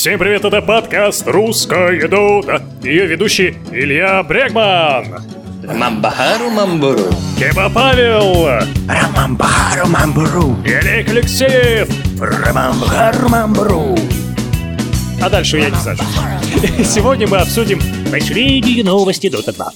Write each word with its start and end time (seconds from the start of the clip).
Всем 0.00 0.18
привет, 0.18 0.46
это 0.46 0.62
подкаст 0.62 1.26
«Русская 1.26 2.08
дота». 2.08 2.62
Ее 2.82 3.04
ведущий 3.04 3.58
Илья 3.70 4.22
Брегман. 4.22 5.22
Мамбахару 5.62 6.48
Мамбуру. 6.48 7.04
Кеба 7.38 7.68
Павел. 7.68 8.48
Рамамбахару 8.88 9.90
Мамбуру. 9.90 10.56
Олег 10.64 11.10
Алексеев. 11.10 11.90
Рамамбахару 12.18 13.28
Мамбуру. 13.28 13.98
А 15.20 15.28
дальше 15.28 15.58
я 15.58 15.68
не 15.68 15.76
знаю. 15.76 15.98
Сегодня 16.82 17.28
мы 17.28 17.36
обсудим 17.36 17.78
последние 18.10 18.82
новости 18.82 19.28
Дота 19.28 19.52
2. 19.52 19.70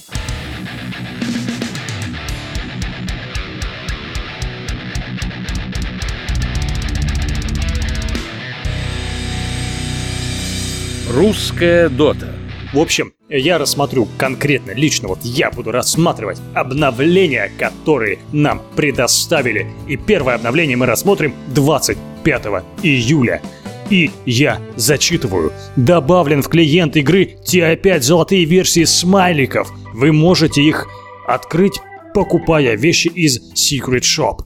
Русская 11.15 11.87
дота. 11.87 12.27
В 12.73 12.77
общем, 12.77 13.13
я 13.29 13.57
рассмотрю 13.57 14.05
конкретно, 14.17 14.71
лично 14.71 15.07
вот 15.07 15.19
я 15.21 15.49
буду 15.49 15.71
рассматривать 15.71 16.41
обновления, 16.53 17.49
которые 17.57 18.19
нам 18.33 18.61
предоставили. 18.75 19.65
И 19.87 19.95
первое 19.95 20.35
обновление 20.35 20.75
мы 20.75 20.87
рассмотрим 20.87 21.33
25 21.53 22.43
июля. 22.83 23.41
И 23.89 24.11
я 24.25 24.59
зачитываю. 24.75 25.53
Добавлен 25.77 26.43
в 26.43 26.49
клиент 26.49 26.97
игры 26.97 27.37
TI5 27.49 28.01
золотые 28.01 28.43
версии 28.43 28.83
смайликов. 28.83 29.71
Вы 29.93 30.11
можете 30.11 30.61
их 30.63 30.85
открыть, 31.25 31.79
покупая 32.13 32.75
вещи 32.75 33.07
из 33.07 33.39
Secret 33.53 34.01
Shop. 34.01 34.39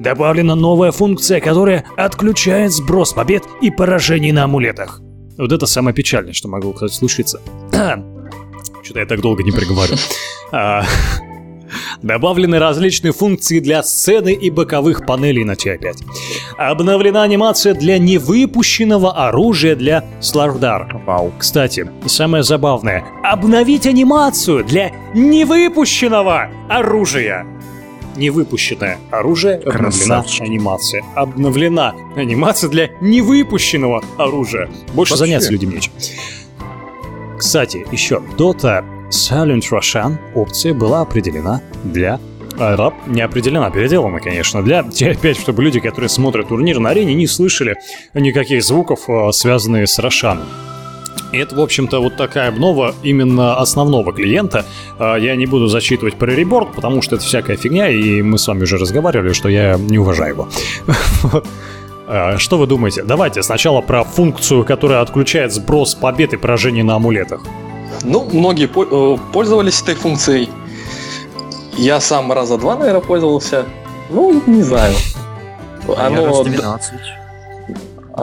Добавлена 0.00 0.56
новая 0.56 0.90
функция, 0.90 1.40
которая 1.40 1.84
отключает 1.96 2.72
сброс 2.72 3.12
побед 3.12 3.44
и 3.62 3.70
поражений 3.70 4.32
на 4.32 4.42
амулетах. 4.42 5.00
Вот 5.40 5.52
это 5.52 5.66
самое 5.66 5.94
печальное, 5.94 6.34
что 6.34 6.48
могло, 6.48 6.72
кстати, 6.72 6.92
случиться. 6.92 7.40
Что-то 8.82 9.00
я 9.00 9.06
так 9.06 9.20
долго 9.20 9.42
не 9.42 9.52
приговорю. 9.52 9.96
А, 10.52 10.84
Добавлены 12.02 12.58
различные 12.58 13.12
функции 13.12 13.60
для 13.60 13.82
сцены 13.82 14.32
и 14.32 14.50
боковых 14.50 15.06
панелей 15.06 15.44
на 15.44 15.52
TI-5. 15.52 15.96
Обновлена 16.58 17.22
анимация 17.22 17.74
для 17.74 17.98
невыпущенного 17.98 19.12
оружия 19.28 19.76
для 19.76 20.04
Слардар. 20.20 21.02
Вау. 21.06 21.32
Кстати, 21.38 21.90
самое 22.06 22.42
забавное. 22.42 23.04
Обновить 23.22 23.86
анимацию 23.86 24.64
для 24.64 24.90
невыпущенного 25.14 26.50
оружия. 26.68 27.46
Невыпущенное 28.16 28.98
оружие, 29.10 29.56
обновлена 29.56 29.78
Красавчик. 29.78 30.42
анимация. 30.42 31.04
Обновлена 31.14 31.94
анимация 32.16 32.68
для 32.70 32.90
невыпущенного 33.00 34.04
оружия. 34.18 34.68
Больше 34.94 35.12
Вообще. 35.14 35.16
заняться 35.16 35.52
людям 35.52 35.70
нечем. 35.70 35.92
Кстати, 37.38 37.86
еще 37.90 38.22
Dota 38.36 38.84
Silent 39.10 39.62
Russian 39.70 40.18
опция 40.34 40.74
была 40.74 41.00
определена 41.02 41.62
для 41.84 42.20
а, 42.58 42.76
раб 42.76 42.94
не 43.06 43.22
определена, 43.22 43.70
переделана, 43.70 44.20
конечно, 44.20 44.62
для 44.62 44.80
опять, 45.10 45.38
чтобы 45.38 45.62
люди, 45.62 45.80
которые 45.80 46.08
смотрят 46.08 46.48
турнир 46.48 46.78
на 46.78 46.90
арене, 46.90 47.14
не 47.14 47.26
слышали 47.26 47.76
никаких 48.12 48.62
звуков, 48.62 49.08
а, 49.08 49.32
связанных 49.32 49.88
с 49.88 49.98
Рошаном. 49.98 50.46
Это, 51.32 51.54
в 51.54 51.60
общем-то, 51.60 52.00
вот 52.00 52.16
такая 52.16 52.48
обнова 52.48 52.94
именно 53.02 53.56
основного 53.58 54.12
клиента. 54.12 54.64
А, 54.98 55.16
Я 55.16 55.36
не 55.36 55.46
буду 55.46 55.66
зачитывать 55.68 56.16
про 56.16 56.30
реборд, 56.32 56.72
потому 56.74 57.02
что 57.02 57.16
это 57.16 57.24
всякая 57.24 57.56
фигня, 57.56 57.88
и 57.88 58.20
мы 58.22 58.36
с 58.38 58.48
вами 58.48 58.62
уже 58.64 58.78
разговаривали, 58.78 59.32
что 59.32 59.48
я 59.48 59.76
не 59.76 59.98
уважаю 59.98 60.34
его. 60.34 60.48
А, 62.12 62.38
Что 62.38 62.58
вы 62.58 62.66
думаете? 62.66 63.04
Давайте 63.04 63.40
сначала 63.44 63.80
про 63.82 64.02
функцию, 64.02 64.64
которая 64.64 65.00
отключает 65.00 65.52
сброс 65.52 65.94
побед 65.94 66.32
и 66.32 66.36
поражений 66.36 66.82
на 66.82 66.96
амулетах. 66.96 67.40
Ну, 68.02 68.28
многие 68.32 68.66
э, 68.68 69.18
пользовались 69.32 69.80
этой 69.82 69.94
функцией. 69.94 70.48
Я 71.78 72.00
сам 72.00 72.32
раза 72.32 72.58
два, 72.58 72.76
наверное, 72.76 73.00
пользовался. 73.00 73.64
Ну, 74.10 74.42
не 74.46 74.62
знаю. 74.62 74.92
Я 75.86 76.06
Оно, 76.06 76.26
раз 76.26 76.40
д- 76.40 76.50
12. 76.50 76.92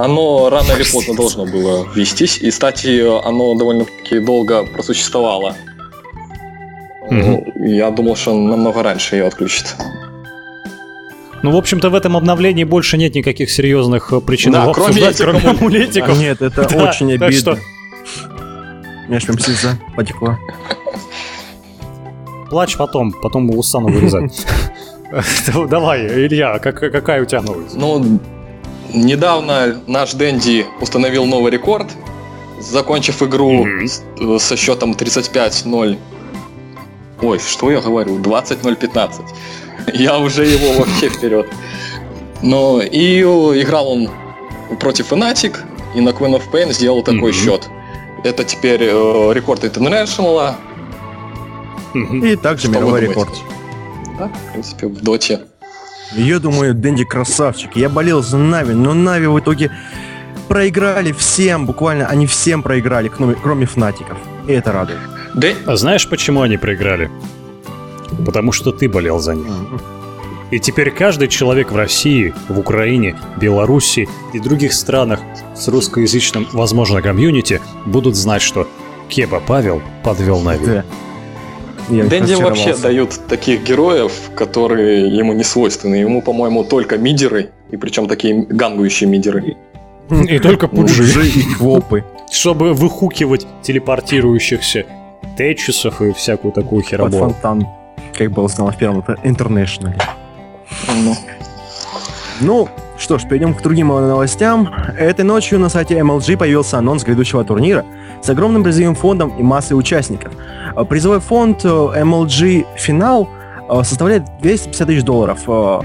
Оно 0.03 0.49
рано 0.49 0.71
или 0.73 0.83
поздно 0.83 1.15
должно 1.15 1.45
было 1.45 1.87
вестись. 1.95 2.37
И, 2.37 2.49
кстати, 2.51 3.01
оно 3.27 3.55
довольно-таки 3.55 4.19
долго 4.19 4.63
просуществовало. 4.65 5.55
Мгм. 7.09 7.43
Я 7.65 7.89
думал, 7.91 8.15
что 8.15 8.33
намного 8.33 8.83
раньше 8.83 9.15
ее 9.15 9.27
отключит. 9.27 9.75
Ну, 11.43 11.51
в 11.51 11.55
общем-то, 11.55 11.89
в 11.89 11.95
этом 11.95 12.17
обновлении 12.17 12.63
больше 12.63 12.97
нет 12.97 13.15
никаких 13.15 13.49
серьезных 13.51 14.11
э, 14.11 14.19
причин 14.19 14.51
Да, 14.51 14.71
кроме 14.73 14.89
обсуждать, 14.89 15.15
этих 15.15 15.25
кроме 15.25 15.57
амулетиков. 15.59 16.19
Нет, 16.19 16.41
это 16.41 16.67
Да, 16.69 16.89
очень 16.89 17.17
так 17.19 17.31
что- 17.31 17.51
обидно. 17.51 17.65
У 19.07 19.11
меня 19.11 19.19
прям 19.21 19.39
слеза 19.39 19.77
потекла. 19.95 20.39
Плачь 22.49 22.75
потом, 22.75 23.13
потом 23.21 23.49
устану 23.51 23.87
вырезать. 23.87 24.45
Давай, 25.69 26.07
Илья, 26.07 26.59
как- 26.59 26.79
какая 26.79 27.21
у 27.21 27.25
тебя 27.25 27.41
новость? 27.41 27.75
Ну, 27.75 28.19
недавно 29.05 29.81
наш 29.87 30.13
Дэнди 30.13 30.65
установил 30.81 31.25
новый 31.25 31.51
рекорд, 31.51 31.87
закончив 32.59 33.21
игру 33.23 33.65
э, 33.65 34.39
со 34.39 34.55
счетом 34.57 34.91
35-0. 34.93 35.97
Ой, 37.21 37.39
что 37.39 37.71
я 37.71 37.81
говорю? 37.81 38.19
20-0-15. 38.19 39.09
Я 39.93 40.19
уже 40.19 40.45
его 40.45 40.73
вообще 40.79 41.09
вперед. 41.09 41.47
Но 42.41 42.81
и 42.81 43.21
э, 43.21 43.61
играл 43.61 43.89
он 43.89 44.09
против 44.79 45.11
Fnatic, 45.11 45.57
и 45.95 46.01
на 46.01 46.09
Queen 46.09 46.35
of 46.37 46.43
Pain 46.51 46.71
сделал 46.73 47.01
такой 47.01 47.31
Мгм. 47.31 47.33
счет. 47.33 47.69
Это 48.23 48.43
теперь 48.43 48.83
э, 48.83 49.31
рекорд 49.33 49.63
International. 49.63 50.53
Мгм. 51.93 52.25
И 52.25 52.35
также 52.35 52.67
Что 52.67 52.77
мировой 52.77 53.01
рекорд. 53.01 53.31
Да, 54.19 54.27
в 54.27 54.51
принципе, 54.51 54.87
в 54.87 55.01
доте. 55.01 55.41
Я 56.15 56.39
думаю, 56.39 56.73
Дэнди 56.73 57.03
красавчик. 57.05 57.75
Я 57.75 57.89
болел 57.89 58.21
за 58.23 58.37
Нави, 58.37 58.73
но 58.73 58.93
Нави 58.93 59.27
в 59.27 59.39
итоге 59.39 59.71
проиграли 60.47 61.11
всем, 61.11 61.65
буквально 61.65 62.07
они 62.07 62.25
всем 62.25 62.63
проиграли, 62.63 63.09
кроме, 63.09 63.35
кроме 63.35 63.65
Фнатиков. 63.65 64.17
И 64.47 64.53
это 64.53 64.71
радует. 64.71 64.99
Дэ- 65.35 65.55
А 65.65 65.75
знаешь, 65.75 66.07
почему 66.09 66.41
они 66.41 66.57
проиграли? 66.57 67.09
Потому 68.25 68.51
что 68.53 68.71
ты 68.71 68.87
болел 68.89 69.19
за 69.19 69.35
них. 69.35 69.47
И 70.49 70.59
теперь 70.59 70.91
каждый 70.91 71.27
человек 71.27 71.71
в 71.71 71.75
России, 71.75 72.33
в 72.47 72.57
Украине, 72.57 73.17
Беларуси 73.35 74.07
и 74.33 74.39
других 74.39 74.71
странах 74.73 75.19
с 75.55 75.67
русскоязычным, 75.67 76.47
возможно, 76.53 77.01
комьюнити 77.01 77.59
будут 77.85 78.15
знать, 78.15 78.41
что 78.41 78.65
Кеба 79.09 79.41
Павел 79.45 79.81
подвел 80.05 80.39
Нави. 80.39 80.65
Да. 80.65 80.85
Дэнди 81.87 82.33
вообще 82.35 82.75
дают 82.75 83.19
таких 83.27 83.63
героев, 83.63 84.31
которые 84.35 85.15
ему 85.15 85.33
не 85.33 85.43
свойственны. 85.43 85.95
Ему, 85.95 86.21
по-моему, 86.21 86.63
только 86.63 86.97
мидеры, 86.97 87.51
и 87.71 87.77
причем 87.77 88.07
такие 88.07 88.45
гангующие 88.45 89.09
мидеры. 89.09 89.55
И 90.09 90.39
только 90.39 90.67
пуджи. 90.67 91.03
Пуджи 91.03 91.27
и 91.29 91.43
квопы. 91.55 92.03
Чтобы 92.31 92.73
выхукивать 92.73 93.47
телепортирующихся 93.61 94.85
течисов 95.37 96.01
и 96.01 96.11
всякую 96.13 96.51
такую 96.51 96.81
Под 96.81 96.89
херобору. 96.89 97.23
фонтан. 97.25 97.67
Как 98.17 98.31
было 98.31 98.49
сделано 98.49 98.71
в 98.71 98.77
первом 98.77 99.03
интернешнале. 99.23 99.97
Ну, 101.03 101.15
Ну, 102.39 102.69
что 102.97 103.17
ж, 103.17 103.23
перейдем 103.23 103.53
к 103.53 103.61
другим 103.61 103.87
новостям. 103.87 104.73
Этой 104.97 105.23
ночью 105.23 105.59
на 105.59 105.69
сайте 105.69 105.95
MLG 105.95 106.37
появился 106.37 106.77
анонс 106.79 107.03
грядущего 107.03 107.43
турнира 107.43 107.85
с 108.21 108.29
огромным 108.29 108.63
призовым 108.63 108.95
фондом 108.95 109.29
и 109.37 109.43
массой 109.43 109.73
участников. 109.77 110.33
Э, 110.77 110.85
Призовой 110.85 111.19
фонд 111.19 111.65
э, 111.65 111.67
MLG 111.67 112.65
Финал 112.77 113.27
э, 113.69 113.83
составляет 113.83 114.23
250 114.41 114.87
тысяч 114.87 115.03
долларов. 115.03 115.39
Э, 115.47 115.81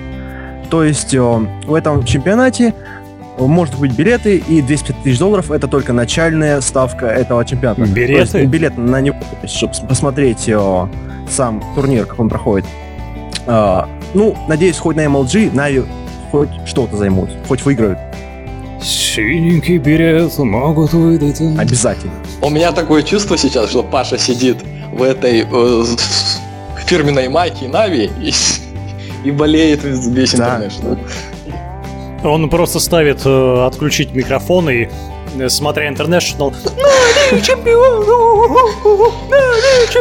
То 0.71 0.85
есть 0.85 1.15
э, 1.15 1.21
в 1.21 1.75
этом 1.75 2.05
чемпионате 2.05 2.75
э, 3.39 3.43
может 3.43 3.79
быть 3.79 3.93
билеты, 3.97 4.37
и 4.37 4.61
250 4.61 5.03
тысяч 5.03 5.19
долларов 5.19 5.51
это 5.51 5.67
только 5.67 5.93
начальная 5.93 6.61
ставка 6.61 7.07
этого 7.07 7.45
чемпионата. 7.45 7.83
Билеты? 7.83 8.31
То 8.31 8.39
есть 8.39 8.51
билет 8.51 8.77
на 8.77 9.01
него, 9.01 9.17
чтобы 9.47 9.73
посмотреть 9.89 10.49
э, 10.49 10.87
сам 11.31 11.63
турнир, 11.75 12.05
как 12.07 12.21
он 12.21 12.29
проходит. 12.29 12.67
А, 13.47 13.89
ну, 14.15 14.37
надеюсь, 14.49 14.79
хоть 14.79 14.97
на 14.97 15.05
MLG 15.07 15.55
Нави 15.55 15.83
хоть 16.31 16.51
что-то 16.67 16.97
займут, 16.97 17.31
хоть 17.49 17.65
выиграют. 17.65 17.99
Синенький 18.83 19.79
билет 19.79 20.37
могут 20.39 20.93
выдать. 20.93 21.41
Обязательно. 21.59 22.13
у 22.41 22.51
меня 22.51 22.73
такое 22.73 23.03
чувство 23.03 23.37
сейчас, 23.39 23.71
что 23.71 23.83
Паша 23.83 24.19
сидит 24.19 24.59
в 24.93 25.03
этой 25.03 25.47
э, 25.51 25.85
фирменной 26.87 27.29
майке 27.29 27.69
Нави 27.69 28.11
и, 28.21 28.33
и 29.25 29.31
болеет 29.31 29.81
весь 29.85 30.33
Да. 30.35 30.57
интернешнл. 30.57 30.99
Он 32.25 32.49
просто 32.51 32.79
ставит 32.79 33.23
э, 33.25 33.67
отключить 33.67 34.13
микрофон 34.15 34.71
и, 34.71 34.89
э, 35.39 35.49
смотря 35.49 35.91
International, 35.91 36.55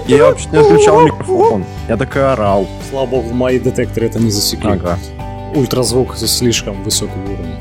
Я 0.08 0.26
вообще 0.26 0.50
не 0.52 0.58
отключал 0.58 1.02
микрофон. 1.02 1.66
Я 1.88 1.98
так 1.98 2.16
и 2.16 2.20
орал. 2.20 2.68
слава 2.90 3.06
богу, 3.06 3.30
в 3.30 3.34
мои 3.34 3.60
детекторы 3.60 4.08
это 4.08 4.20
не 4.20 4.30
засекли. 4.32 4.72
Ага. 4.72 5.00
Ультразвук 5.56 6.16
слишком 6.18 6.84
высокого 6.84 7.24
уровня. 7.24 7.60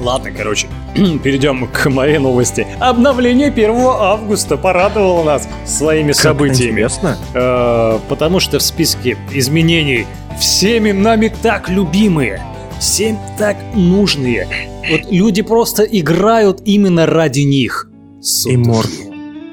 Ладно, 0.00 0.30
короче. 0.30 0.66
перейдем 1.22 1.68
к 1.68 1.88
моей 1.88 2.18
новости. 2.18 2.66
Обновление 2.78 3.48
1 3.48 3.70
августа 3.70 4.56
порадовало 4.56 5.24
нас 5.24 5.48
своими 5.66 6.12
Как 6.12 6.20
событиями. 6.22 6.70
интересно. 6.70 7.18
Э, 7.34 7.98
потому 8.08 8.40
что 8.40 8.58
в 8.58 8.62
списке 8.62 9.16
изменений 9.32 10.06
всеми 10.38 10.92
нами 10.92 11.32
так 11.42 11.68
любимые, 11.68 12.42
всем 12.80 13.18
так 13.38 13.56
нужные. 13.74 14.48
Вот 14.90 15.10
люди 15.10 15.42
просто 15.42 15.82
играют 15.84 16.62
именно 16.64 17.06
ради 17.06 17.40
них. 17.40 17.90
Сундуки, 18.20 18.88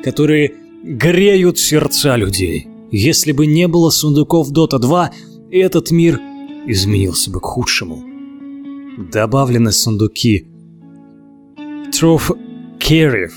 которые 0.03 0.53
греют 0.83 1.59
сердца 1.59 2.15
людей. 2.15 2.67
Если 2.91 3.31
бы 3.31 3.45
не 3.45 3.67
было 3.67 3.89
сундуков 3.89 4.51
Dota 4.51 4.79
2, 4.79 5.11
этот 5.51 5.91
мир 5.91 6.19
изменился 6.65 7.29
бы 7.31 7.39
к 7.39 7.45
худшему. 7.45 8.03
Добавлены 9.11 9.71
сундуки 9.71 10.47
Truth 11.99 12.37
Carry. 12.79 13.27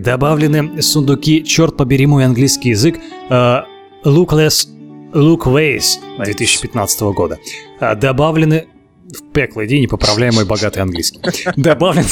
Добавлены 0.00 0.80
сундуки, 0.80 1.44
черт 1.44 1.76
побери 1.76 2.06
мой 2.06 2.24
английский 2.24 2.70
язык, 2.70 2.98
э, 3.28 3.58
Lookless 4.04 4.66
Lookways 5.12 5.98
2015 6.24 7.00
года. 7.14 7.38
А 7.78 7.94
Добавлены... 7.94 8.68
В 9.06 9.32
пекло 9.32 9.64
иди, 9.66 9.80
не 9.80 9.86
поправляй 9.86 10.30
мой 10.32 10.46
богатый 10.46 10.78
английский. 10.78 11.20
Добавлен 11.56 12.04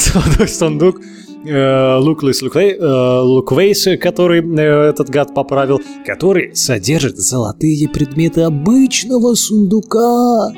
сундук 0.47 1.01
э, 1.43 1.49
Lookless 1.49 2.43
Lookwa- 2.43 2.77
э, 2.77 2.79
Lookways, 2.79 3.97
который 3.97 4.41
э, 4.41 4.89
этот 4.89 5.09
гад 5.09 5.33
поправил, 5.33 5.81
который 6.05 6.55
содержит 6.55 7.17
золотые 7.17 7.89
предметы 7.89 8.41
обычного 8.41 9.33
сундука. 9.33 10.53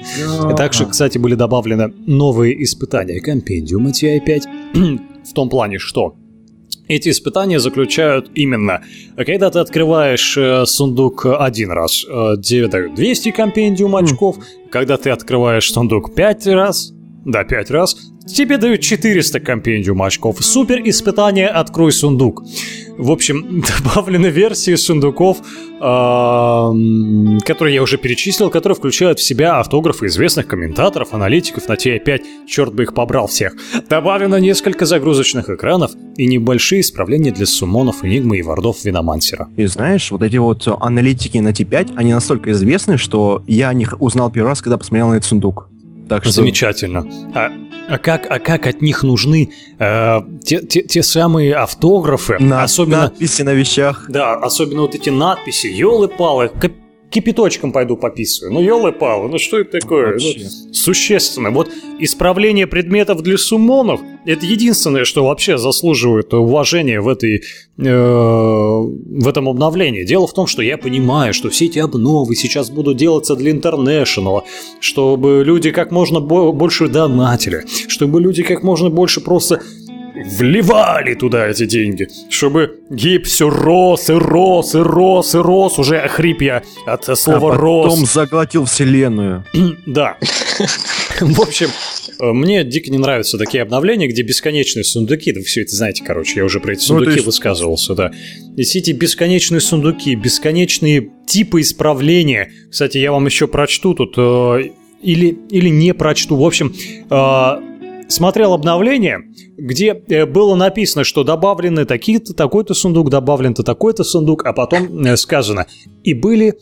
Также, 0.57 0.85
кстати, 0.85 1.17
были 1.17 1.35
добавлены 1.35 1.93
новые 2.05 2.61
испытания 2.63 3.21
компендиума 3.21 3.91
TI-5 3.91 4.99
в 5.29 5.33
том 5.33 5.49
плане, 5.49 5.79
что 5.79 6.15
эти 6.87 7.09
испытания 7.09 7.59
заключают 7.59 8.31
именно, 8.33 8.81
когда 9.17 9.49
ты 9.49 9.59
открываешь 9.59 10.37
э, 10.37 10.65
сундук 10.65 11.25
один 11.25 11.71
раз, 11.71 12.05
э, 12.05 12.35
тебе 12.41 12.67
дают 12.67 12.95
200 12.95 13.31
компендиум 13.31 13.95
очков, 13.95 14.37
когда 14.71 14.97
ты 14.97 15.09
открываешь 15.09 15.71
сундук 15.71 16.15
5 16.15 16.47
раз, 16.47 16.93
да, 17.27 17.43
5 17.43 17.71
раз, 17.71 17.97
тебе 18.25 18.57
дают 18.57 18.81
400 18.81 19.41
компендиум 19.41 20.01
очков. 20.01 20.37
Супер 20.39 20.81
испытание 20.85 21.49
«Открой 21.49 21.91
сундук». 21.91 22.43
В 22.97 23.11
общем, 23.11 23.63
добавлены 23.83 24.27
версии 24.27 24.75
сундуков, 24.75 25.37
которые 25.77 27.75
я 27.75 27.83
уже 27.83 27.97
перечислил, 27.97 28.49
которые 28.49 28.77
включают 28.77 29.19
в 29.19 29.23
себя 29.23 29.59
автографы 29.59 30.07
известных 30.07 30.47
комментаторов, 30.47 31.13
аналитиков 31.13 31.67
на 31.67 31.73
TI-5, 31.73 32.47
черт 32.47 32.73
бы 32.73 32.83
их 32.83 32.93
побрал 32.93 33.27
всех. 33.27 33.53
Добавлено 33.89 34.39
несколько 34.39 34.85
загрузочных 34.85 35.49
экранов 35.49 35.91
и 36.15 36.25
небольшие 36.27 36.79
исправления 36.79 37.31
для 37.31 37.45
суммонов, 37.45 38.05
энигмы 38.05 38.37
и 38.37 38.41
вардов 38.41 38.85
Виномансера. 38.85 39.49
И 39.57 39.65
знаешь, 39.65 40.11
вот 40.11 40.23
эти 40.23 40.37
вот 40.37 40.65
аналитики 40.79 41.37
на 41.39 41.49
T5, 41.49 41.93
они 41.97 42.13
настолько 42.13 42.51
известны, 42.51 42.97
что 42.97 43.43
я 43.47 43.67
о 43.67 43.73
них 43.73 43.95
узнал 43.99 44.31
первый 44.31 44.47
раз, 44.47 44.61
когда 44.61 44.77
посмотрел 44.77 45.09
на 45.09 45.15
этот 45.15 45.25
сундук. 45.25 45.69
Так 46.09 46.23
что... 46.23 46.31
Замечательно. 46.31 47.05
А, 47.35 47.51
а 47.89 47.97
как, 47.97 48.25
а 48.29 48.39
как 48.39 48.65
от 48.67 48.81
них 48.81 49.03
нужны 49.03 49.51
э, 49.79 50.19
те, 50.43 50.59
те, 50.61 50.81
те 50.83 51.03
самые 51.03 51.53
автографы, 51.55 52.37
На- 52.39 52.63
особенно, 52.63 53.03
Надписи 53.03 53.41
на 53.43 53.53
вещах. 53.53 54.05
да, 54.09 54.33
особенно 54.35 54.81
вот 54.81 54.95
эти 54.95 55.09
надписи, 55.09 55.67
елы-палы, 55.67 56.49
кап- 56.49 56.73
кипяточком 57.09 57.71
пойду 57.71 57.97
пописываю. 57.97 58.53
Ну, 58.53 58.61
елы-палы, 58.61 59.29
ну 59.29 59.37
что 59.37 59.59
это 59.59 59.79
такое? 59.79 60.13
Вообще. 60.13 60.39
Ну, 60.67 60.73
существенно. 60.73 61.51
Вот 61.51 61.69
исправление 61.99 62.67
предметов 62.67 63.21
для 63.21 63.37
суммонов 63.37 64.01
это 64.25 64.45
единственное, 64.45 65.05
что 65.05 65.25
вообще 65.25 65.57
заслуживает 65.57 66.33
уважения 66.33 66.99
в 66.99 67.07
этой 67.07 67.43
э, 67.77 67.81
в 67.81 69.27
этом 69.27 69.47
обновлении. 69.47 70.03
Дело 70.03 70.27
в 70.27 70.33
том, 70.33 70.47
что 70.47 70.61
я 70.61 70.77
понимаю, 70.77 71.33
что 71.33 71.49
все 71.49 71.65
эти 71.65 71.79
обновы 71.79 72.35
сейчас 72.35 72.69
будут 72.69 72.97
делаться 72.97 73.35
для 73.35 73.51
интернешнл, 73.51 74.43
чтобы 74.81 75.43
люди 75.45 75.71
как 75.71 75.91
можно 75.91 76.19
бо- 76.19 76.51
больше 76.51 76.89
донатили, 76.89 77.63
чтобы 77.87 78.19
люди 78.21 78.43
как 78.43 78.63
можно 78.63 78.89
больше 78.89 79.21
просто 79.21 79.61
вливали 80.25 81.13
туда 81.15 81.47
эти 81.47 81.65
деньги, 81.65 82.07
чтобы 82.29 82.79
гейп 82.89 83.25
все 83.25 83.49
рос 83.49 84.09
и 84.09 84.13
рос 84.13 84.75
и 84.75 84.79
рос 84.79 85.35
и 85.35 85.37
рос, 85.37 85.79
уже 85.79 85.97
охрип 85.99 86.41
я 86.41 86.63
от 86.85 87.07
А 87.09 87.15
слова 87.15 87.55
рос. 87.55 87.91
потом 87.93 88.05
заглотил 88.05 88.65
вселенную. 88.65 89.43
Да. 89.85 90.17
В 91.19 91.41
общем, 91.41 91.69
э, 92.19 92.31
мне 92.31 92.63
дико 92.63 92.91
не 92.91 92.97
нравятся 92.97 93.37
такие 93.37 93.63
обновления, 93.63 94.07
где 94.07 94.21
бесконечные 94.21 94.83
сундуки. 94.83 95.31
Да 95.31 95.39
вы 95.39 95.45
все 95.45 95.61
это 95.63 95.75
знаете, 95.75 96.03
короче, 96.05 96.33
я 96.37 96.45
уже 96.45 96.59
про 96.59 96.73
эти 96.73 96.81
Ну, 96.81 96.85
сундуки 96.97 97.11
есть- 97.13 97.25
высказывался, 97.25 97.95
да. 97.95 98.11
И 98.55 98.63
все 98.63 98.79
эти 98.79 98.91
бесконечные 98.91 99.61
сундуки, 99.61 100.13
бесконечные 100.15 101.09
типы 101.25 101.61
исправления. 101.61 102.51
Кстати, 102.69 102.97
я 102.99 103.11
вам 103.11 103.25
еще 103.25 103.47
прочту 103.47 103.93
тут, 103.93 104.13
э, 104.17 104.69
или, 105.01 105.37
или 105.49 105.69
не 105.69 105.93
прочту. 105.93 106.35
В 106.37 106.43
общем, 106.45 106.73
э, 107.09 107.61
смотрел 108.07 108.53
обновление, 108.53 109.19
где 109.57 110.01
э, 110.07 110.25
было 110.25 110.55
написано, 110.55 111.03
что 111.03 111.23
добавлены 111.23 111.85
такие-то, 111.85 112.33
такой-то 112.33 112.73
сундук, 112.73 113.09
добавлен-то 113.09 113.63
такой-то 113.63 114.03
сундук, 114.03 114.45
а 114.45 114.53
потом 114.53 115.05
э, 115.05 115.17
сказано, 115.17 115.67
и 116.03 116.13
были 116.13 116.55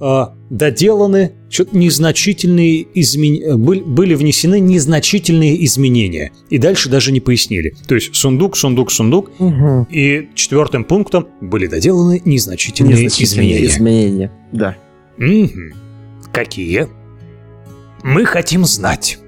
э, 0.00 0.22
доделаны 0.50 1.32
что-то 1.48 1.76
незначительные 1.76 2.86
изменения, 3.00 3.56
были 3.56 4.14
внесены 4.14 4.60
незначительные 4.60 5.64
изменения. 5.64 6.32
И 6.48 6.58
дальше 6.58 6.88
даже 6.88 7.12
не 7.12 7.20
пояснили. 7.20 7.74
То 7.86 7.94
есть 7.94 8.14
сундук, 8.14 8.56
сундук, 8.56 8.90
сундук, 8.90 9.30
и 9.90 10.28
четвертым 10.34 10.84
пунктом 10.84 11.28
были 11.40 11.66
доделаны 11.66 12.22
незначительные, 12.24 12.94
Незначительные 12.94 13.64
изменения. 13.66 13.66
изменения. 13.66 14.32
Да. 14.52 14.76
Мгм. 15.18 15.74
Какие? 16.32 16.88
Мы 18.02 18.24
хотим 18.24 18.64
знать. 18.64 19.18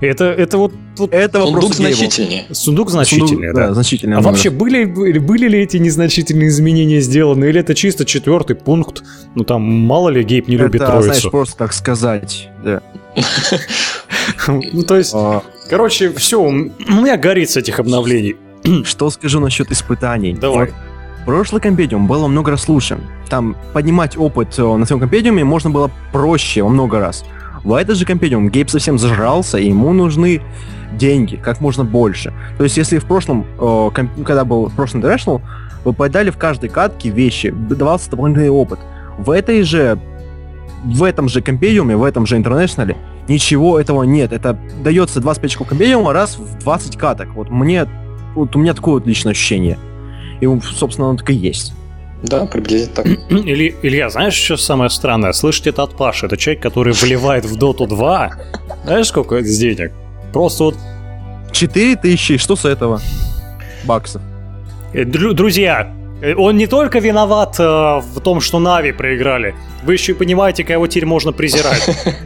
Это, 0.00 0.24
это 0.24 0.56
вот, 0.56 0.72
вот 0.96 1.12
Это 1.12 1.42
Сундук 1.42 1.74
значительнее. 1.74 2.46
сундук 2.52 2.90
значительный, 2.90 3.48
Сундук, 3.48 3.54
да. 3.54 3.74
значительный. 3.74 4.16
А 4.16 4.20
много. 4.20 4.32
вообще 4.32 4.48
были, 4.50 4.84
были 4.84 5.18
были 5.18 5.48
ли 5.48 5.58
эти 5.60 5.76
незначительные 5.76 6.48
изменения 6.48 7.00
сделаны, 7.00 7.44
или 7.46 7.60
это 7.60 7.74
чисто 7.74 8.06
четвертый 8.06 8.56
пункт? 8.56 9.02
Ну 9.34 9.44
там 9.44 9.62
мало 9.62 10.08
ли 10.08 10.22
Гейб 10.22 10.48
не 10.48 10.56
любит 10.56 10.80
это, 10.80 11.02
знаешь, 11.02 11.04
троицу. 11.20 11.30
просто 11.30 11.56
так 11.56 11.72
сказать. 11.72 12.48
Да. 12.64 12.80
Ну 14.46 14.82
то 14.82 14.96
есть, 14.96 15.12
А, 15.14 15.42
короче, 15.68 16.12
все, 16.12 16.40
у 16.40 16.50
меня 16.50 17.16
горит 17.16 17.50
с 17.50 17.56
этих 17.56 17.78
обновлений. 17.80 18.36
Что 18.84 19.10
скажу 19.10 19.40
насчет 19.40 19.70
испытаний? 19.70 20.32
Давай. 20.34 20.70
Прошлый 21.26 21.60
компедиум 21.60 22.06
было 22.06 22.26
много 22.26 22.50
раз 22.52 22.68
лучше. 22.68 22.98
Там 23.28 23.56
поднимать 23.72 24.16
опыт 24.16 24.58
э, 24.58 24.62
на 24.76 24.86
своем 24.86 25.00
компедиуме 25.00 25.44
можно 25.44 25.70
было 25.70 25.90
проще 26.12 26.62
во 26.62 26.68
много 26.70 26.98
раз. 26.98 27.24
В 27.64 27.74
этот 27.74 27.96
же 27.96 28.04
компедиум 28.04 28.48
Гейб 28.48 28.70
совсем 28.70 28.98
зажрался, 28.98 29.58
и 29.58 29.68
ему 29.68 29.92
нужны 29.92 30.40
деньги, 30.92 31.36
как 31.36 31.60
можно 31.60 31.84
больше. 31.84 32.32
То 32.58 32.64
есть, 32.64 32.76
если 32.76 32.98
в 32.98 33.04
прошлом, 33.04 33.46
э, 33.58 33.90
комп- 33.92 34.24
когда 34.24 34.44
был 34.44 34.70
прошлый 34.70 35.02
International, 35.02 35.40
вы 35.84 35.92
подали 35.92 36.30
в 36.30 36.36
каждой 36.36 36.68
катке 36.68 37.10
вещи, 37.10 37.50
давался 37.50 38.10
дополнительный 38.10 38.50
опыт. 38.50 38.78
В 39.18 39.30
этой 39.30 39.62
же, 39.62 39.98
в 40.84 41.02
этом 41.04 41.28
же 41.28 41.42
компедиуме, 41.42 41.96
в 41.96 42.02
этом 42.04 42.26
же 42.26 42.38
International 42.38 42.96
ничего 43.28 43.78
этого 43.78 44.02
нет. 44.02 44.32
Это 44.32 44.58
дается 44.82 45.20
25 45.20 45.50
очков 45.50 45.68
компедиума 45.68 46.12
раз 46.12 46.38
в 46.38 46.58
20 46.60 46.96
каток. 46.96 47.28
Вот 47.34 47.50
мне, 47.50 47.86
вот 48.34 48.56
у 48.56 48.58
меня 48.58 48.74
такое 48.74 48.94
вот 48.94 49.06
личное 49.06 49.32
ощущение. 49.32 49.78
И, 50.40 50.60
собственно, 50.62 51.10
оно 51.10 51.18
так 51.18 51.30
и 51.30 51.34
есть. 51.34 51.74
Да, 52.22 52.46
приблизительно 52.46 52.94
так. 52.96 53.06
Или, 53.30 53.74
Илья, 53.82 54.10
знаешь, 54.10 54.34
что 54.34 54.56
самое 54.56 54.90
странное? 54.90 55.32
Слышать 55.32 55.68
это 55.68 55.82
от 55.82 55.96
Паши. 55.96 56.26
Это 56.26 56.36
человек, 56.36 56.62
который 56.62 56.92
вливает 56.92 57.44
в 57.44 57.56
Доту 57.56 57.86
2. 57.86 58.30
Знаешь, 58.84 59.06
сколько 59.08 59.36
это 59.36 59.48
денег? 59.48 59.92
Просто 60.32 60.64
вот 60.64 60.76
4 61.52 61.96
тысячи, 61.96 62.36
что 62.36 62.56
с 62.56 62.64
этого? 62.64 63.00
Баксов. 63.84 64.22
Э, 64.92 65.02
дру- 65.04 65.32
Друзья, 65.32 65.92
э, 66.22 66.34
он 66.34 66.56
не 66.56 66.66
только 66.66 66.98
виноват 66.98 67.56
э, 67.58 67.62
в 67.62 68.20
том, 68.22 68.40
что 68.40 68.58
Нави 68.58 68.92
проиграли. 68.92 69.54
Вы 69.84 69.94
еще 69.94 70.12
и 70.12 70.14
понимаете, 70.14 70.62
кого 70.64 70.86
теперь 70.86 71.06
можно 71.06 71.32
презирать. 71.32 71.88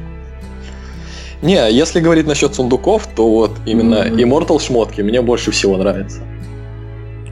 Не, 1.43 1.71
если 1.71 2.01
говорить 2.01 2.27
насчет 2.27 2.55
сундуков, 2.55 3.07
то 3.15 3.29
вот 3.31 3.53
именно 3.67 4.07
Immortal 4.09 4.59
шмотки 4.61 5.03
мне 5.03 5.21
больше 5.21 5.51
всего 5.51 5.77
нравятся. 5.77 6.21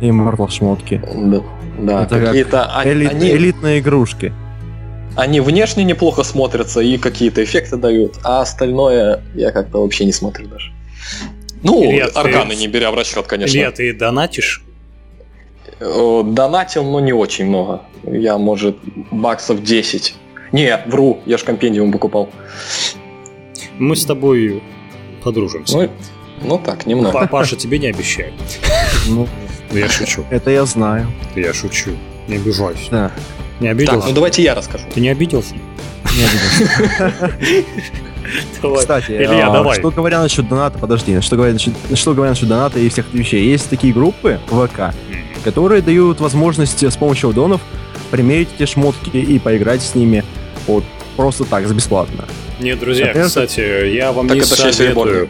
Immortal 0.01 0.51
шмотки. 0.51 1.01
Да, 1.17 1.41
да, 1.87 2.03
Это 2.05 2.17
как 2.19 2.27
какие-то... 2.29 2.65
а- 2.67 2.85
Эли- 2.85 3.07
они, 3.09 3.31
Элитные 3.31 3.81
игрушки. 3.81 4.33
они 5.17 5.41
внешне 5.41 5.85
неплохо 5.85 6.23
смотрятся 6.23 6.81
и 6.81 6.97
какие-то 6.99 7.43
эффекты 7.45 7.77
дают, 7.77 8.15
а 8.25 8.41
остальное 8.41 9.23
я 9.35 9.51
как-то 9.53 9.83
вообще 9.83 10.05
не 10.05 10.13
смотрю 10.13 10.47
даже. 10.49 10.73
Ну, 11.63 11.83
Илья, 11.85 12.09
ты- 12.09 12.19
арканы 12.19 12.55
не 12.55 12.67
беря 12.69 12.91
в 12.91 12.95
расчет, 12.95 13.27
конечно. 13.27 13.55
Илья, 13.57 13.71
ты 13.71 13.93
донатишь? 13.95 14.63
Э, 15.81 16.23
Донатил, 16.25 16.85
но 16.85 17.01
не 17.01 17.13
очень 17.13 17.47
много. 17.47 17.83
Я, 18.05 18.39
может, 18.39 18.77
баксов 19.11 19.63
10. 19.63 20.15
Не, 20.53 20.79
вру, 20.87 21.21
я 21.27 21.39
ж 21.39 21.43
компендиум 21.43 21.91
покупал. 21.93 22.29
Мы 23.79 23.97
с 23.97 24.05
тобой 24.05 24.63
подружимся. 25.25 25.77
Ну, 25.77 25.91
Ну 26.45 26.59
так, 26.59 26.87
немного. 26.87 27.13
Па- 27.13 27.27
Паша, 27.27 27.57
тебе 27.57 27.79
не 27.79 27.89
обещаю. 27.89 28.33
Ну, 29.09 29.29
Ну, 29.71 29.79
Я 29.79 29.89
шучу, 29.89 30.25
это 30.31 30.51
я 30.51 30.65
знаю. 30.67 31.07
я 31.35 31.53
шучу. 31.55 31.93
Не 32.29 32.37
обижайся. 32.37 32.91
Да, 32.91 33.11
Не 33.61 33.69
Так, 33.69 33.77
обиделся? 33.77 34.09
ну 34.09 34.15
давайте 34.15 34.43
я 34.43 34.55
расскажу. 34.55 34.85
Ты 34.95 35.01
не 35.01 35.09
обиделся? 35.09 35.55
не 35.55 36.25
обиделся. 36.25 37.33
Кстати, 38.79 39.13
Илья, 39.13 39.49
а, 39.49 39.53
давай. 39.53 39.79
что 39.79 39.91
говоря 39.91 40.21
насчет 40.21 40.49
доната, 40.49 40.79
подожди, 40.79 41.21
что 41.21 41.37
говоря, 41.37 41.53
насчет, 41.55 41.73
что 41.95 42.15
говоря 42.15 42.31
насчет 42.31 42.49
доната 42.49 42.79
и 42.79 42.89
всех 42.89 43.07
вещей, 43.13 43.45
есть 43.45 43.69
такие 43.69 43.93
группы 43.93 44.39
ВК, 44.47 44.95
которые 45.45 45.83
дают 45.83 46.21
возможность 46.21 46.83
с 46.85 46.97
помощью 46.97 47.33
донов 47.33 47.61
примерить 48.11 48.49
эти 48.59 48.71
шмотки 48.71 49.17
и 49.17 49.39
поиграть 49.39 49.83
с 49.83 49.95
ними 49.95 50.23
вот 50.67 50.85
просто 51.17 51.45
так, 51.45 51.67
за 51.67 51.75
бесплатно. 51.75 52.25
Нет, 52.61 52.79
друзья, 52.79 53.07
Соответственно- 53.07 53.47
кстати, 53.47 53.87
я 53.95 54.13
вам 54.13 54.29
Так 54.29 54.37
не 54.37 54.45
советую. 54.45 55.29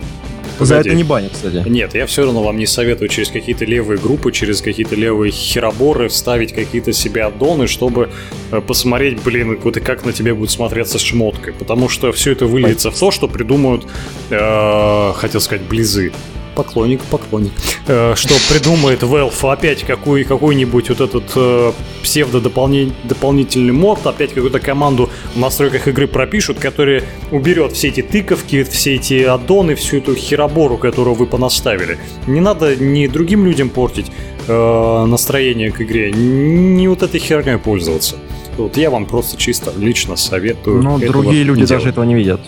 Серебряный. 0.53 0.67
За 0.67 0.75
Погоди. 0.75 0.89
это 0.89 0.97
не 0.97 1.05
банят, 1.05 1.33
кстати. 1.33 1.69
Нет, 1.69 1.95
я 1.95 2.07
все 2.07 2.25
равно 2.25 2.43
вам 2.43 2.57
не 2.57 2.67
советую 2.67 3.09
через 3.09 3.29
какие-то 3.31 3.65
левые 3.65 3.99
группы, 3.99 4.33
через 4.33 4.61
какие-то 4.61 4.95
левые 4.95 5.33
хероборы 5.33 6.09
вставить 6.09 6.53
какие-то 6.53 6.93
себе 6.93 7.25
аддоны, 7.25 7.67
чтобы 7.67 8.11
э, 8.51 8.61
посмотреть, 8.61 9.23
блин, 9.23 9.59
как 9.85 10.05
на 10.05 10.13
тебе 10.13 10.35
будет 10.35 10.51
смотреться 10.51 10.99
шмоткой. 10.99 11.53
Потому 11.53 11.89
что 11.89 12.13
все 12.13 12.33
это 12.33 12.47
выльется 12.47 12.91
в 12.91 12.99
то, 12.99 13.11
что 13.11 13.29
придумают, 13.29 13.87
э, 14.31 15.13
хотел 15.15 15.41
сказать, 15.41 15.63
близы. 15.63 16.13
Поклонник, 16.55 17.01
поклонник. 17.03 17.53
Э, 17.87 18.15
что 18.15 18.35
придумает 18.53 19.03
Valve 19.03 19.53
опять 19.53 19.85
какой, 19.85 20.25
какой-нибудь 20.25 20.89
вот 20.91 21.01
этот 21.01 21.33
э, 21.35 21.73
псевдо-дополнительный 22.03 23.73
мод, 23.73 24.07
опять 24.07 24.35
какую-то 24.35 24.61
команду 24.61 25.11
в 25.35 25.39
настройках 25.39 25.89
игры 25.89 26.07
пропишут, 26.07 26.59
которая 26.59 27.03
уберет 27.31 27.73
все 27.73 27.89
эти 27.89 28.03
тыковки, 28.03 28.65
все 28.65 28.95
эти 28.95 29.23
аддоны, 29.23 29.75
всю 29.75 29.99
эту 29.99 30.15
херобору, 30.15 30.77
которую 30.77 31.15
вы 31.15 31.27
понаставили. 31.27 31.99
Не 32.27 32.41
надо 32.41 32.77
ни 32.77 33.07
другим 33.07 33.47
людям 33.47 33.69
портить 33.69 34.13
э, 34.47 35.05
настроение 35.07 35.71
к 35.71 35.81
игре, 35.81 36.13
ни 36.13 36.87
вот 36.87 37.03
этой 37.03 37.19
херней 37.19 37.59
пользоваться. 37.59 38.17
Вот 38.59 38.77
я 38.77 38.91
вам 38.91 39.07
просто 39.07 39.37
чисто 39.39 39.73
лично 39.77 40.17
советую. 40.17 40.83
Но 40.83 40.99
этого 40.99 41.23
другие 41.23 41.45
люди 41.45 41.61
не 41.61 41.67
даже 41.67 41.89
этого 41.89 42.05
не 42.05 42.15
видят. 42.15 42.41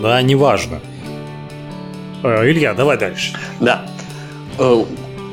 Да, 0.00 0.22
неважно. 0.22 0.76
Э, 0.76 0.97
Илья, 2.22 2.74
давай 2.74 2.96
дальше. 2.98 3.32
Да. 3.60 3.86
Э, 4.58 4.84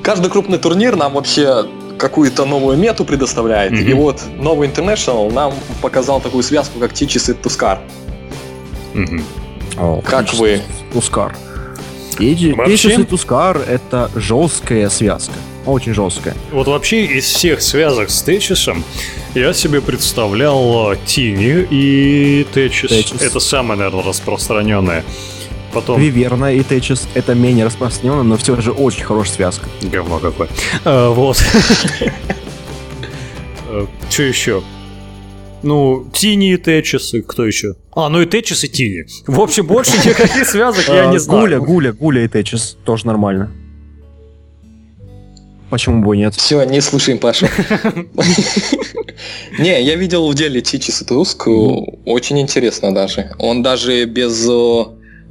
Каждый 0.04 0.30
крупный 0.30 0.60
турнир 0.60 0.96
нам 0.96 1.14
вообще 1.14 1.66
какую-то 1.98 2.46
новую 2.46 2.78
мету 2.78 3.06
предоставляет. 3.06 3.72
Мгм. 3.72 3.82
И 3.90 3.94
вот 3.94 4.22
новый 4.38 4.68
International 4.70 5.32
нам 5.34 5.54
показал 5.82 6.22
такую 6.22 6.44
связку, 6.44 6.78
как 6.80 6.94
Тичис 6.94 7.28
и 7.30 7.34
Тускар. 7.34 7.80
Мгм. 8.94 9.24
Как 10.06 10.32
вы? 10.36 10.62
Тускар. 10.94 11.36
Вообще- 12.56 12.94
и 12.96 13.04
Тускар— 13.04 13.58
это 13.68 14.10
жесткая 14.16 14.90
связка. 14.90 15.34
Очень 15.66 15.96
жесткая. 15.96 16.36
Вот 16.52 16.68
вообще 16.68 17.06
из 17.06 17.26
всех 17.26 17.62
связок 17.62 18.12
с 18.12 18.22
Течисом 18.22 18.84
я 19.34 19.52
себе 19.54 19.82
представлял 19.82 20.94
э, 20.94 20.98
Тини 21.06 21.66
и 21.72 22.46
Течис. 22.54 22.92
Течис. 22.92 23.22
Это 23.22 23.40
самое, 23.40 23.80
наверное, 23.80 24.04
распространенное. 24.04 25.04
Потом... 25.76 26.00
Виверна 26.00 26.54
и 26.54 26.64
Течес— 26.64 27.06
это 27.16 27.36
менее 27.36 27.66
распространенно, 27.66 28.24
но 28.24 28.38
все 28.38 28.60
же 28.62 28.72
очень 28.72 29.04
хорошая 29.04 29.36
связка. 29.36 29.68
Говно 29.82 30.20
какое. 30.20 30.48
А, 30.86 31.10
вот. 31.10 31.36
Что 34.10 34.24
еще? 34.24 34.64
Ну, 35.64 36.08
Тини 36.14 36.54
и 36.54 36.58
Течисы, 36.58 37.22
кто 37.22 37.46
еще? 37.46 37.76
А, 37.92 38.08
ну 38.08 38.22
и 38.22 38.26
Течис 38.26 38.64
и 38.64 38.70
Тини. 38.70 39.06
В 39.28 39.42
общем, 39.42 39.68
больше 39.68 39.98
никаких 40.08 40.48
связок 40.48 40.88
я 40.88 41.10
А, 41.10 41.12
не 41.12 41.20
знаю. 41.20 41.42
Гуля, 41.42 41.60
Гуля, 41.60 41.92
Гуля 41.92 42.24
и 42.24 42.30
Течес 42.30 42.78
тоже 42.86 43.06
нормально. 43.08 43.52
Почему 45.70 46.02
бы 46.06 46.16
и 46.16 46.20
нет? 46.20 46.36
Все, 46.36 46.64
не 46.64 46.80
слушаем 46.80 47.18
Пашу. 47.18 47.48
Не, 49.60 49.84
я 49.84 49.96
видел 49.96 50.30
в 50.32 50.36
деле 50.36 50.62
Тичис 50.62 51.02
и 51.02 51.06
Туск. 51.06 51.48
Очень 51.48 52.40
интересно 52.40 52.94
даже. 52.94 53.32
Он 53.40 53.62
даже 53.62 54.06
без 54.06 54.48
э, 54.48 54.86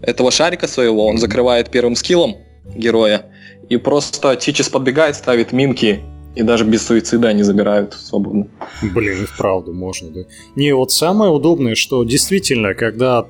этого 0.07 0.31
шарика 0.31 0.69
своего, 0.69 1.07
он 1.07 1.19
закрывает 1.19 1.71
первым 1.71 1.97
скиллом 1.97 2.37
героя. 2.75 3.27
И 3.69 3.77
просто 3.77 4.37
Тичис 4.37 4.69
подбегает, 4.69 5.17
ставит 5.17 5.53
минки. 5.53 6.01
И 6.35 6.43
даже 6.43 6.65
без 6.65 6.85
суицида 6.87 7.29
они 7.29 7.43
забирают 7.45 7.95
свободно. 7.95 8.49
Блин, 8.83 9.23
и 9.23 9.27
вправду 9.27 9.73
можно, 9.73 10.11
да. 10.11 10.21
Не, 10.57 10.75
вот 10.75 10.91
самое 10.91 11.31
удобное, 11.31 11.75
что 11.77 12.03
действительно, 12.05 12.75
когда 12.75 13.25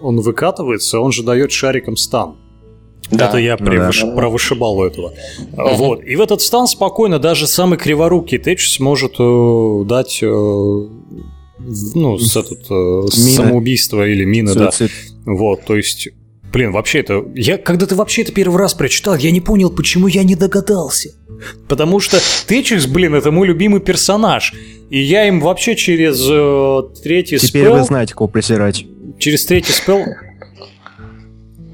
он 0.00 0.20
выкатывается, 0.20 1.00
он 1.00 1.10
же 1.12 1.22
дает 1.24 1.50
шариком 1.50 1.96
стан. 1.96 2.36
Да. 3.10 3.28
Это 3.28 3.38
я 3.38 3.56
Ну 3.58 3.66
да. 3.66 3.72
превыш- 3.72 4.00
Да-да. 4.02 4.16
провышибал 4.16 4.78
у 4.78 4.84
этого. 4.84 5.12
Мгм. 5.52 5.74
Вот. 5.76 6.04
И 6.04 6.14
в 6.16 6.20
этот 6.20 6.40
стан 6.42 6.66
спокойно 6.68 7.18
даже 7.18 7.46
самый 7.46 7.76
криворукий 7.76 8.38
Тэч 8.38 8.76
сможет 8.76 9.16
э, 9.18 9.82
дать 9.84 10.20
э, 10.22 10.26
ну, 10.26 12.18
с 12.18 12.36
этот, 12.36 12.70
э, 12.70 12.74
Мина. 12.74 13.10
самоубийство 13.10 14.06
или 14.06 14.24
мина, 14.24 14.54
да. 14.54 14.70
Вот, 15.26 15.64
то 15.64 15.76
есть, 15.76 16.08
блин, 16.52 16.72
вообще 16.72 17.00
это... 17.00 17.24
Я, 17.34 17.58
когда 17.58 17.86
ты 17.86 17.94
вообще 17.94 18.22
это 18.22 18.32
первый 18.32 18.58
раз 18.58 18.74
прочитал, 18.74 19.16
я 19.16 19.30
не 19.30 19.40
понял, 19.40 19.70
почему 19.70 20.06
я 20.06 20.22
не 20.22 20.36
догадался. 20.36 21.10
Потому 21.68 22.00
что 22.00 22.18
Тэчис, 22.46 22.86
блин, 22.86 23.14
это 23.14 23.30
мой 23.30 23.46
любимый 23.46 23.80
персонаж. 23.80 24.54
И 24.90 25.00
я 25.00 25.26
им 25.26 25.40
вообще 25.40 25.76
через 25.76 26.20
э, 26.30 26.82
третий 27.02 27.38
Теперь 27.38 27.62
спел... 27.62 27.78
вы 27.78 27.84
знаете, 27.84 28.14
кого 28.14 28.28
презирать. 28.28 28.84
Через 29.18 29.46
третий 29.46 29.72
спел... 29.72 30.04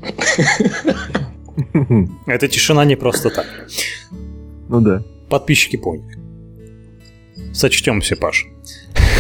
Эта 2.27 2.49
тишина 2.49 2.85
не 2.85 2.97
просто 2.97 3.31
так. 3.31 3.47
Ну 4.69 4.81
да, 4.81 5.03
Подписчики 5.29 5.77
поняли. 5.77 6.19
Сочтемся, 7.53 8.17
Паш. 8.17 8.47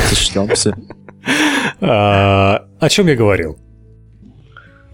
сочтемся. 0.08 0.76
А, 1.82 2.66
о 2.78 2.88
чем 2.88 3.08
я 3.08 3.14
говорил? 3.14 3.58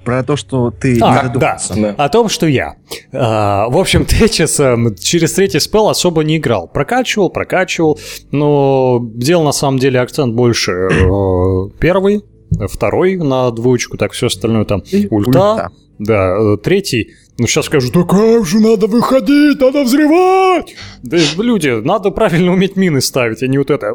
Про 0.06 0.22
то, 0.22 0.36
что 0.36 0.70
ты 0.70 1.00
А, 1.02 1.24
не 1.26 1.36
да. 1.36 1.58
О 1.98 2.08
том, 2.08 2.28
что 2.28 2.46
я. 2.46 2.76
А, 3.12 3.68
в 3.68 3.76
общем, 3.76 4.04
Течис 4.06 4.60
эм, 4.60 4.94
через 4.94 5.32
третий 5.32 5.58
спел 5.58 5.88
особо 5.88 6.22
не 6.22 6.36
играл. 6.36 6.68
Прокачивал, 6.68 7.28
прокачивал, 7.28 7.98
но 8.30 9.00
делал 9.02 9.42
на 9.42 9.50
самом 9.50 9.80
деле 9.80 9.98
акцент 9.98 10.32
больше 10.32 10.70
э, 10.70 11.70
первый, 11.80 12.22
второй 12.68 13.16
на 13.16 13.50
двоечку, 13.50 13.96
так 13.96 14.12
все 14.12 14.28
остальное 14.28 14.64
там 14.64 14.84
И 14.92 15.08
ульта, 15.10 15.72
да, 15.98 16.36
э, 16.38 16.56
третий. 16.62 17.10
Ну, 17.38 17.48
сейчас 17.48 17.66
скажу, 17.66 17.90
да 17.92 18.04
как 18.04 18.46
же 18.46 18.60
надо 18.60 18.86
выходить, 18.86 19.60
надо 19.60 19.82
взрывать! 19.82 20.74
Да, 21.02 21.18
люди, 21.38 21.68
надо 21.68 22.10
правильно 22.10 22.52
уметь 22.52 22.76
мины 22.76 23.00
ставить, 23.00 23.42
а 23.42 23.46
не 23.46 23.58
вот 23.58 23.70
это. 23.70 23.92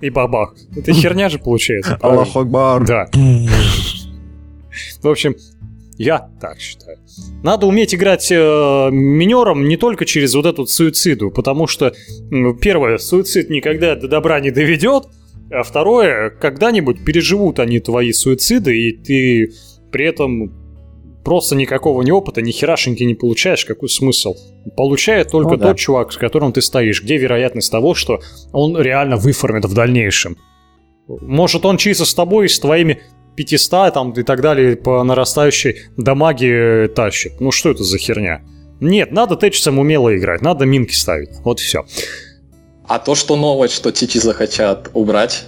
И 0.00 0.10
бабах. 0.10 0.54
Это 0.74 0.92
херня 0.92 1.28
же 1.28 1.38
получается. 1.38 1.98
Аллах 2.02 2.34
Акбар. 2.34 2.84
Да. 2.84 3.08
В 5.02 5.08
общем, 5.08 5.36
я 5.98 6.30
так 6.40 6.58
считаю. 6.60 6.98
Надо 7.42 7.66
уметь 7.66 7.94
играть 7.94 8.30
э, 8.32 8.88
минером 8.90 9.68
не 9.68 9.76
только 9.76 10.04
через 10.04 10.34
вот 10.34 10.46
эту 10.46 10.66
суициду, 10.66 11.30
потому 11.30 11.66
что, 11.66 11.92
м, 12.30 12.58
первое, 12.58 12.98
суицид 12.98 13.50
никогда 13.50 13.94
до 13.94 14.08
добра 14.08 14.40
не 14.40 14.50
доведет, 14.50 15.04
а 15.50 15.62
второе, 15.62 16.30
когда-нибудь 16.30 17.04
переживут 17.04 17.58
они 17.58 17.78
твои 17.78 18.12
суициды, 18.12 18.76
и 18.76 18.92
ты 18.92 19.52
при 19.90 20.06
этом 20.06 20.52
просто 21.24 21.54
никакого 21.54 22.02
ни 22.02 22.10
опыта, 22.10 22.42
ни 22.42 22.50
херашеньки 22.50 23.02
не 23.04 23.14
получаешь, 23.14 23.64
какой 23.64 23.88
смысл? 23.88 24.34
Получает 24.76 25.30
только 25.30 25.50
Ну 25.52 25.56
да. 25.56 25.68
тот 25.68 25.78
чувак, 25.78 26.12
с 26.12 26.16
которым 26.16 26.52
ты 26.52 26.62
стоишь. 26.62 27.02
Где 27.02 27.16
вероятность 27.18 27.70
того, 27.70 27.94
что 27.94 28.20
он 28.52 28.76
реально 28.80 29.16
выформит 29.16 29.66
в 29.66 29.74
дальнейшем? 29.74 30.36
Может, 31.06 31.64
он 31.66 31.76
чисто 31.76 32.06
с 32.06 32.14
тобой, 32.14 32.48
с 32.48 32.58
твоими 32.58 33.02
500 33.36 33.94
там, 33.94 34.12
и 34.12 34.22
так 34.22 34.40
далее 34.40 34.76
по 34.76 35.02
нарастающей 35.02 35.76
дамаге 35.96 36.88
тащит. 36.88 37.40
Ну 37.40 37.50
что 37.50 37.70
это 37.70 37.84
за 37.84 37.98
херня? 37.98 38.42
Нет, 38.80 39.12
надо 39.12 39.36
течисом 39.36 39.78
умело 39.78 40.16
играть, 40.16 40.42
надо 40.42 40.64
минки 40.66 40.94
ставить. 40.94 41.30
Вот 41.44 41.60
и 41.60 41.62
все. 41.62 41.84
А 42.86 42.98
то, 42.98 43.14
что 43.14 43.36
новость, 43.36 43.74
что 43.74 43.92
Течиса 43.92 44.18
хотят 44.18 44.90
убрать, 44.92 45.44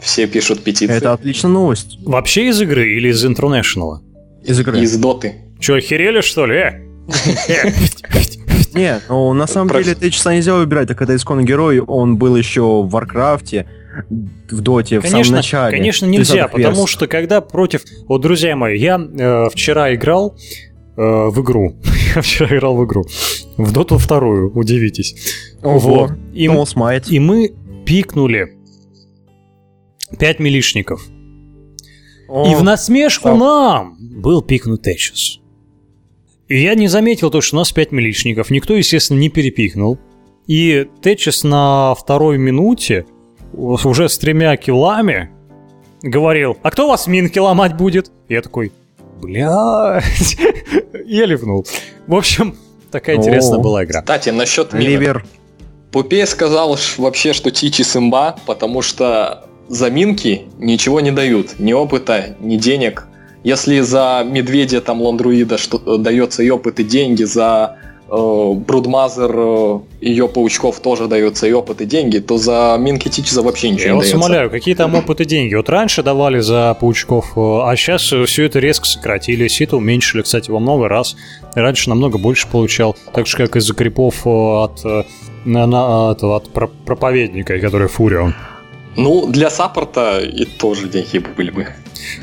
все 0.00 0.26
пишут 0.26 0.62
петиции. 0.62 0.96
Это 0.96 1.12
отличная 1.12 1.50
новость 1.50 1.98
Вообще 2.04 2.48
из 2.48 2.60
игры 2.60 2.92
или 2.94 3.08
из 3.08 3.24
Интернешнала? 3.24 4.02
из 4.44 4.60
игры. 4.60 4.80
Из 4.80 4.96
доты. 4.96 5.34
Че, 5.58 5.74
охерели, 5.76 6.20
что 6.20 6.46
ли? 6.46 6.56
Э? 6.56 6.72
Э, 7.48 7.70
Не, 8.74 9.00
ну 9.08 9.32
на 9.32 9.46
самом 9.46 9.70
деле 9.70 9.94
Течиса 9.94 10.34
нельзя 10.34 10.54
выбирать, 10.54 10.88
так 10.88 11.02
это 11.02 11.16
исконный 11.16 11.44
герой, 11.44 11.80
он 11.80 12.16
был 12.16 12.36
еще 12.36 12.82
в 12.82 12.90
Варкрафте, 12.90 13.66
в 14.50 14.60
Доте, 14.60 14.98
в 15.00 15.02
самом 15.02 15.12
Конечно, 15.12 15.36
начале. 15.36 15.76
конечно 15.76 16.06
нельзя, 16.06 16.44
30-х 16.44 16.48
потому 16.48 16.86
что 16.86 17.06
когда 17.06 17.40
против... 17.40 17.84
Вот, 18.06 18.20
друзья 18.20 18.56
мои, 18.56 18.78
я 18.78 18.98
э, 18.98 19.48
вчера 19.50 19.94
играл 19.94 20.36
э, 20.96 21.00
в 21.00 21.40
игру. 21.42 21.76
я 22.16 22.22
вчера 22.22 22.56
играл 22.56 22.76
в 22.76 22.84
игру. 22.84 23.04
В 23.56 23.72
Доту 23.72 23.98
вторую, 23.98 24.52
удивитесь. 24.52 25.14
Ого, 25.62 25.78
Вот. 25.78 26.12
И, 26.32 27.14
и 27.14 27.18
мы 27.18 27.54
пикнули 27.84 28.58
5 30.18 30.38
милишников. 30.38 31.06
О, 32.28 32.50
И 32.50 32.54
в 32.54 32.62
насмешку 32.62 33.28
сам. 33.28 33.38
нам 33.38 33.96
был 33.98 34.42
пикнут 34.42 34.82
Течес. 34.82 35.40
И 36.48 36.62
я 36.62 36.74
не 36.74 36.88
заметил 36.88 37.30
то, 37.30 37.40
что 37.40 37.56
у 37.56 37.58
нас 37.58 37.72
5 37.72 37.92
миличников. 37.92 38.50
Никто, 38.50 38.74
естественно, 38.74 39.18
не 39.18 39.28
перепихнул. 39.28 39.98
И 40.46 40.86
Тетчес 41.02 41.44
на 41.44 41.94
второй 41.94 42.38
минуте 42.38 43.04
уже 43.52 44.08
с 44.08 44.18
тремя 44.18 44.56
килами 44.56 45.30
говорил, 46.02 46.56
а 46.62 46.70
кто 46.70 46.86
у 46.86 46.88
вас 46.90 47.06
минки 47.06 47.38
ломать 47.38 47.76
будет? 47.76 48.10
Я 48.28 48.42
такой, 48.42 48.72
блядь, 49.20 50.36
я 51.06 51.26
ливнул. 51.26 51.66
В 52.06 52.14
общем, 52.14 52.56
такая 52.90 53.16
интересная 53.16 53.58
О. 53.58 53.62
была 53.62 53.84
игра. 53.84 54.00
Кстати, 54.00 54.30
насчет 54.30 54.72
минок. 54.72 54.88
Ливер. 54.88 55.26
Пупей 55.90 56.26
сказал 56.26 56.78
вообще, 56.98 57.32
что 57.32 57.50
Тичи 57.50 57.82
сымба, 57.82 58.36
потому 58.46 58.82
что 58.82 59.44
заминки 59.68 60.42
ничего 60.58 61.00
не 61.00 61.10
дают. 61.10 61.58
Ни 61.58 61.72
опыта, 61.72 62.36
ни 62.40 62.56
денег. 62.56 63.06
Если 63.44 63.80
за 63.80 64.24
медведя, 64.26 64.80
там, 64.80 65.00
ландруида 65.00 65.56
что, 65.58 65.80
э, 65.86 65.98
дается 65.98 66.42
и 66.42 66.50
опыт, 66.50 66.80
и 66.80 66.84
деньги, 66.84 67.22
за 67.22 67.76
Broodmother, 68.10 69.30
э, 69.34 69.78
ее 70.00 70.28
паучков 70.28 70.80
тоже 70.80 71.08
дается 71.08 71.46
и 71.46 71.52
опыт, 71.52 71.80
и 71.80 71.84
деньги, 71.84 72.18
то 72.18 72.38
за 72.38 72.76
Минки 72.78 73.08
Течиса 73.08 73.42
вообще 73.42 73.68
ничего 73.70 73.84
Я 73.86 73.92
не 73.92 73.96
вас 73.98 74.04
дается. 74.10 74.16
умоляю, 74.16 74.50
какие 74.50 74.74
там 74.74 74.94
опыты 74.94 75.24
деньги? 75.24 75.54
Вот 75.54 75.68
раньше 75.68 76.02
давали 76.02 76.40
за 76.40 76.76
паучков, 76.80 77.32
э, 77.36 77.40
а 77.40 77.74
сейчас 77.76 78.02
все 78.02 78.44
это 78.44 78.58
резко 78.58 78.86
сократили, 78.86 79.46
сито 79.48 79.76
уменьшили, 79.76 80.22
кстати, 80.22 80.50
во 80.50 80.58
много 80.58 80.88
раз. 80.88 81.16
Раньше 81.54 81.88
намного 81.90 82.18
больше 82.18 82.48
получал, 82.48 82.96
так 83.12 83.26
же, 83.26 83.36
как 83.36 83.56
из-за 83.56 83.74
крипов 83.74 84.26
э, 84.26 84.30
от, 84.30 84.84
э, 84.84 85.04
на- 85.44 85.66
на- 85.66 86.10
от 86.10 86.48
про- 86.52 86.68
проповедника, 86.86 87.58
который 87.58 87.88
Фурион. 87.88 88.34
Ну, 88.96 89.26
для 89.28 89.48
саппорта 89.50 90.18
и 90.20 90.44
тоже 90.44 90.88
деньги 90.88 91.18
были 91.36 91.50
бы. 91.50 91.66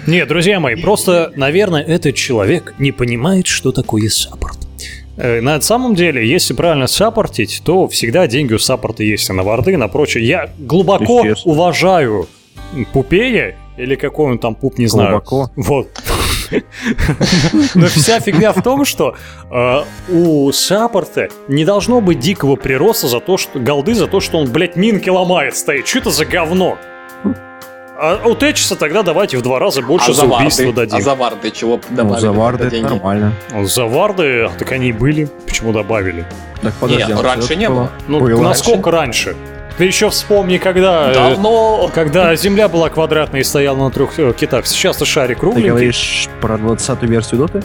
Нет, 0.07 0.27
друзья 0.27 0.59
мои, 0.59 0.75
просто, 0.75 1.31
наверное, 1.35 1.81
этот 1.83 2.15
человек 2.15 2.73
не 2.79 2.91
понимает, 2.91 3.47
что 3.47 3.71
такое 3.71 4.09
саппорт. 4.09 4.57
Э, 5.17 5.41
На 5.41 5.59
самом 5.61 5.95
деле, 5.95 6.27
если 6.27 6.53
правильно 6.53 6.87
саппортить, 6.87 7.61
то 7.63 7.87
всегда 7.87 8.27
деньги 8.27 8.53
у 8.53 8.59
саппорта 8.59 9.03
есть 9.03 9.29
и 9.29 9.33
на 9.33 9.43
варды, 9.43 9.73
и 9.73 9.75
на 9.77 9.87
прочее. 9.87 10.25
Я 10.25 10.49
глубоко 10.57 11.25
уважаю 11.45 12.27
Пупея, 12.93 13.55
или 13.77 13.95
какой 13.95 14.31
он 14.31 14.39
там 14.39 14.55
пуп, 14.55 14.77
не 14.77 14.87
знаю. 14.87 15.21
Глубоко. 15.25 15.51
Вот. 15.55 15.87
Но 17.75 17.87
вся 17.87 18.19
фигня 18.19 18.51
в 18.53 18.61
том, 18.61 18.85
что 18.85 19.15
э, 19.51 19.83
у 20.09 20.51
саппорта 20.51 21.29
не 21.47 21.65
должно 21.65 22.01
быть 22.01 22.19
дикого 22.19 22.55
прироста 22.55 23.07
за 23.07 23.19
то, 23.19 23.37
что 23.37 23.59
голды 23.59 23.93
за 23.93 24.07
то, 24.07 24.19
что 24.19 24.37
он, 24.37 24.51
блядь, 24.51 24.75
минки 24.75 25.09
ломает 25.09 25.55
стоит. 25.55 25.87
Что 25.87 25.99
это 25.99 26.09
за 26.11 26.25
говно? 26.25 26.77
А 27.97 28.19
у 28.25 28.35
Течиса 28.35 28.75
тогда 28.75 29.03
давайте 29.03 29.37
в 29.37 29.41
два 29.41 29.57
раза 29.59 29.81
больше 29.81 30.11
а 30.11 30.13
за 30.13 30.21
за 30.27 30.33
убийство 30.35 30.63
варды, 30.63 30.75
дадим. 30.81 30.97
а 30.97 31.01
за 31.01 31.15
варды 31.15 31.51
чего 31.51 31.79
Ну, 31.89 31.95
добавили? 31.95 32.19
за 32.21 32.31
варды 32.33 32.63
это 32.65 32.81
нормально. 32.81 33.33
За 33.63 33.85
варды, 33.85 34.43
а, 34.45 34.49
так 34.57 34.71
они 34.73 34.89
и 34.89 34.91
были. 34.91 35.29
Почему 35.45 35.71
добавили? 35.71 36.25
Так, 36.61 36.73
подожди, 36.73 37.05
Не, 37.13 37.13
а 37.19 37.21
раньше 37.23 37.55
не 37.55 37.69
было. 37.69 37.89
Ну, 38.07 38.19
Было. 38.19 38.41
насколько 38.43 38.91
раньше? 38.91 39.35
Ты 39.77 39.85
еще 39.85 40.09
вспомни, 40.09 40.57
когда... 40.57 41.11
э, 41.11 41.13
Давно. 41.13 41.89
Когда 41.93 42.33
Земля 42.35 42.67
была 42.69 42.89
квадратной 42.89 43.41
и 43.41 43.43
стояла 43.43 43.77
на 43.77 43.91
трех 43.91 44.17
э, 44.19 44.33
китах. 44.33 44.65
Сейчас-то 44.67 45.05
шарик 45.05 45.35
Ты 45.37 45.41
кругленький. 45.41 45.69
говоришь 45.69 46.29
про 46.41 46.55
20-ю 46.55 47.09
версию 47.09 47.39
доты? 47.41 47.61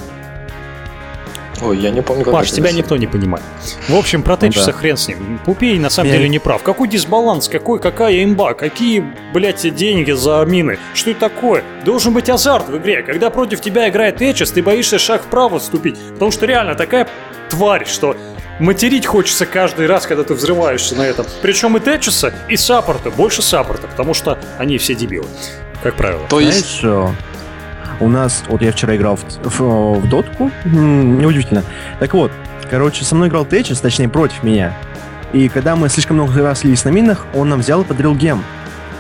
Ой, 1.63 1.79
я 1.79 1.91
не 1.91 2.01
помню, 2.01 2.25
как 2.25 2.33
Паш, 2.33 2.49
это 2.49 2.57
тебя 2.57 2.73
никто 2.73 2.97
не 2.97 3.07
понимает. 3.07 3.45
В 3.89 3.95
общем, 3.95 4.23
про 4.23 4.37
Тетчиса 4.37 4.67
да. 4.67 4.73
хрен 4.73 4.97
с 4.97 5.09
ним. 5.09 5.39
Пупей 5.45 5.79
на 5.79 5.91
самом 5.91 6.11
Я- 6.11 6.17
деле 6.17 6.29
не 6.29 6.39
прав. 6.39 6.63
Какой 6.63 6.89
дисбаланс, 6.89 7.49
какой, 7.49 7.79
какая 7.79 8.25
имба, 8.25 8.55
какие, 8.55 9.05
блядь, 9.35 9.75
деньги 9.75 10.13
за 10.13 10.45
мины? 10.47 10.79
Что 10.95 11.11
это 11.11 11.21
такое? 11.21 11.63
Должен 11.85 12.15
быть 12.15 12.29
азарт 12.29 12.69
в 12.69 12.77
игре. 12.79 13.03
Когда 13.03 13.31
против 13.31 13.61
тебя 13.61 13.89
играет 13.89 14.17
Тетчис, 14.19 14.51
ты 14.51 14.63
боишься 14.63 14.99
шаг 14.99 15.23
вправо 15.23 15.59
вступить. 15.59 15.99
Потому 16.15 16.31
что 16.31 16.47
реально 16.47 16.75
такая 16.75 17.09
тварь, 17.51 17.87
что 17.87 18.17
материть 18.59 19.07
хочется 19.07 19.47
каждый 19.47 19.87
раз, 19.87 20.07
когда 20.07 20.25
ты 20.25 20.35
взрываешься 20.35 20.95
на 20.95 21.03
этом. 21.03 21.27
Причем 21.43 21.77
и 21.77 21.81
Тетчиса, 21.81 22.33
и 22.49 22.57
саппорта. 22.57 23.11
Больше 23.11 23.43
саппорта, 23.43 23.87
потому 23.87 24.15
что 24.15 24.39
они 24.59 24.79
все 24.79 24.95
дебилы. 24.95 25.27
Как 25.83 25.95
правило. 25.95 26.23
То 26.29 26.41
есть, 26.41 26.81
Знаешь, 26.81 27.15
у 28.01 28.09
нас, 28.09 28.43
вот 28.49 28.63
я 28.63 28.73
вчера 28.73 28.97
играл 28.97 29.17
в, 29.17 29.25
в, 29.45 30.01
в 30.01 30.09
дотку, 30.09 30.51
неудивительно. 30.65 31.63
Так 31.99 32.15
вот, 32.15 32.33
короче, 32.69 33.05
со 33.05 33.15
мной 33.15 33.29
играл 33.29 33.45
Течис, 33.45 33.81
точнее, 33.81 34.09
против 34.09 34.43
меня. 34.43 34.77
И 35.33 35.49
когда 35.49 35.77
мы 35.77 35.89
слишком 35.89 36.17
много 36.17 36.43
раз 36.43 36.61
слились 36.61 36.85
на 36.85 36.89
минах, 36.89 37.27
он 37.35 37.49
нам 37.49 37.61
взял 37.61 37.83
и 37.83 37.85
подарил 37.85 38.15
гем. 38.15 38.43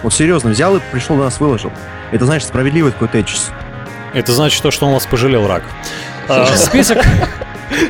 Вот 0.03 0.15
серьезно, 0.15 0.51
взял 0.51 0.77
и 0.77 0.81
пришел 0.93 1.17
до 1.17 1.25
нас 1.25 1.41
выложил. 1.41 1.73
Это 2.13 2.25
значит 2.25 2.49
справедливый 2.49 2.93
такой 2.93 3.09
Течис. 3.09 3.51
Это 4.15 4.33
значит 4.33 4.63
то, 4.63 4.71
что 4.71 4.87
он 4.87 4.95
вас 4.95 5.07
пожалел, 5.07 5.47
рак. 5.47 5.65
А, 6.29 6.47
Список... 6.57 6.99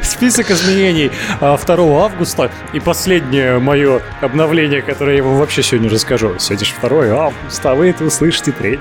Список 0.03 0.51
изменений 0.51 1.11
а, 1.41 1.57
2 1.57 2.05
августа 2.05 2.51
и 2.73 2.81
последнее 2.81 3.59
мое 3.59 4.01
обновление, 4.21 4.83
которое 4.83 5.17
я 5.17 5.23
вам 5.23 5.39
вообще 5.39 5.63
сегодня 5.63 5.91
расскажу. 5.91 6.39
Сегодня 6.39 6.67
же 6.67 6.73
2 6.83 7.17
августа, 7.27 7.71
а 7.73 7.75
вы 7.75 7.89
это 7.91 8.05
услышите 8.05 8.53
3 8.53 8.79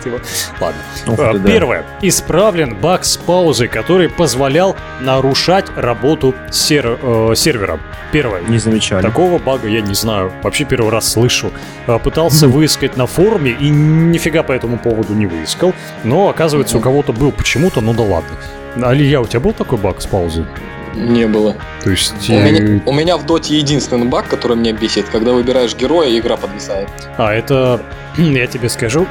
Ладно. 0.59 0.81
Ух 1.07 1.19
А, 1.19 1.33
ты, 1.33 1.39
да. 1.39 1.47
Первое. 1.49 1.85
Исправлен 2.01 2.75
баг 2.75 3.05
с 3.05 3.17
паузой, 3.17 3.67
который 3.67 4.09
позволял 4.09 4.75
нарушать 5.01 5.65
работу 5.75 6.35
сер- 6.51 6.97
э, 7.01 7.33
сервера. 7.35 7.79
Первое. 8.11 8.41
Не 8.41 8.57
замечали. 8.57 9.01
Такого 9.01 9.37
бага 9.39 9.67
я 9.67 9.81
не 9.81 9.93
знаю. 9.93 10.31
Вообще 10.43 10.65
первый 10.65 10.91
раз 10.91 11.11
слышу. 11.11 11.51
А, 11.87 11.99
Пытался 11.99 12.47
выискать 12.47 12.97
на 12.97 13.05
форуме 13.07 13.51
и 13.51 13.69
нифига 13.69 14.43
по 14.43 14.51
этому 14.51 14.77
поводу 14.77 15.13
не 15.13 15.27
выискал. 15.27 15.73
Но 16.03 16.29
оказывается 16.29 16.77
у 16.77 16.81
кого-то 16.81 17.13
был 17.13 17.31
почему-то, 17.31 17.81
ну 17.81 17.93
да 17.93 18.03
ладно. 18.03 18.35
Алия, 18.81 19.19
у 19.19 19.25
тебя 19.27 19.39
был 19.39 19.53
такой 19.53 19.77
баг 19.77 20.01
с 20.01 20.05
паузой? 20.05 20.45
Не 20.95 21.27
было. 21.27 21.55
То 21.83 21.91
есть... 21.91 22.29
У 22.29 22.33
э, 22.33 22.51
меня, 22.51 22.81
у 22.85 22.93
меня 22.93 23.17
в 23.17 23.25
доте 23.25 23.57
единственный 23.57 24.07
баг, 24.07 24.27
который 24.27 24.57
меня 24.57 24.73
бесит, 24.73 25.05
когда 25.09 25.33
выбираешь 25.33 25.75
героя, 25.75 26.17
игра 26.17 26.37
подвисает. 26.37 26.89
А, 27.17 27.33
это... 27.33 27.81
Я 28.17 28.47
тебе 28.47 28.69
скажу. 28.69 29.07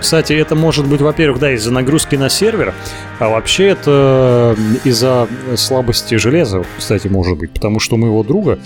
Кстати, 0.00 0.34
это 0.34 0.54
может 0.54 0.86
быть, 0.86 1.00
во-первых, 1.00 1.40
да, 1.40 1.52
из-за 1.52 1.72
нагрузки 1.72 2.16
на 2.16 2.28
сервер, 2.28 2.74
а 3.18 3.28
вообще 3.28 3.68
это 3.68 4.54
из-за 4.84 5.26
слабости 5.56 6.16
железа, 6.16 6.64
кстати, 6.76 7.08
может 7.08 7.38
быть, 7.38 7.50
потому 7.50 7.80
что 7.80 7.94
у 7.94 7.98
моего 7.98 8.22
друга 8.22 8.58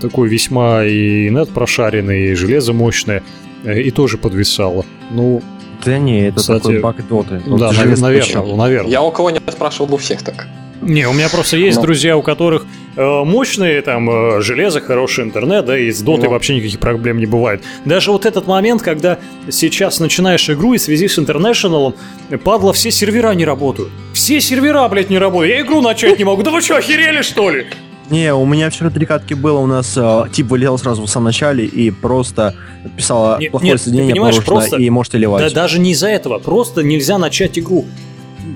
такой 0.00 0.28
весьма 0.28 0.84
и 0.84 1.28
нет 1.30 1.50
прошаренный, 1.50 2.30
и 2.30 2.34
железо 2.34 2.72
мощное, 2.72 3.22
э, 3.64 3.80
и 3.80 3.90
тоже 3.90 4.18
подвисало. 4.18 4.84
Ну, 5.10 5.42
Да 5.84 5.98
не, 5.98 6.28
это 6.28 6.38
Кстати, 6.38 6.62
такой 6.62 6.80
баг 6.80 7.08
доты. 7.08 7.42
да, 7.44 7.72
наверное, 7.72 8.56
наверное. 8.56 8.90
Я 8.90 9.02
у 9.02 9.10
кого 9.10 9.30
не 9.30 9.40
спрашивал, 9.50 9.92
у 9.94 9.96
всех 9.96 10.22
так. 10.22 10.46
Не, 10.82 11.06
у 11.08 11.12
меня 11.12 11.28
просто 11.28 11.56
есть 11.56 11.76
Ну. 11.76 11.82
друзья, 11.84 12.16
у 12.16 12.22
которых 12.22 12.66
э, 12.96 13.22
мощные 13.24 13.80
там 13.82 14.10
э, 14.10 14.40
железо, 14.42 14.80
хороший 14.80 15.24
интернет, 15.24 15.64
да, 15.64 15.78
и 15.78 15.90
с 15.90 16.00
дотой 16.02 16.24
Ну. 16.24 16.30
вообще 16.30 16.56
никаких 16.56 16.78
проблем 16.80 17.18
не 17.18 17.26
бывает. 17.26 17.62
Даже 17.84 18.10
вот 18.10 18.26
этот 18.26 18.46
момент, 18.46 18.82
когда 18.82 19.18
сейчас 19.50 20.00
начинаешь 20.00 20.48
игру 20.50 20.74
и 20.74 20.78
в 20.78 20.82
связи 20.82 21.08
с 21.08 21.18
интернешналом, 21.18 21.94
э, 22.30 22.36
падла, 22.36 22.72
все 22.72 22.90
сервера 22.90 23.32
не 23.32 23.44
работают. 23.44 23.90
Все 24.12 24.40
сервера, 24.40 24.86
блядь, 24.88 25.08
не 25.08 25.18
работают. 25.18 25.54
Я 25.56 25.62
игру 25.62 25.80
начать 25.80 26.18
не 26.18 26.24
могу. 26.24 26.42
Да 26.42 26.50
вы 26.50 26.60
что, 26.60 26.76
охерели, 26.76 27.22
что 27.22 27.50
ли? 27.50 27.66
Не, 28.10 28.34
у 28.34 28.44
меня 28.44 28.68
вчера 28.68 28.90
три 28.90 29.06
катки 29.06 29.32
было, 29.32 29.58
у 29.60 29.66
нас 29.66 29.94
э, 29.96 30.24
тип 30.32 30.48
вылетел 30.48 30.76
сразу 30.76 31.02
в 31.02 31.08
самом 31.08 31.26
начале 31.26 31.64
и 31.64 31.90
просто 31.90 32.54
писала 32.96 33.38
Не- 33.38 33.48
плохое 33.48 33.72
нет, 33.72 33.80
соединение, 33.80 34.14
понимаешь, 34.14 34.44
просто- 34.44 34.76
и 34.76 34.90
можете 34.90 35.16
Да 35.16 35.20
ливать. 35.20 35.54
даже 35.54 35.78
не 35.78 35.92
из-за 35.92 36.08
этого. 36.08 36.38
Просто 36.40 36.82
нельзя 36.82 37.16
начать 37.16 37.58
игру. 37.58 37.86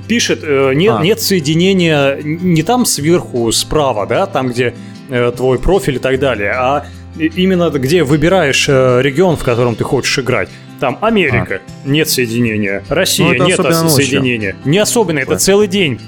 Пишет, 0.09 0.41
э, 0.43 0.73
нет, 0.75 0.95
А. 0.99 1.03
нет 1.03 1.21
соединения 1.21 2.19
не 2.23 2.63
там 2.63 2.85
сверху, 2.87 3.51
справа, 3.53 4.07
да, 4.07 4.27
там, 4.27 4.49
где 4.49 4.75
э, 5.09 5.33
твой 5.37 5.59
профиль 5.59 5.97
и 5.97 5.99
так 5.99 6.19
далее, 6.19 6.53
а 6.53 6.87
именно 7.19 7.71
где 7.71 8.03
выбираешь 8.03 8.67
э, 8.69 9.01
регион, 9.03 9.37
в 9.37 9.45
котором 9.45 9.75
ты 9.77 9.85
хочешь 9.85 10.19
играть. 10.19 10.49
Там 10.81 10.99
Америка, 11.01 11.61
нет 11.85 12.09
соединения. 12.11 12.83
Россия, 12.89 13.27
Ну, 13.39 13.47
нет 13.47 13.59
ночью. 13.59 13.89
соединения. 13.91 14.57
Не 14.65 14.79
особенно, 14.79 15.19
это 15.19 15.27
Такое. 15.29 15.39
целый 15.39 15.69
день. 15.69 16.01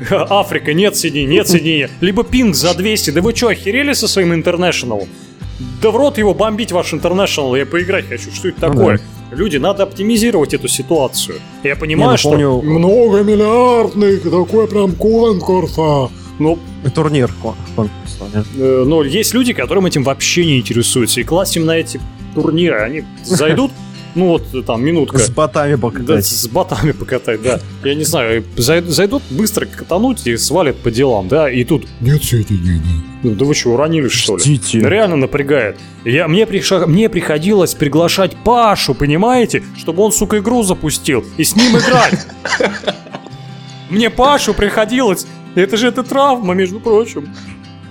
Африка, 0.10 0.72
нет 0.72 0.96
соединения, 0.96 1.34
нет 1.38 1.48
соединения. 1.48 1.90
Либо 2.00 2.24
пинг 2.24 2.54
за 2.54 2.74
200. 2.74 3.10
Да 3.10 3.20
вы 3.20 3.34
что, 3.34 3.48
охерели 3.48 3.92
со 3.92 4.08
своим 4.08 4.32
интернешналом? 4.32 5.08
Да 5.82 5.90
в 5.90 5.96
рот 5.96 6.18
его 6.18 6.34
бомбить 6.34 6.72
ваш 6.72 6.94
интернешнл, 6.94 7.54
я 7.54 7.66
поиграть 7.66 8.08
хочу. 8.08 8.30
Что 8.32 8.48
это 8.48 8.66
Ну 8.68 8.72
такое? 8.72 9.00
Люди, 9.34 9.56
надо 9.58 9.82
оптимизировать 9.82 10.54
эту 10.54 10.68
ситуацию. 10.68 11.36
Я 11.62 11.76
понимаю, 11.76 12.12
ну, 12.12 12.16
что 12.16 12.30
помню- 12.30 12.62
многомиллиардный 12.62 14.18
такой 14.18 14.66
прям 14.68 14.92
конкурс. 14.92 15.74
а. 15.78 16.08
Ну, 16.38 16.58
Турнир. 16.94 17.32
кон- 17.42 17.54
конкурс, 17.76 18.18
да. 18.32 18.44
э, 18.58 18.84
но 18.86 19.04
есть 19.04 19.34
люди, 19.34 19.52
которым 19.52 19.86
этим 19.86 20.02
вообще 20.02 20.44
не 20.44 20.58
интересуются. 20.58 21.20
И 21.20 21.24
класть 21.24 21.56
им 21.56 21.64
на 21.66 21.72
эти 21.76 22.00
турниры, 22.34 22.80
они 22.80 23.04
зайдут, 23.24 23.70
ну 24.14 24.26
вот 24.28 24.42
э, 24.54 24.62
там 24.62 24.84
минутка. 24.84 25.18
С 25.18 25.30
ботами 25.30 25.72
Да, 25.74 25.78
покатать. 25.80 26.26
с 26.26 26.46
ботами 26.48 26.92
покатать, 26.92 27.42
да. 27.42 27.60
Я 27.82 27.94
не 27.94 28.04
знаю, 28.04 28.44
зай- 28.56 28.86
зайдут 28.86 29.22
быстро 29.30 29.66
катануть 29.66 30.26
и 30.26 30.36
свалят 30.36 30.76
по 30.76 30.90
делам, 30.90 31.28
да, 31.28 31.50
и 31.50 31.64
тут 31.64 31.86
нет 32.00 32.22
соединений. 32.22 33.02
Ну, 33.22 33.34
да 33.34 33.44
вы 33.44 33.54
что, 33.54 33.70
уронили 33.70 34.08
что 34.08 34.36
ли? 34.36 34.60
Реально 34.74 35.16
напрягает. 35.16 35.78
Я, 36.04 36.28
мне, 36.28 36.44
приша- 36.44 36.86
мне 36.86 37.08
приходилось 37.08 37.74
приглашать 37.74 38.36
Пашу, 38.44 38.94
понимаете, 38.94 39.62
чтобы 39.78 40.02
он, 40.02 40.12
сука, 40.12 40.38
игру 40.38 40.62
запустил 40.62 41.24
и 41.38 41.44
с 41.44 41.56
ним 41.56 41.76
играть. 41.76 42.26
Мне 43.90 44.10
Пашу 44.10 44.54
приходилось 44.54 45.26
Это 45.54 45.76
же 45.76 45.86
это 45.88 46.02
травма, 46.02 46.54
между 46.54 46.80
прочим. 46.80 47.28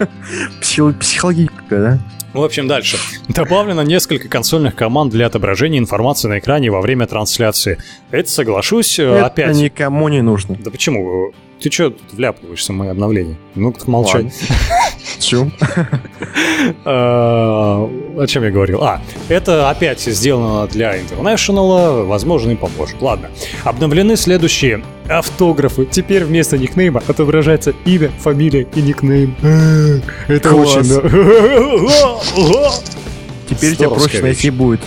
Психо- 0.61 0.93
Психологическая, 0.93 1.81
да? 1.81 1.99
В 2.33 2.43
общем, 2.43 2.67
дальше. 2.67 2.97
Добавлено 3.29 3.83
несколько 3.83 4.27
консольных 4.27 4.75
команд 4.75 5.11
для 5.11 5.27
отображения 5.27 5.77
информации 5.77 6.27
на 6.27 6.39
экране 6.39 6.71
во 6.71 6.81
время 6.81 7.05
трансляции. 7.05 7.77
Это, 8.09 8.27
соглашусь, 8.29 8.97
э, 8.97 9.03
Это 9.03 9.25
опять. 9.27 9.55
никому 9.55 10.09
не 10.09 10.21
нужно. 10.23 10.55
Да 10.59 10.71
почему? 10.71 11.31
Ты 11.61 11.71
что 11.71 11.91
тут 11.91 12.11
вляпываешься 12.13 12.73
в 12.73 12.75
мои 12.75 12.89
обновления? 12.89 13.37
Ну, 13.53 13.71
так 13.71 13.87
молчать. 13.87 14.33
Чё? 15.19 15.47
А, 16.85 17.89
О 18.17 18.27
чем 18.27 18.43
я 18.43 18.51
говорил? 18.51 18.83
А, 18.83 19.01
это 19.29 19.69
опять 19.69 20.01
сделано 20.01 20.67
для 20.67 20.97
International, 20.99 22.05
возможно, 22.05 22.51
и 22.51 22.55
попозже. 22.55 22.95
Ладно. 23.01 23.29
Обновлены 23.63 24.15
следующие 24.17 24.83
автографы. 25.09 25.85
Теперь 25.85 26.23
вместо 26.23 26.57
никнейма 26.57 27.03
отображается 27.07 27.73
имя, 27.85 28.09
фамилия 28.19 28.67
и 28.75 28.81
никнейм. 28.81 29.35
Э, 29.43 29.99
Это 30.27 30.55
очень... 30.55 30.83
Теперь 33.49 33.75
тебя 33.75 33.87
Здоровская 33.87 34.09
проще 34.09 34.21
найти 34.21 34.49
будет. 34.49 34.79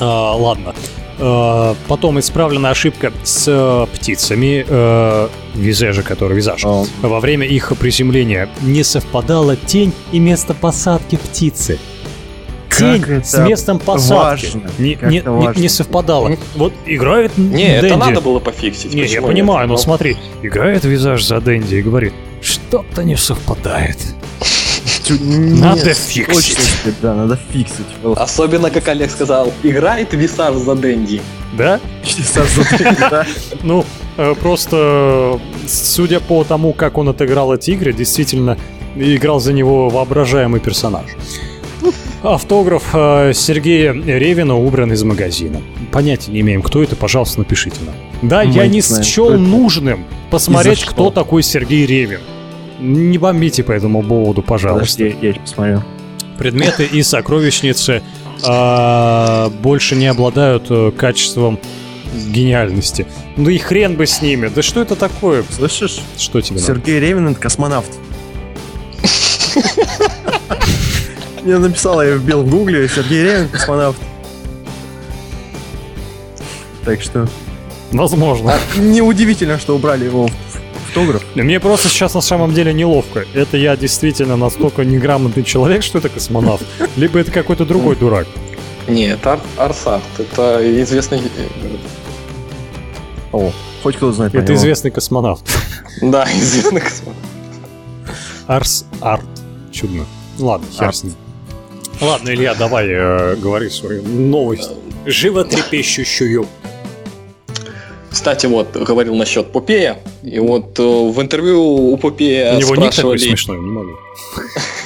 А, 0.00 0.34
Ладно. 0.36 0.74
А, 1.18 1.74
Потом 1.88 2.18
исправлена 2.20 2.70
ошибка 2.70 3.12
с 3.22 3.44
э, 3.48 3.86
птицами, 3.94 4.64
э, 4.68 5.28
визажа, 5.54 6.02
который 6.02 6.36
визаж. 6.36 6.64
А, 6.64 6.84
Во 7.02 7.20
время 7.20 7.46
их 7.46 7.72
приземления 7.78 8.48
не 8.62 8.82
совпадала 8.84 9.56
тень 9.56 9.92
и 10.12 10.18
место 10.18 10.54
посадки 10.54 11.16
птицы. 11.16 11.78
Тень 12.78 13.02
Как 13.02 13.24
с 13.26 13.34
это 13.34 13.42
местом 13.44 13.78
посадки 13.78 14.46
важно, 14.46 14.70
не, 14.78 14.94
как 14.94 15.10
не- 15.10 15.18
это 15.18 15.30
не- 15.30 15.46
важно. 15.46 15.60
не 15.60 15.68
совпадало. 15.68 16.36
Вот 16.56 16.72
играет 16.86 17.36
Не, 17.36 17.76
это 17.76 17.88
Дэнди. 17.88 18.00
надо 18.00 18.20
было 18.22 18.38
пофиксить. 18.38 18.94
Не, 18.94 19.04
я 19.04 19.20
понимаю, 19.20 19.60
нет? 19.60 19.68
но 19.68 19.74
Ну, 19.74 19.78
смотри, 19.78 20.16
играет 20.42 20.84
визаж 20.84 21.22
за 21.22 21.40
Дэнди 21.42 21.74
и 21.76 21.82
говорит, 21.82 22.14
что-то 22.40 23.04
не 23.04 23.16
совпадает. 23.16 23.98
Надо 25.10 25.86
нет, 25.86 25.96
фиксить. 25.96 26.26
точности, 26.26 26.94
Да, 27.00 27.14
надо 27.14 27.38
фиксить. 27.52 27.86
Особенно, 28.16 28.70
как 28.70 28.88
Олег 28.88 29.10
сказал, 29.10 29.52
играет 29.62 30.12
висаж 30.12 30.54
за 30.56 30.74
Дэнди. 30.74 31.20
Да? 31.56 31.80
Часа 32.04 32.42
за 32.44 32.64
три, 32.76 32.86
да. 32.98 33.26
Ну, 33.62 33.84
э, 34.16 34.34
просто, 34.40 35.40
судя 35.68 36.20
по 36.20 36.44
тому, 36.44 36.72
как 36.72 36.98
он 36.98 37.08
отыграл 37.08 37.54
эти 37.54 37.72
игры, 37.72 37.92
действительно 37.92 38.56
играл 38.96 39.40
за 39.40 39.52
него 39.52 39.88
воображаемый 39.88 40.60
персонаж. 40.60 41.06
Автограф 42.22 42.90
э, 42.92 43.32
Сергея 43.34 43.92
Ревина 43.92 44.56
убран 44.56 44.92
из 44.92 45.02
магазина. 45.02 45.60
Понятия 45.90 46.30
не 46.30 46.40
имеем, 46.40 46.62
кто 46.62 46.82
это, 46.82 46.94
пожалуйста, 46.94 47.40
напишите 47.40 47.78
нам. 47.84 47.94
Да, 48.22 48.44
Мы 48.44 48.52
я 48.52 48.66
не 48.68 48.80
знаем, 48.80 49.04
счел 49.04 49.30
нужным 49.36 50.04
посмотреть, 50.30 50.84
кто 50.84 51.10
такой 51.10 51.42
Сергей 51.42 51.84
Ревин. 51.84 52.20
Не 52.82 53.16
бомбите 53.16 53.62
по 53.62 53.70
этому 53.72 54.02
поводу, 54.02 54.42
пожалуйста. 54.42 55.04
Подожди, 55.04 55.26
я 55.26 55.34
посмотрю. 55.34 55.82
Предметы 56.36 56.84
и 56.84 57.02
сокровищницы 57.04 58.02
а, 58.44 59.50
больше 59.62 59.94
не 59.94 60.08
обладают 60.08 60.66
э, 60.70 60.90
качеством 60.90 61.60
гениальности. 62.12 63.06
Ну 63.36 63.50
и 63.50 63.58
хрен 63.58 63.94
бы 63.94 64.06
с 64.06 64.20
ними. 64.20 64.50
Да 64.52 64.62
что 64.62 64.82
это 64.82 64.96
такое? 64.96 65.44
Слышишь? 65.50 66.00
Что 66.18 66.40
тебе 66.40 66.56
надо? 66.60 66.66
Сергей 66.66 66.98
Ревин 66.98 67.28
это 67.28 67.40
космонавт. 67.40 67.90
Я 71.44 71.58
написал, 71.58 72.02
я 72.02 72.14
вбил 72.14 72.42
в 72.42 72.50
гугле 72.50 72.88
Сергей 72.88 73.22
Ревин 73.22 73.48
космонавт. 73.48 73.98
Так 76.84 77.00
что 77.00 77.28
Возможно. 77.92 78.54
неудивительно, 78.76 79.58
что 79.58 79.76
убрали 79.76 80.06
его 80.06 80.28
в 80.48 80.51
автограф. 80.92 81.22
Мне 81.34 81.58
просто 81.60 81.88
сейчас 81.88 82.14
на 82.14 82.20
самом 82.20 82.52
деле 82.54 82.72
неловко. 82.72 83.24
Это 83.34 83.56
я 83.56 83.76
действительно 83.76 84.36
настолько 84.36 84.84
неграмотный 84.84 85.42
человек, 85.42 85.82
что 85.82 85.98
это 85.98 86.08
космонавт. 86.08 86.64
Либо 86.96 87.18
это 87.18 87.30
какой-то 87.30 87.64
другой 87.64 87.96
дурак. 87.96 88.26
Нет, 88.88 89.26
Ар- 89.26 89.40
Арсахт. 89.56 90.04
Это 90.18 90.60
известный... 90.82 91.18
э, 91.18 91.76
О, 93.32 93.52
хоть 93.82 93.96
кто 93.96 94.12
знает 94.12 94.34
Это 94.34 94.54
известный 94.54 94.90
космонавт. 94.90 95.44
Да, 96.02 96.26
известный 96.34 96.80
космонавт. 96.80 97.18
Арс 98.46 98.84
Арт. 99.00 99.24
Чудно. 99.70 100.04
Ладно, 100.38 100.66
хер 100.70 100.94
с 100.94 101.04
ним. 101.04 101.14
Ладно, 102.00 102.30
Илья, 102.30 102.54
давай 102.54 102.86
э, 102.88 103.36
говори 103.36 103.70
свою 103.70 104.02
новость. 104.02 104.70
Животрепещущую. 105.06 106.46
Кстати, 108.12 108.46
вот, 108.46 108.76
говорил 108.76 109.14
насчет 109.16 109.50
Попея. 109.52 109.96
И 110.22 110.38
вот 110.38 110.78
э, 110.78 110.82
в 110.82 111.20
интервью 111.20 111.62
у 111.62 111.96
Попея 111.96 112.56
У 112.56 112.60
него 112.60 112.76
ник 112.76 112.76
такой 112.76 112.92
спрашивали... 112.92 113.18
смешной, 113.18 113.58
не 113.58 113.70
могу. 113.70 113.90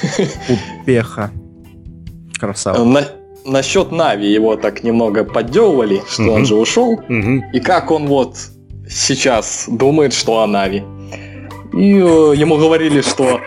Успеха. 0.49 1.31
э, 1.35 2.39
Красава. 2.39 2.83
на- 2.85 3.07
насчет 3.45 3.91
Нави 3.91 4.31
его 4.31 4.55
так 4.55 4.83
немного 4.83 5.23
поддевывали, 5.23 6.01
что 6.09 6.31
он 6.31 6.45
же 6.45 6.55
ушел. 6.55 6.99
И 7.53 7.59
как 7.59 7.91
он 7.91 8.07
вот 8.07 8.35
сейчас 8.89 9.65
думает, 9.67 10.13
что 10.13 10.41
о 10.41 10.47
Нави. 10.47 10.83
И 11.73 11.93
э, 11.95 12.33
ему 12.35 12.57
говорили, 12.57 13.01
что 13.01 13.41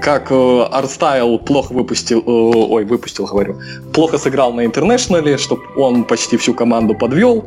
как 0.00 0.30
э, 0.32 0.62
Артстайл 0.72 1.38
плохо 1.38 1.72
выпустил, 1.72 2.22
ой, 2.26 2.84
выпустил, 2.84 3.26
говорю, 3.26 3.60
плохо 3.92 4.18
сыграл 4.18 4.52
на 4.52 4.64
Интернешнале, 4.66 5.38
что 5.38 5.56
он 5.76 6.04
почти 6.04 6.36
всю 6.36 6.52
команду 6.52 6.94
подвел. 6.94 7.44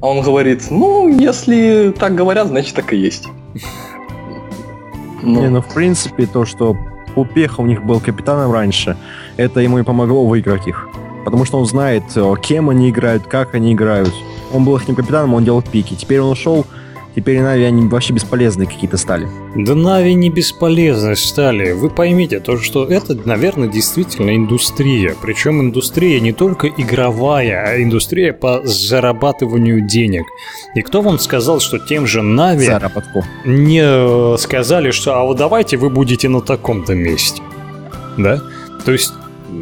А 0.00 0.08
он 0.08 0.20
говорит, 0.22 0.70
ну, 0.70 1.08
если 1.08 1.94
так 1.98 2.14
говорят, 2.14 2.48
значит 2.48 2.74
так 2.74 2.92
и 2.92 2.96
есть. 2.96 3.28
Ну, 5.22 5.40
Не, 5.40 5.48
ну 5.48 5.62
в 5.62 5.72
принципе 5.72 6.26
то, 6.26 6.44
что 6.44 6.76
Пупеха 7.14 7.62
у 7.62 7.66
них 7.66 7.82
был 7.82 7.98
капитаном 7.98 8.52
раньше, 8.52 8.96
это 9.38 9.60
ему 9.60 9.78
и 9.78 9.82
помогло 9.82 10.26
выиграть 10.26 10.66
их. 10.66 10.88
Потому 11.24 11.44
что 11.44 11.58
он 11.58 11.66
знает, 11.66 12.04
э, 12.14 12.34
кем 12.42 12.68
они 12.68 12.90
играют, 12.90 13.26
как 13.26 13.54
они 13.54 13.72
играют. 13.72 14.12
Он 14.52 14.64
был 14.64 14.76
их 14.76 14.84
капитаном, 14.84 15.34
он 15.34 15.44
делал 15.44 15.62
пики. 15.62 15.94
Теперь 15.94 16.20
он 16.20 16.30
ушел, 16.30 16.66
теперь 17.16 17.40
Нави 17.40 17.64
они 17.64 17.88
вообще 17.88 18.12
бесполезные 18.12 18.68
какие-то 18.68 18.98
стали. 18.98 19.26
Да 19.56 19.74
Нави 19.74 20.14
не 20.14 20.30
бесполезны 20.30 21.16
стали. 21.16 21.72
Вы 21.72 21.90
поймите, 21.90 22.38
то, 22.38 22.58
что 22.58 22.84
это, 22.84 23.16
наверное, 23.26 23.68
действительно 23.68 24.36
индустрия. 24.36 25.16
Причем 25.20 25.60
индустрия 25.60 26.20
не 26.20 26.32
только 26.32 26.68
игровая, 26.68 27.64
а 27.66 27.82
индустрия 27.82 28.32
по 28.32 28.60
зарабатыванию 28.64 29.80
денег. 29.86 30.26
И 30.74 30.82
кто 30.82 31.02
вам 31.02 31.18
сказал, 31.18 31.58
что 31.58 31.78
тем 31.78 32.06
же 32.06 32.22
Нави 32.22 32.66
Заработку. 32.66 33.24
не 33.44 33.82
э, 33.82 34.36
сказали, 34.38 34.90
что 34.90 35.14
а 35.14 35.24
вот 35.24 35.38
давайте 35.38 35.78
вы 35.78 35.88
будете 35.90 36.28
на 36.28 36.42
таком-то 36.42 36.94
месте? 36.94 37.42
Да? 38.18 38.42
То 38.84 38.92
есть, 38.92 39.12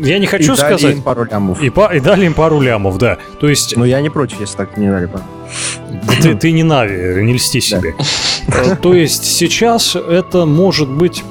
я 0.02 0.18
не 0.18 0.26
хочу 0.26 0.54
И 0.54 0.56
дали 0.56 0.76
сказать... 0.76 0.96
им 0.96 1.02
пару 1.02 1.24
лямов. 1.24 1.62
И, 1.62 1.70
па- 1.70 1.94
и 1.94 2.00
дали 2.00 2.26
им 2.26 2.34
пару 2.34 2.60
лямов, 2.60 2.98
да. 2.98 3.18
То 3.40 3.48
есть, 3.48 3.76
Но 3.76 3.84
я 3.84 4.00
не 4.00 4.10
против, 4.10 4.40
если 4.40 4.56
так 4.56 4.76
не 4.76 4.88
дали. 4.88 5.08
Да 5.08 6.12
ты, 6.22 6.34
ты 6.34 6.52
не 6.52 6.62
Нави, 6.62 7.22
не 7.22 7.34
льсти 7.34 7.60
себе. 7.60 7.94
Э, 8.48 8.76
То 8.76 8.94
есть 8.94 9.24
сейчас 9.24 9.96
это 9.96 10.46
может 10.46 10.88
быть 10.88 11.22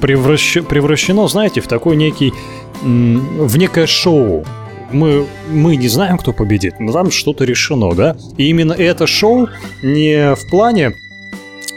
превращ- 0.00 0.62
превращено, 0.62 1.28
знаете, 1.28 1.60
в 1.60 1.68
такой 1.68 1.96
некий, 1.96 2.32
в 2.82 3.56
некое 3.56 3.86
шоу. 3.86 4.44
Мы, 4.90 5.26
мы 5.50 5.76
не 5.76 5.88
знаем, 5.88 6.16
кто 6.16 6.32
победит, 6.32 6.80
но 6.80 6.92
там 6.92 7.10
что-то 7.10 7.44
решено, 7.44 7.92
да? 7.94 8.16
И 8.38 8.48
именно 8.48 8.72
это 8.72 9.06
шоу 9.06 9.48
не 9.82 10.34
в 10.34 10.48
плане 10.48 10.94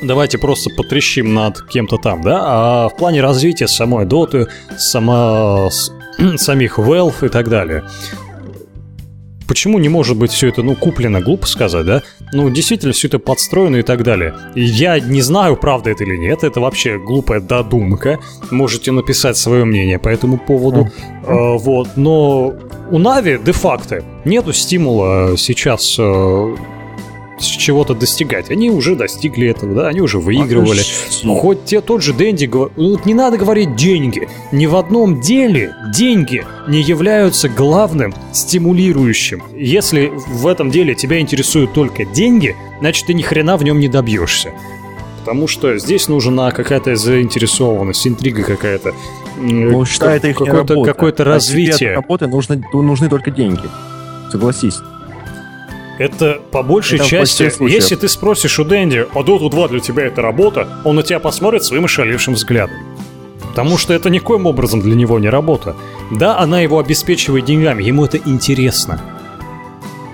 давайте 0.01 0.37
просто 0.37 0.69
потрещим 0.75 1.33
над 1.33 1.61
кем-то 1.67 1.97
там, 1.97 2.21
да, 2.21 2.39
а 2.43 2.89
в 2.89 2.95
плане 2.95 3.21
развития 3.21 3.67
самой 3.67 4.05
доты, 4.05 4.47
сама, 4.77 5.69
самих 6.37 6.79
Valve 6.79 7.25
и 7.25 7.29
так 7.29 7.49
далее. 7.49 7.83
Почему 9.47 9.79
не 9.79 9.89
может 9.89 10.15
быть 10.15 10.31
все 10.31 10.47
это, 10.47 10.63
ну, 10.63 10.75
куплено, 10.75 11.19
глупо 11.19 11.45
сказать, 11.45 11.85
да? 11.85 12.03
Ну, 12.31 12.49
действительно, 12.49 12.93
все 12.93 13.09
это 13.09 13.19
подстроено 13.19 13.75
и 13.77 13.81
так 13.81 14.01
далее. 14.01 14.33
И 14.55 14.61
я 14.61 14.97
не 15.01 15.21
знаю, 15.21 15.57
правда 15.57 15.89
это 15.89 16.05
или 16.05 16.15
нет, 16.15 16.45
это 16.45 16.61
вообще 16.61 16.97
глупая 16.97 17.41
додумка. 17.41 18.19
Можете 18.49 18.93
написать 18.93 19.35
свое 19.35 19.65
мнение 19.65 19.99
по 19.99 20.07
этому 20.07 20.37
поводу. 20.37 20.89
Э, 21.27 21.57
вот, 21.57 21.97
но 21.97 22.53
у 22.91 22.97
Нави 22.97 23.39
де-факто 23.43 24.05
нету 24.23 24.53
стимула 24.53 25.35
сейчас 25.35 25.97
э, 25.99 26.55
чего-то 27.45 27.93
достигать. 27.93 28.49
Они 28.49 28.69
уже 28.69 28.95
достигли 28.95 29.47
этого, 29.47 29.73
да, 29.73 29.87
они 29.87 30.01
уже 30.01 30.19
выигрывали. 30.19 30.81
Ну, 31.23 31.35
Хоть 31.35 31.65
те, 31.65 31.81
тот 31.81 32.01
же 32.01 32.13
Дэнди 32.13 32.45
говорит, 32.45 33.05
не 33.05 33.13
надо 33.13 33.37
говорить 33.37 33.75
деньги. 33.75 34.27
Ни 34.51 34.65
в 34.65 34.75
одном 34.75 35.21
деле 35.21 35.73
деньги 35.93 36.45
не 36.67 36.81
являются 36.81 37.49
главным 37.49 38.13
стимулирующим. 38.33 39.43
Если 39.55 40.11
в 40.27 40.47
этом 40.47 40.71
деле 40.71 40.95
тебя 40.95 41.19
интересуют 41.19 41.73
только 41.73 42.05
деньги, 42.05 42.55
значит 42.79 43.07
ты 43.07 43.13
ни 43.13 43.21
хрена 43.21 43.57
в 43.57 43.63
нем 43.63 43.79
не 43.79 43.87
добьешься. 43.87 44.51
Потому 45.19 45.47
что 45.47 45.77
здесь 45.77 46.07
нужна 46.07 46.51
какая-то 46.51 46.95
заинтересованность, 46.95 48.07
интрига 48.07 48.43
какая-то. 48.43 48.93
Ну, 49.37 49.85
считай, 49.85 50.17
это 50.17 50.29
их 50.29 50.37
какое-то, 50.37 50.83
какое-то 50.83 51.23
тебе 51.23 51.29
от 51.29 51.35
развитие. 51.35 51.93
работы 51.93 52.27
нужны, 52.27 52.61
нужны 52.73 53.07
только 53.07 53.29
деньги. 53.29 53.69
Согласись. 54.31 54.79
Это 55.99 56.39
по 56.51 56.63
большей 56.63 56.97
Это 56.99 57.07
части, 57.07 57.51
если 57.69 57.95
ты 57.95 58.07
спросишь 58.07 58.59
у 58.59 58.63
Дэнди, 58.63 59.07
а 59.13 59.19
Dota 59.19 59.49
2 59.49 59.67
для 59.67 59.79
тебя 59.79 60.05
это 60.05 60.21
работа, 60.21 60.67
он 60.83 60.95
на 60.95 61.03
тебя 61.03 61.19
посмотрит 61.19 61.63
своим 61.63 61.85
ошалевшим 61.85 62.33
взглядом. 62.33 62.77
Потому 63.49 63.77
что 63.77 63.93
это 63.93 64.09
никоим 64.09 64.45
образом 64.45 64.81
для 64.81 64.95
него 64.95 65.19
не 65.19 65.29
работа. 65.29 65.75
Да, 66.09 66.39
она 66.39 66.61
его 66.61 66.79
обеспечивает 66.79 67.45
деньгами, 67.45 67.83
ему 67.83 68.05
это 68.05 68.17
интересно. 68.17 69.01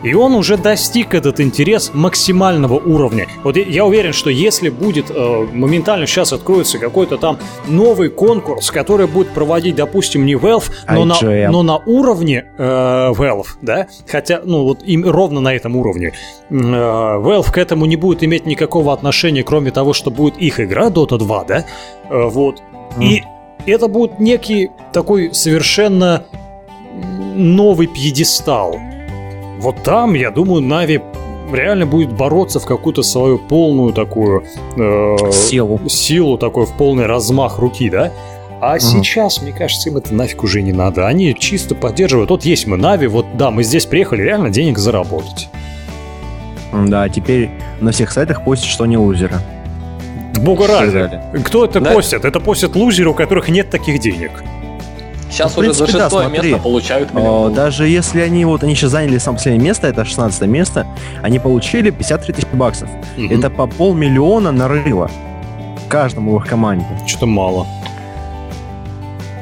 И 0.07 0.13
он 0.13 0.33
уже 0.35 0.57
достиг 0.57 1.13
этот 1.13 1.39
интерес 1.41 1.91
максимального 1.93 2.75
уровня. 2.75 3.27
Вот 3.43 3.57
я- 3.57 3.85
уверен, 3.85 4.13
что 4.13 4.29
если 4.29 4.69
будет 4.69 5.11
э, 5.11 5.47
моментально 5.53 6.07
сейчас 6.07 6.33
откроется 6.33 6.77
какой-то 6.79 7.17
там 7.17 7.37
новый 7.67 8.09
конкурс, 8.09 8.71
который 8.71 9.07
будет 9.07 9.29
проводить, 9.33 9.75
допустим, 9.75 10.25
не 10.25 10.33
Valve, 10.35 10.71
но, 10.89 11.05
на, 11.05 11.13
IGN. 11.13 11.49
но 11.49 11.63
на 11.63 11.77
уровне 11.77 12.45
э, 12.57 12.63
Valve, 13.11 13.47
да, 13.61 13.87
хотя, 14.07 14.41
ну 14.43 14.63
вот 14.63 14.83
им 14.83 15.07
ровно 15.09 15.41
на 15.41 15.53
этом 15.53 15.75
уровне, 15.75 16.13
э, 16.49 16.53
Valve 16.53 17.51
к 17.51 17.57
этому 17.57 17.85
не 17.85 17.95
будет 17.97 18.23
иметь 18.23 18.45
никакого 18.45 18.93
отношения, 18.93 19.43
кроме 19.43 19.71
того, 19.71 19.93
что 19.93 20.09
будет 20.11 20.37
их 20.37 20.59
игра 20.59 20.87
Dota 20.87 21.17
2, 21.17 21.43
да, 21.45 21.65
Э, 22.09 22.23
вот. 22.29 22.61
И 23.01 23.23
это 23.65 23.87
будет 23.89 24.19
некий 24.19 24.69
такой 24.93 25.33
совершенно 25.33 26.23
новый 27.35 27.87
пьедестал. 27.87 28.79
Вот 29.59 29.83
там, 29.83 30.13
я 30.13 30.31
думаю, 30.31 30.61
Нави 30.61 31.01
реально 31.51 31.85
будет 31.85 32.11
бороться 32.13 32.59
в 32.59 32.65
какую-то 32.65 33.03
свою 33.03 33.37
полную 33.39 33.93
такую 33.93 34.43
э, 34.75 35.17
Силу. 35.31 35.79
силу, 35.87 36.37
такой 36.37 36.65
в 36.65 36.73
полный 36.73 37.05
размах 37.05 37.59
руки, 37.59 37.89
да? 37.89 38.11
А 38.59 38.79
сейчас, 38.79 39.41
мне 39.41 39.51
кажется, 39.51 39.89
им 39.89 39.97
это 39.97 40.13
нафиг 40.13 40.43
уже 40.43 40.61
не 40.63 40.71
надо. 40.73 41.05
Они 41.07 41.35
чисто 41.35 41.75
поддерживают. 41.75 42.31
Вот 42.31 42.43
есть 42.43 42.65
мы 42.65 42.75
Нави, 42.77 43.07
вот 43.07 43.25
да, 43.37 43.51
мы 43.51 43.63
здесь 43.63 43.85
приехали 43.85 44.23
реально 44.23 44.49
денег 44.49 44.77
заработать. 44.79 45.47
Да, 46.73 47.07
теперь 47.07 47.49
на 47.79 47.91
всех 47.91 48.11
сайтах 48.11 48.43
постят, 48.43 48.67
что 48.69 48.83
они 48.83 48.97
лузеры. 48.97 49.35
Бога 50.41 50.67
ради. 50.67 51.19
Кто 51.45 51.65
это 51.65 51.79
Да. 51.79 51.93
постит? 51.93 52.25
Это 52.25 52.39
постят 52.39 52.75
лузеры, 52.75 53.09
у 53.11 53.13
которых 53.13 53.47
нет 53.49 53.69
таких 53.69 53.99
денег. 53.99 54.31
Сейчас 55.29 55.55
Ну, 55.55 55.61
уже 55.61 55.73
за 55.73 55.83
принципе, 55.85 55.99
да, 55.99 56.05
шестое 56.05 56.29
смотри. 56.29 56.49
место 56.51 56.63
получают 56.63 57.09
А, 57.13 57.17
миллион. 57.19 57.53
Даже 57.53 57.87
если 57.87 58.21
они 58.21 58.45
вот 58.45 58.63
они 58.63 58.75
сейчас 58.75 58.91
заняли 58.91 59.17
самое 59.17 59.37
последнее 59.37 59.63
место, 59.69 59.87
это 59.87 60.05
16 60.05 60.41
место, 60.47 60.87
они 61.21 61.37
получили 61.39 61.89
53 61.89 62.33
тысячи 62.33 62.47
баксов. 62.55 62.89
Это 63.17 63.49
по 63.49 63.67
полмиллиона 63.67 64.51
нарыла 64.51 65.09
каждому 65.89 66.37
в 66.37 66.41
их 66.41 66.47
команде. 66.49 66.85
что-то 67.05 67.25
мало. 67.25 67.65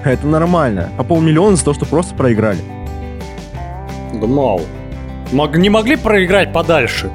Это 0.04 0.26
нормально. 0.28 0.90
По 0.98 1.04
полмиллиона 1.04 1.56
за 1.56 1.66
то, 1.66 1.74
что 1.74 1.86
просто 1.86 2.14
проиграли. 2.16 2.60
Да 4.14 4.28
мало. 4.28 4.62
Мог- 5.32 5.58
не 5.58 5.70
могли 5.70 5.96
проиграть 5.96 6.54
подальше? 6.54 7.10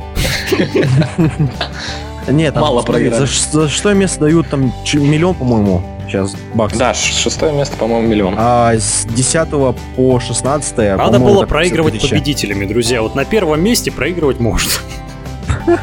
Нет, 2.28 2.54
Мало 2.54 2.82
проиграли. 2.82 3.24
за, 3.24 3.26
за 3.26 3.68
шестое 3.68 3.94
место 3.94 4.20
дают 4.20 4.48
там 4.48 4.72
миллион, 4.94 5.34
по-моему, 5.34 5.82
сейчас 6.10 6.34
баксов. 6.54 6.78
Да, 6.78 6.94
шестое 6.94 7.52
место, 7.52 7.76
по-моему, 7.76 8.08
миллион. 8.08 8.34
А 8.36 8.72
с 8.74 9.06
10 9.06 9.48
по 9.96 10.20
16 10.20 10.76
Надо 10.96 11.18
было 11.18 11.46
проигрывать 11.46 12.00
победителями, 12.00 12.66
друзья. 12.66 13.02
Вот 13.02 13.14
на 13.14 13.24
первом 13.24 13.62
месте 13.62 13.90
проигрывать 13.90 14.40
можно. 14.40 14.70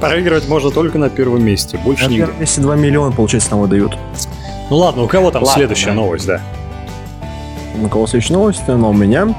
Проигрывать 0.00 0.48
можно 0.48 0.70
только 0.70 0.96
на 0.96 1.10
первом 1.10 1.44
месте, 1.44 1.76
больше 1.76 2.04
нигде. 2.04 2.20
Например, 2.22 2.40
если 2.40 2.62
2 2.62 2.76
миллиона, 2.76 3.12
получается, 3.12 3.50
там 3.50 3.60
выдают. 3.60 3.98
Ну 4.70 4.76
ладно, 4.76 5.02
у 5.02 5.08
кого 5.08 5.30
там 5.30 5.42
Ладно, 5.42 5.58
следующая 5.58 5.86
да. 5.88 5.94
новость, 5.94 6.26
да? 6.26 6.40
У 7.82 7.88
кого 7.88 8.06
следующая 8.06 8.34
новость, 8.34 8.66
но 8.66 8.90
у 8.90 8.94
меня. 8.94 9.34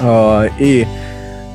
А, 0.00 0.48
И 0.58 0.86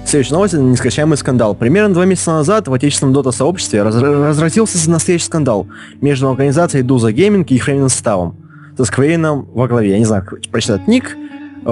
следующая 0.10 0.34
новость— 0.34 0.54
это 0.56 0.64
нескончаемый 0.64 1.18
скандал. 1.18 1.56
Примерно 1.56 1.94
два 1.94 2.06
месяца 2.06 2.32
назад 2.32 2.68
в 2.68 2.74
отечественном 2.74 3.14
дота-сообществе 3.14 3.84
раз- 3.84 3.96
разразился 4.02 4.90
настоящий 4.90 5.26
скандал 5.26 5.68
между 6.02 6.30
организацией 6.30 6.84
Дуза 6.84 7.12
Gaming 7.12 7.46
и 7.48 7.56
их 7.56 7.66
временным 7.66 7.90
составом. 7.90 8.36
Со 8.78 8.86
Сквейном 8.86 9.48
во 9.54 9.68
главе. 9.68 9.90
Я 9.92 10.00
не 10.00 10.06
знаю, 10.06 10.24
как 10.26 10.40
прочитать 10.52 10.88
ник, 10.88 11.16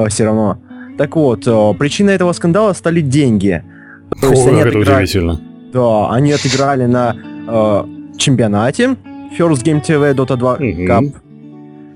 все 0.09 0.25
равно. 0.25 0.59
Так 0.97 1.15
вот, 1.15 1.47
э, 1.47 1.73
причиной 1.77 2.15
этого 2.15 2.33
скандала 2.33 2.73
стали 2.73 3.01
деньги. 3.01 3.63
То 4.19 4.29
есть 4.29 4.43
Ой, 4.45 4.51
они 4.51 4.59
это 4.61 4.69
отыграли- 4.69 5.03
удивительно. 5.03 5.41
Да, 5.73 6.09
они 6.11 6.31
отыграли 6.31 6.85
на 6.85 7.15
э, 7.47 7.83
чемпионате 8.17 8.95
First 9.37 9.63
Game 9.63 9.81
TV 9.81 10.13
Dota 10.15 10.35
2 10.35 10.57
Мгм. 10.57 10.85
Cup, 10.85 11.13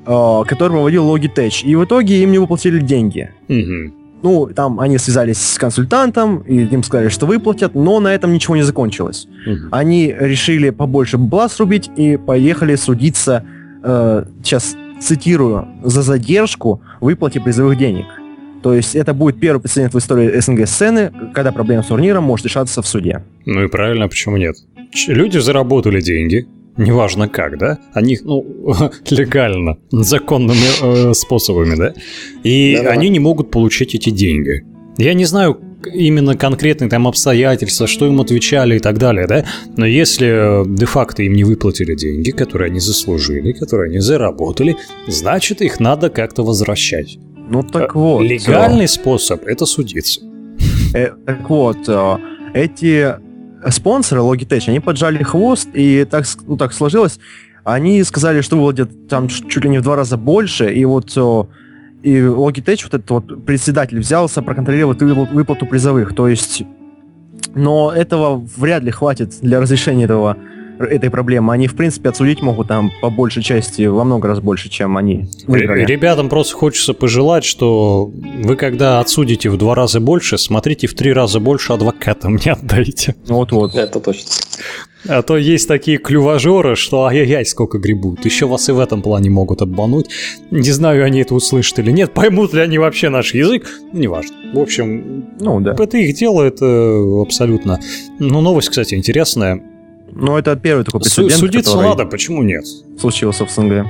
э, 0.05 0.47
который 0.47 0.71
проводил 0.71 1.05
Logitech. 1.13 1.63
И 1.63 1.75
в 1.75 1.83
итоге 1.83 2.21
им 2.23 2.31
не 2.31 2.37
выплатили 2.37 2.79
деньги. 2.79 3.31
Мгм. 3.47 3.93
Ну, 4.23 4.47
там 4.55 4.79
они 4.79 4.97
связались 4.97 5.37
с 5.37 5.57
консультантом, 5.57 6.39
и 6.39 6.63
им 6.65 6.83
сказали, 6.83 7.09
что 7.09 7.25
выплатят, 7.25 7.75
но 7.75 7.99
на 7.99 8.13
этом 8.13 8.33
ничего 8.33 8.55
не 8.55 8.63
закончилось. 8.63 9.27
Мгм. 9.45 9.69
Они 9.71 10.15
решили 10.17 10.69
побольше 10.69 11.17
бабла 11.17 11.49
срубить 11.49 11.89
и 11.95 12.17
поехали 12.17 12.75
судиться, 12.75 13.43
э, 13.83 14.25
сейчас 14.43 14.75
цитирую, 14.99 15.67
за 15.83 16.03
задержку 16.03 16.81
выплате 16.99 17.41
призовых 17.41 17.77
денег. 17.77 18.05
То 18.61 18.75
есть 18.75 18.95
это 18.95 19.13
будет 19.13 19.39
первый 19.39 19.59
прецедент 19.59 19.93
в 19.93 19.97
истории 19.97 20.39
СНГ-сцены, 20.39 21.11
когда 21.33 21.51
проблема 21.51 21.81
с 21.81 21.87
турниром 21.87 22.23
может 22.23 22.45
решаться 22.45 22.81
в 22.83 22.87
суде. 22.87 23.23
Ну 23.45 23.63
и 23.63 23.67
правильно, 23.67 24.07
почему 24.07 24.37
нет? 24.37 24.55
Люди 25.07 25.39
заработали 25.39 25.99
деньги, 25.99 26.47
неважно 26.77 27.27
как, 27.27 27.57
да? 27.57 27.79
Они, 27.93 28.17
ну, 28.23 28.45
легально, 29.09 29.77
законными 29.91 31.09
э, 31.09 31.13
способами, 31.13 31.75
да? 31.75 31.93
И 32.43 32.75
Да-да. 32.77 32.89
они 32.91 33.09
не 33.09 33.19
могут 33.19 33.51
получить 33.51 33.95
эти 33.95 34.09
деньги. 34.09 34.63
Я 34.97 35.13
не 35.13 35.25
знаю 35.25 35.59
именно 35.93 36.35
конкретные 36.37 36.89
там 36.89 37.07
обстоятельства, 37.07 37.87
что 37.87 38.07
им 38.07 38.21
отвечали 38.21 38.75
и 38.75 38.79
так 38.79 38.97
далее, 38.97 39.27
да? 39.27 39.45
Но 39.77 39.85
если 39.85 40.61
э, 40.61 40.65
де-факто 40.67 41.23
им 41.23 41.33
не 41.33 41.43
выплатили 41.43 41.95
деньги, 41.95 42.31
которые 42.31 42.67
они 42.69 42.79
заслужили, 42.79 43.51
которые 43.51 43.89
они 43.89 43.99
заработали, 43.99 44.75
значит, 45.07 45.61
их 45.61 45.79
надо 45.79 46.09
как-то 46.09 46.43
возвращать. 46.43 47.17
Ну 47.49 47.63
так 47.63 47.95
вот. 47.95 48.21
Легальный 48.21 48.87
способ– 48.87 49.43
это 49.45 49.65
судиться. 49.65 50.21
Э, 50.93 51.09
так 51.25 51.49
вот, 51.49 51.77
э, 51.87 52.17
эти 52.53 53.15
спонсоры 53.69 54.21
Logitech, 54.21 54.69
они 54.69 54.79
поджали 54.79 55.23
хвост, 55.23 55.69
и 55.73 56.05
так, 56.05 56.25
ну, 56.47 56.57
так 56.57 56.73
сложилось, 56.73 57.19
они 57.63 58.03
сказали, 58.03 58.41
что 58.41 58.55
выводят 58.55 59.07
там 59.07 59.27
чуть 59.27 59.63
ли 59.63 59.69
не 59.69 59.79
в 59.79 59.83
два 59.83 59.95
раза 59.95 60.17
больше, 60.17 60.73
и 60.73 60.83
вот 60.85 61.13
э, 61.15 61.43
и 62.03 62.17
Logitech, 62.17 62.83
вот 62.83 62.93
этот 62.93 63.09
вот 63.09 63.45
председатель, 63.45 63.99
взялся 63.99 64.41
проконтролировать 64.41 65.01
выпла- 65.01 65.31
выплату 65.31 65.65
призовых, 65.65 66.15
то 66.15 66.27
есть, 66.27 66.63
но 67.53 67.91
этого 67.91 68.37
вряд 68.57 68.83
ли 68.83 68.91
хватит 68.91 69.39
для 69.41 69.61
разрешения 69.61 70.05
этого 70.05 70.37
этой 70.85 71.09
проблемы. 71.09 71.53
Они, 71.53 71.67
в 71.67 71.75
принципе, 71.75 72.09
отсудить 72.09 72.41
могут 72.41 72.67
там 72.67 72.91
по 73.01 73.09
большей 73.09 73.43
части, 73.43 73.83
во 73.87 74.03
много 74.03 74.27
раз 74.27 74.39
больше, 74.39 74.69
чем 74.69 74.97
они 74.97 75.25
выиграли. 75.47 75.81
Р- 75.83 75.87
Ребятам 75.87 76.29
просто 76.29 76.55
хочется 76.55 76.93
пожелать, 76.93 77.43
что 77.43 78.11
вы 78.43 78.55
когда 78.55 78.99
отсудите 78.99 79.49
в 79.49 79.57
два 79.57 79.75
раза 79.75 79.99
больше, 79.99 80.37
смотрите 80.37 80.87
в 80.87 80.93
три 80.93 81.13
раза 81.13 81.39
больше 81.39 81.73
адвокатам 81.73 82.35
не 82.37 82.51
отдайте. 82.51 83.15
Вот-вот. 83.27 83.75
Это 83.75 83.99
точно. 83.99 84.29
А 85.07 85.23
то 85.23 85.35
есть 85.35 85.67
такие 85.67 85.97
клюважеры, 85.97 86.75
что 86.75 87.05
ай-яй-яй, 87.05 87.43
сколько 87.45 87.79
гребут. 87.79 88.23
Еще 88.23 88.45
вас 88.45 88.69
и 88.69 88.71
в 88.71 88.79
этом 88.79 89.01
плане 89.01 89.31
могут 89.31 89.63
обмануть. 89.63 90.05
Не 90.51 90.69
знаю, 90.69 91.03
они 91.03 91.21
это 91.21 91.33
услышат 91.33 91.79
или 91.79 91.89
нет, 91.89 92.13
поймут 92.13 92.53
ли 92.53 92.61
они 92.61 92.77
вообще 92.77 93.09
наш 93.09 93.33
язык, 93.33 93.67
неважно. 93.93 94.35
В 94.53 94.59
общем, 94.59 95.25
Ну 95.39 95.59
да. 95.59 95.73
это 95.77 95.97
их 95.97 96.15
дело, 96.15 96.43
это 96.43 97.21
абсолютно... 97.21 97.79
Ну, 98.19 98.41
новость, 98.41 98.69
кстати, 98.69 98.93
интересная. 98.93 99.63
Но 100.13 100.37
это 100.37 100.55
первый 100.55 100.83
такой 100.83 101.01
Су- 101.01 101.23
прецедент, 101.23 101.33
судиться 101.39 101.71
который 101.71 101.89
надо, 101.89 102.05
почему 102.05 102.43
нет? 102.43 102.65
случился 102.99 103.45
в 103.45 103.51
СНГ. 103.51 103.85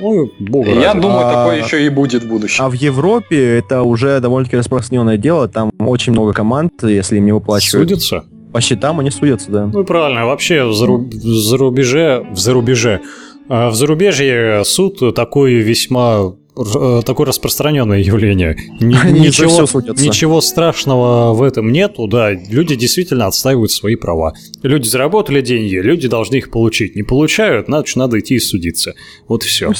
Ну, 0.00 0.28
бога 0.40 0.70
Я 0.70 0.88
ради. 0.92 1.00
думаю, 1.02 1.26
А- 1.26 1.32
такое 1.32 1.62
еще 1.62 1.86
и 1.86 1.88
будет 1.88 2.24
в 2.24 2.28
будущем. 2.28 2.64
А 2.64 2.68
в 2.68 2.72
Европе 2.72 3.58
это 3.58 3.82
уже 3.82 4.18
довольно-таки 4.20 4.56
распространенное 4.56 5.16
дело. 5.18 5.46
Там 5.48 5.70
очень 5.78 6.12
много 6.12 6.32
команд, 6.32 6.72
если 6.82 7.18
им 7.18 7.26
не 7.26 7.32
выплачивают 7.32 7.88
Судятся? 7.90 8.24
по 8.52 8.60
счетам, 8.60 8.98
они 9.00 9.10
судятся, 9.10 9.50
да. 9.52 9.66
Ну 9.66 9.82
и 9.82 9.84
правильно, 9.84 10.26
вообще 10.26 10.64
в, 10.64 10.72
зару- 10.72 11.08
в 11.08 11.12
зарубеже, 11.22 12.26
в 12.32 12.38
зарубеже, 12.38 13.02
а, 13.48 13.70
в 13.70 13.74
зарубежье 13.74 14.62
суд 14.64 15.14
такой 15.14 15.54
весьма 15.54 16.32
такое 16.54 17.26
распространенное 17.26 17.98
явление. 17.98 18.56
Ни- 18.80 18.94
Они 18.94 19.20
ничего, 19.28 19.62
ничего 19.92 20.40
страшного 20.40 21.34
в 21.34 21.42
этом 21.42 21.72
нету, 21.72 22.06
да. 22.06 22.30
Люди 22.32 22.76
действительно 22.76 23.26
отстаивают 23.26 23.72
свои 23.72 23.96
права. 23.96 24.34
Люди 24.62 24.88
заработали 24.88 25.40
деньги, 25.40 25.74
люди 25.74 26.06
должны 26.08 26.36
их 26.36 26.50
получить. 26.50 26.94
Не 26.94 27.02
получают, 27.02 27.66
значит, 27.66 27.96
надо 27.96 28.20
идти 28.20 28.36
и 28.36 28.38
судиться. 28.40 28.94
Вот 29.26 29.42
и 29.44 29.46
все. 29.48 29.68
Ну. 29.68 29.74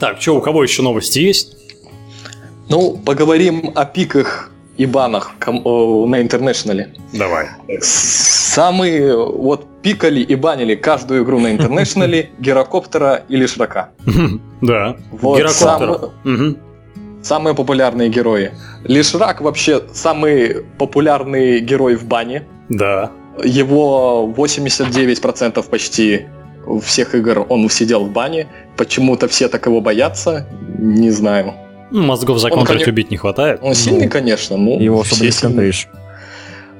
Так, 0.00 0.20
что, 0.20 0.36
у 0.36 0.40
кого 0.40 0.62
еще 0.62 0.82
новости 0.82 1.20
есть? 1.20 1.56
Ну, 2.68 2.96
поговорим 2.98 3.70
о 3.74 3.84
пиках 3.84 4.50
и 4.76 4.86
банах 4.86 5.32
на 5.46 6.20
интернешнале. 6.20 6.92
Давай. 7.12 7.46
Самые 7.80 9.16
вот 9.16 9.66
пикали 9.82 10.20
и 10.20 10.34
банили 10.34 10.74
каждую 10.74 11.24
игру 11.24 11.40
на 11.40 11.52
интернешнале 11.52 12.30
Гирокоптера, 12.38 13.22
Лишрака. 13.28 13.90
Да. 14.62 14.96
Вот 15.10 15.38
Гирокоптера. 15.38 15.98
сам- 15.98 16.10
Мгм. 16.24 16.56
самые 17.22 17.54
популярные 17.54 18.08
герои. 18.08 18.52
Лишрак 18.84 19.40
вообще 19.42 19.82
самый 19.92 20.64
популярный 20.78 21.60
герой 21.60 21.96
в 21.96 22.04
бане. 22.06 22.44
Да. 22.70 23.10
Его 23.44 24.32
89% 24.36 25.68
почти 25.68 26.26
всех 26.82 27.14
игр 27.14 27.44
он 27.48 27.68
сидел 27.68 28.04
в 28.06 28.10
бане. 28.12 28.46
Почему-то 28.76 29.28
все 29.28 29.48
так 29.48 29.66
его 29.66 29.80
боятся, 29.80 30.46
не 30.78 31.10
знаю. 31.10 31.52
Ну, 31.90 32.02
мозгов 32.02 32.38
законтрить 32.38 32.68
конечно- 32.68 32.92
убить 32.92 33.10
не 33.10 33.16
хватает. 33.16 33.60
Он 33.62 33.74
сильный, 33.74 34.08
конечно, 34.08 34.56
но 34.56 34.72
Его 34.80 35.00
особо 35.00 35.14
все 35.16 35.24
не 35.26 35.30
сконтришь. 35.30 35.88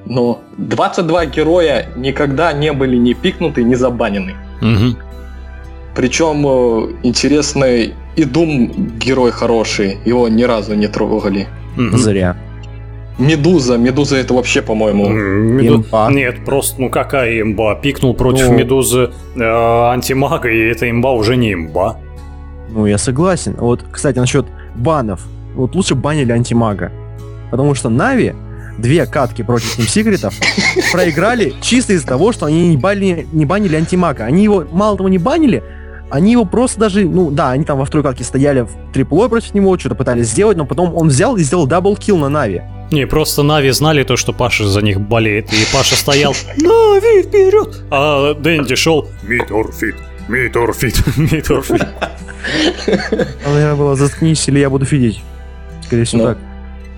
Но 0.05 0.41
22 0.57 1.25
героя 1.25 1.87
никогда 1.95 2.53
не 2.53 2.71
были 2.73 2.97
ни 2.97 3.13
пикнуты, 3.13 3.63
ни 3.63 3.75
забанены. 3.75 4.35
Мгм. 4.61 4.97
Причем 5.95 6.45
э, 6.45 6.93
интересный 7.03 7.93
и 8.15 8.23
Дум 8.23 8.71
герой 8.99 9.31
хороший, 9.31 9.97
его 10.05 10.27
ни 10.27 10.43
разу 10.43 10.75
не 10.75 10.87
трогали. 10.87 11.47
Мгм. 11.75 11.97
Зря. 11.97 12.35
Медуза, 13.17 13.77
Медуза 13.77 14.17
это 14.17 14.33
вообще, 14.35 14.61
по-моему, 14.61 15.09
Меду- 15.09 15.77
Имба. 15.77 16.11
Нет, 16.11 16.45
просто, 16.45 16.79
ну 16.81 16.89
какая 16.91 17.41
имба? 17.41 17.73
Пикнул 17.75 18.13
против 18.13 18.47
Ну. 18.49 18.53
Медузы 18.57 19.09
э, 19.35 19.41
антимага, 19.41 20.49
и 20.49 20.59
эта 20.59 20.87
имба 20.89 21.11
уже 21.13 21.35
не 21.35 21.53
имба. 21.53 21.97
Ну, 22.69 22.85
я 22.85 22.97
согласен. 22.99 23.55
Вот, 23.57 23.83
кстати, 23.91 24.19
насчет 24.19 24.45
банов. 24.77 25.21
Вот 25.55 25.75
лучше 25.75 25.95
банили 25.95 26.31
антимага. 26.31 26.91
Потому 27.51 27.75
что 27.75 27.89
Нави 27.89 28.33
две 28.77 29.05
катки 29.05 29.41
против 29.41 29.77
Team 29.77 29.87
Secret'ов 29.87 30.35
проиграли 30.91 31.53
чисто 31.61 31.93
из-за 31.93 32.07
того, 32.07 32.31
что 32.31 32.45
они 32.45 32.69
не 32.69 32.77
банили, 32.77 33.27
не 33.31 33.45
банили 33.45 33.75
антимага. 33.75 34.25
Они 34.25 34.43
его 34.43 34.65
мало 34.71 34.97
того 34.97 35.09
не 35.09 35.17
банили, 35.17 35.63
они 36.09 36.33
его 36.33 36.45
просто 36.45 36.79
даже, 36.79 37.05
ну 37.05 37.31
да, 37.31 37.51
они 37.51 37.65
там 37.65 37.77
во 37.77 37.85
второй 37.85 38.03
катке 38.03 38.23
стояли 38.23 38.61
в 38.61 38.69
триплой 38.93 39.29
против 39.29 39.53
него, 39.53 39.77
что-то 39.77 39.95
пытались 39.95 40.27
сделать, 40.27 40.57
но 40.57 40.65
потом 40.65 40.95
он 40.95 41.09
взял 41.09 41.35
и 41.35 41.43
сделал 41.43 41.67
даблкил 41.67 42.17
на 42.17 42.29
Нави. 42.29 42.61
Не, 42.91 43.05
просто 43.05 43.43
Нави 43.43 43.71
знали 43.71 44.03
то, 44.03 44.15
что 44.15 44.31
Паша 44.31 44.65
за 44.65 44.81
них 44.81 45.01
болеет, 45.01 45.51
и 45.51 45.57
Паша 45.73 45.95
стоял 45.95 46.33
«Нави, 46.57 47.23
вперед!» 47.23 47.83
А 47.91 48.33
Дэнди 48.33 48.75
шел 48.75 49.07
«Миторфит, 50.27 51.01
Миторфит, 51.17 51.81
Миторфит». 51.81 51.87
А, 53.45 53.49
наверное, 53.53 53.75
было 53.75 53.95
«Заткнись, 53.95 54.47
или 54.47 54.59
я 54.59 54.69
буду 54.69 54.85
фидеть». 54.85 55.21
Скорее 55.83 56.03
всего, 56.03 56.21
Ну. 56.23 56.27
так. 56.29 56.37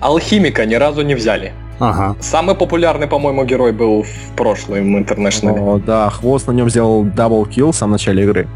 Алхимика 0.00 0.64
ни 0.66 0.74
разу 0.74 1.02
не 1.02 1.14
взяли. 1.14 1.52
Ага. 1.78 2.16
Самый 2.20 2.54
популярный, 2.54 3.06
по-моему, 3.06 3.44
герой 3.44 3.72
был 3.72 4.02
в 4.02 4.36
прошлом 4.36 4.96
интернешнале. 4.98 5.60
О, 5.60 5.78
да, 5.78 6.10
Хвост 6.10 6.46
на 6.46 6.52
нем 6.52 6.68
сделал 6.70 7.04
даблкил 7.04 7.72
в 7.72 7.76
самом 7.76 7.92
начале 7.92 8.24
игры. 8.24 8.48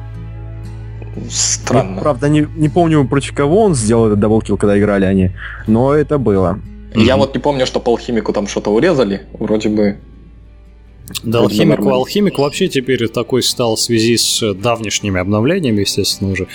Странно. 1.30 1.94
Я, 1.96 2.00
правда, 2.00 2.28
не, 2.28 2.46
не 2.56 2.68
помню, 2.68 3.06
против 3.06 3.34
кого 3.34 3.62
он 3.64 3.74
сделал 3.74 4.06
этот 4.06 4.18
даблкил, 4.20 4.56
когда 4.56 4.78
играли 4.78 5.04
они, 5.04 5.30
но 5.66 5.94
это 5.94 6.18
было. 6.18 6.58
Я 6.94 7.14
Мгм. 7.14 7.20
вот 7.20 7.34
не 7.34 7.40
помню, 7.40 7.66
что 7.66 7.80
по 7.80 7.92
алхимику 7.92 8.32
там 8.32 8.46
что-то 8.46 8.70
урезали. 8.70 9.22
Вроде 9.38 9.68
бы. 9.68 9.96
Да, 11.22 11.40
бы 11.40 11.44
алхимик, 11.44 11.68
нормально. 11.78 11.94
алхимик 11.98 12.38
вообще 12.38 12.68
теперь 12.68 13.08
такой 13.08 13.42
стал 13.42 13.76
в 13.76 13.80
связи 13.80 14.16
с 14.16 14.54
давнишними 14.54 15.20
обновлениями, 15.20 15.80
естественно, 15.80 16.32
уже. 16.32 16.46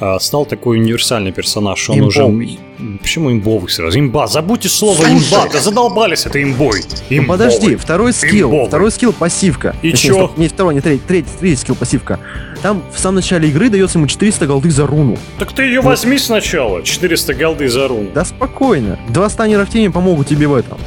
а, 0.00 0.18
Стал 0.18 0.44
такой 0.44 0.78
универсальный 0.78 1.30
персонаж. 1.30 1.88
Он 1.88 2.00
уже... 2.00 2.20
Имбовый. 2.22 2.58
М, 2.80 2.98
Почему 3.00 3.30
имбовый 3.30 3.68
сразу? 3.70 3.98
Имба, 4.00 4.26
забудьте 4.26 4.68
слово 4.68 4.96
Слушай. 4.96 5.12
имба, 5.14 5.48
да 5.52 5.60
задолбались 5.60 6.26
это 6.26 6.42
имбой. 6.42 6.80
Ну, 7.10 7.16
Имбовый. 7.16 7.28
подожди, 7.28 7.76
второй 7.76 8.12
скилл, 8.12 8.48
Имбовый. 8.48 8.66
второй 8.66 8.90
скилл 8.90 9.12
пассивка. 9.12 9.76
И 9.82 9.92
Точнее, 9.92 10.08
чё? 10.08 10.14
стоп, 10.14 10.36
Не 10.38 10.48
второй, 10.48 10.74
не 10.74 10.80
третий, 10.80 11.02
третий, 11.06 11.28
третий 11.38 11.56
скилл 11.60 11.76
пассивка. 11.76 12.18
Там 12.60 12.82
в 12.92 12.98
самом 12.98 13.16
начале 13.16 13.48
игры 13.50 13.68
дается 13.70 13.98
ему 13.98 14.08
400 14.08 14.46
голды 14.48 14.70
за 14.70 14.86
руну. 14.86 15.16
Так 15.38 15.52
ты 15.52 15.62
ее 15.62 15.80
возьми 15.80 16.18
сначала, 16.18 16.82
400 16.82 17.34
голды 17.34 17.68
за 17.68 17.86
рун. 17.86 18.08
Да 18.12 18.24
спокойно. 18.24 18.98
Два 19.10 19.28
станера 19.28 19.64
в 19.64 19.70
теме 19.70 19.90
помогут 19.92 20.26
тебе 20.26 20.48
в 20.48 20.54
этом. 20.54 20.78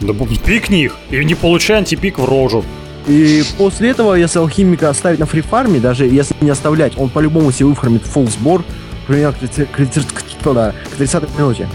Да 0.00 0.12
пикни 0.44 0.82
их, 0.84 0.96
и 1.10 1.24
не 1.24 1.34
получай 1.34 1.78
антипик 1.78 2.18
в 2.18 2.24
рожу. 2.24 2.64
И 3.06 3.42
после 3.58 3.90
этого, 3.90 4.14
если 4.14 4.38
алхимика 4.38 4.88
оставить 4.88 5.18
на 5.18 5.26
фрифарме, 5.26 5.78
даже 5.78 6.06
если 6.06 6.34
не 6.40 6.50
оставлять, 6.50 6.94
он 6.96 7.10
по-любому 7.10 7.52
себе 7.52 7.66
выфармит 7.66 8.02
фулл 8.04 8.28
сбор, 8.28 8.64
примерно 9.06 9.32
к 9.34 9.38
30 9.38 9.70
к 9.70 9.76
30 9.76 10.06
к- 10.06 10.52
да, 10.54 10.74
к 10.92 10.96
30 10.96 11.38
минуте. 11.38 11.68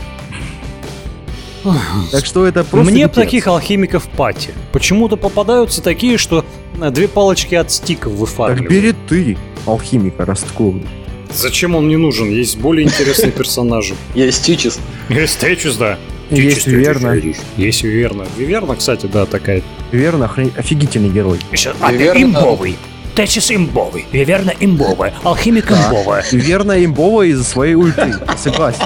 Так 2.12 2.26
что 2.26 2.46
это 2.46 2.64
просто... 2.64 2.92
Мне 2.92 3.04
пипец. 3.04 3.16
таких 3.16 3.48
алхимиков 3.48 4.08
пати. 4.10 4.52
Почему-то 4.72 5.18
попадаются 5.18 5.82
такие, 5.84 6.18
что 6.18 6.46
э, 6.82 6.90
две 6.90 7.08
палочки 7.08 7.54
от 7.56 7.70
стиков 7.72 8.14
Так 8.14 8.20
выфармливают. 8.22 8.72
бери 8.72 8.96
ты 9.08 9.38
алхимика 9.66 10.26
ростковый. 10.26 10.86
Зачем 11.34 11.76
он 11.76 11.88
не 11.90 11.98
нужен? 11.98 12.30
Есть 12.30 12.58
более 12.58 12.86
интересные 12.88 13.32
персонажи. 13.38 13.96
Есть 14.16 14.46
Тичис. 14.46 14.80
Есть 15.10 15.40
Течус, 15.40 15.76
да. 15.76 15.98
Есть 16.30 16.68
Виверна. 16.68 17.15
Есть 17.58 17.84
Виверна. 17.84 18.26
Виверна, 18.38 18.76
кстати, 18.76 19.08
да, 19.08 19.26
такая. 19.26 19.62
Верно, 19.92 20.26
охрен- 20.26 20.52
офигительный 20.58 21.10
герой. 21.10 21.39
Еще, 21.52 21.74
а 21.80 21.89
ты 21.89 21.98
Виверна- 21.98 22.24
имбовый. 22.24 22.78
Течус 23.15 23.52
имбовый. 23.52 24.06
Виверна 24.12 24.54
имбовая. 24.60 25.13
Алхимик 25.24 25.72
имбовая. 25.72 26.24
Верно, 26.32 26.84
имбова 26.86 27.24
из-за 27.24 27.44
своей 27.44 27.74
ульты. 27.76 28.13
Согласен. 28.38 28.86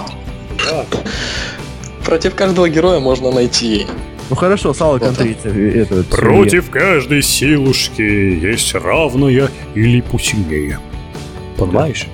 Против 2.06 2.36
каждого 2.36 2.70
героя 2.70 3.00
можно 3.00 3.32
найти. 3.32 3.86
Ну 4.30 4.36
хорошо, 4.36 4.74
Сало 4.74 4.94
Вот 4.94 5.04
контрится. 5.04 5.50
Это, 5.50 6.04
Против 6.04 6.70
каждой 6.70 7.22
силушки 7.22 8.02
есть 8.02 8.74
равная 8.74 9.50
или 9.76 10.02
посильнее. 10.02 10.80
Понимаешь? 11.58 12.08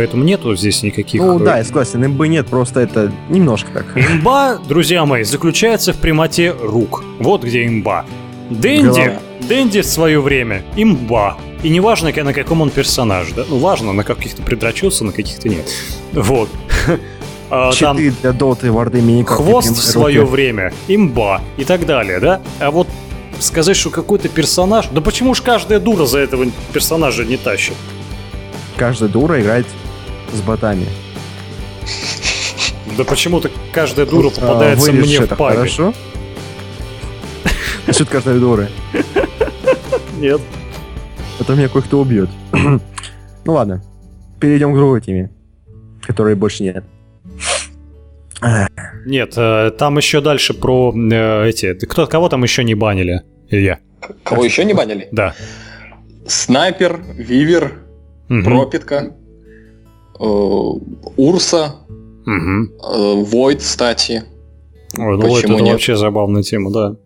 Поэтому 0.00 0.24
нету 0.24 0.56
здесь 0.56 0.82
никаких... 0.82 1.20
Ну 1.20 1.38
да, 1.38 1.58
я 1.58 1.64
согласен, 1.64 2.02
имбы 2.02 2.26
нет, 2.28 2.46
просто 2.46 2.80
это 2.80 3.12
немножко 3.28 3.70
так. 3.70 3.84
Имба, 3.94 4.56
друзья 4.56 5.04
мои, 5.04 5.24
заключается 5.24 5.92
в 5.92 5.98
прямоте 5.98 6.52
рук. 6.52 7.04
Вот 7.18 7.44
где 7.44 7.66
имба. 7.66 8.06
Дэнди, 8.48 8.86
Голова. 8.86 9.20
Дэнди 9.46 9.82
в 9.82 9.86
свое 9.86 10.22
время 10.22 10.62
имба. 10.74 11.36
И 11.62 11.68
не 11.68 11.80
важно, 11.80 12.10
на 12.14 12.32
каком 12.32 12.62
он 12.62 12.70
персонаж, 12.70 13.32
да? 13.32 13.44
Ну, 13.46 13.58
важно, 13.58 13.92
на 13.92 14.02
каких-то 14.02 14.40
предрочился, 14.40 15.04
на 15.04 15.12
каких-то 15.12 15.50
нет. 15.50 15.68
Вот. 16.12 16.48
А, 17.52 17.72
Читы 17.72 18.12
для 18.22 18.30
доты, 18.30 18.70
варды, 18.70 19.02
миникарты. 19.02 19.42
хвост 19.42 19.76
в 19.76 19.82
свое 19.82 20.24
время, 20.24 20.72
имба 20.86 21.40
и 21.56 21.64
так 21.64 21.84
далее, 21.84 22.20
да? 22.20 22.40
А 22.60 22.70
вот 22.70 22.86
сказать, 23.40 23.76
что 23.76 23.90
какой-то 23.90 24.28
персонаж... 24.28 24.86
Да 24.92 25.00
почему 25.00 25.34
ж 25.34 25.42
каждая 25.42 25.80
дура 25.80 26.06
за 26.06 26.20
этого 26.20 26.46
персонажа 26.72 27.24
не 27.24 27.36
тащит? 27.36 27.74
Каждая 28.76 29.10
дура 29.10 29.40
играет 29.42 29.66
с 30.32 30.40
ботами. 30.40 30.86
Да 32.96 33.04
почему-то 33.04 33.50
каждая 33.72 34.06
дура 34.06 34.28
А, 34.28 34.40
попадается 34.40 34.92
мне 34.92 35.20
в 35.20 35.28
пабе. 35.28 35.56
Хорошо? 35.56 35.94
Насчет 37.86 38.08
каждой 38.08 38.38
дуры. 38.38 38.68
Нет. 40.18 40.40
А 41.38 41.44
то 41.44 41.54
меня 41.54 41.68
кое-кто 41.68 42.00
убьет. 42.00 42.28
ну 42.52 42.80
ладно. 43.52 43.82
Перейдем 44.38 44.72
к 44.72 44.76
другой 44.76 45.00
теме. 45.00 45.30
Которой 46.02 46.34
больше 46.34 46.62
нет. 46.62 46.84
Нет, 49.06 49.34
э, 49.36 49.70
там 49.78 49.98
еще 49.98 50.20
дальше 50.20 50.54
про 50.54 50.94
э, 50.94 51.48
эти... 51.48 51.74
Кто, 51.74 52.06
кого 52.06 52.28
там 52.28 52.42
еще 52.42 52.64
не 52.64 52.74
банили? 52.74 53.22
Илья. 53.48 53.80
Кого 54.24 54.44
еще 54.44 54.64
не 54.64 54.72
банили? 54.72 55.08
Да. 55.12 55.34
Снайпер, 56.26 57.00
Вивер, 57.14 57.80
Мгм. 58.30 58.44
Пропитка, 58.44 59.16
Урса, 60.24 61.76
Мгм. 62.26 62.72
э, 62.82 63.24
Войд, 63.24 63.60
кстати. 63.60 64.24
Ой, 64.98 65.16
ну 65.16 65.26
вот 65.28 65.36
Почему 65.40 65.54
это 65.56 65.64
нет? 65.64 65.72
вообще 65.74 65.96
забавная 65.96 66.42
тема, 66.42 66.70
да. 66.70 66.96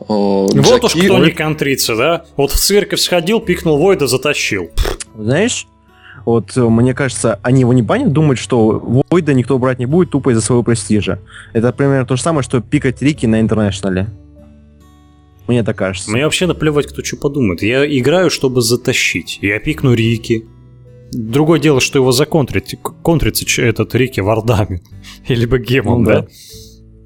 э, 0.00 0.04
Вот 0.08 0.54
уж 0.84 0.92
Джаки. 0.94 1.06
кто 1.06 1.18
не 1.18 1.30
контрится, 1.32 1.96
да? 1.96 2.24
Вот 2.36 2.50
в 2.52 2.56
церковь 2.56 3.00
сходил, 3.00 3.40
пикнул 3.40 3.78
Войда, 3.78 4.06
затащил. 4.06 4.70
Знаешь, 5.16 5.66
вот 6.24 6.56
э, 6.56 6.60
мне 6.62 6.94
кажется, 6.94 7.38
они 7.42 7.60
его 7.60 7.72
не 7.72 7.82
банят, 7.82 8.12
думают, 8.12 8.38
что 8.38 9.02
Войда 9.10 9.34
никто 9.34 9.58
брать 9.58 9.78
не 9.78 9.86
будет 9.86 10.10
тупо 10.10 10.30
из-за 10.30 10.40
своего 10.40 10.62
престижа. 10.62 11.18
Это 11.52 11.72
примерно 11.72 12.06
то 12.06 12.16
же 12.16 12.22
самое, 12.22 12.42
что 12.42 12.60
пикать 12.60 13.02
Рики 13.02 13.26
на 13.26 13.40
интернешнале. 13.40 14.08
Мне 15.46 15.64
так 15.64 15.76
кажется. 15.76 16.10
Мне 16.10 16.24
вообще 16.24 16.46
наплевать, 16.46 16.86
кто 16.86 17.02
что 17.02 17.16
подумает. 17.16 17.62
Я 17.62 17.84
играю, 17.84 18.30
чтобы 18.30 18.62
затащить. 18.62 19.38
Я 19.42 19.58
пикну 19.58 19.94
Рики. 19.94 20.46
Другое 21.12 21.58
дело, 21.60 21.80
что 21.80 21.98
его 21.98 22.12
законтрить. 22.12 22.76
Контрится 23.02 23.62
этот 23.62 23.94
Рики 23.94 24.20
вардами. 24.20 24.82
Или 25.28 25.46
гемом, 25.58 26.02
Ну 26.02 26.08
да? 26.08 26.20
да. 26.22 26.26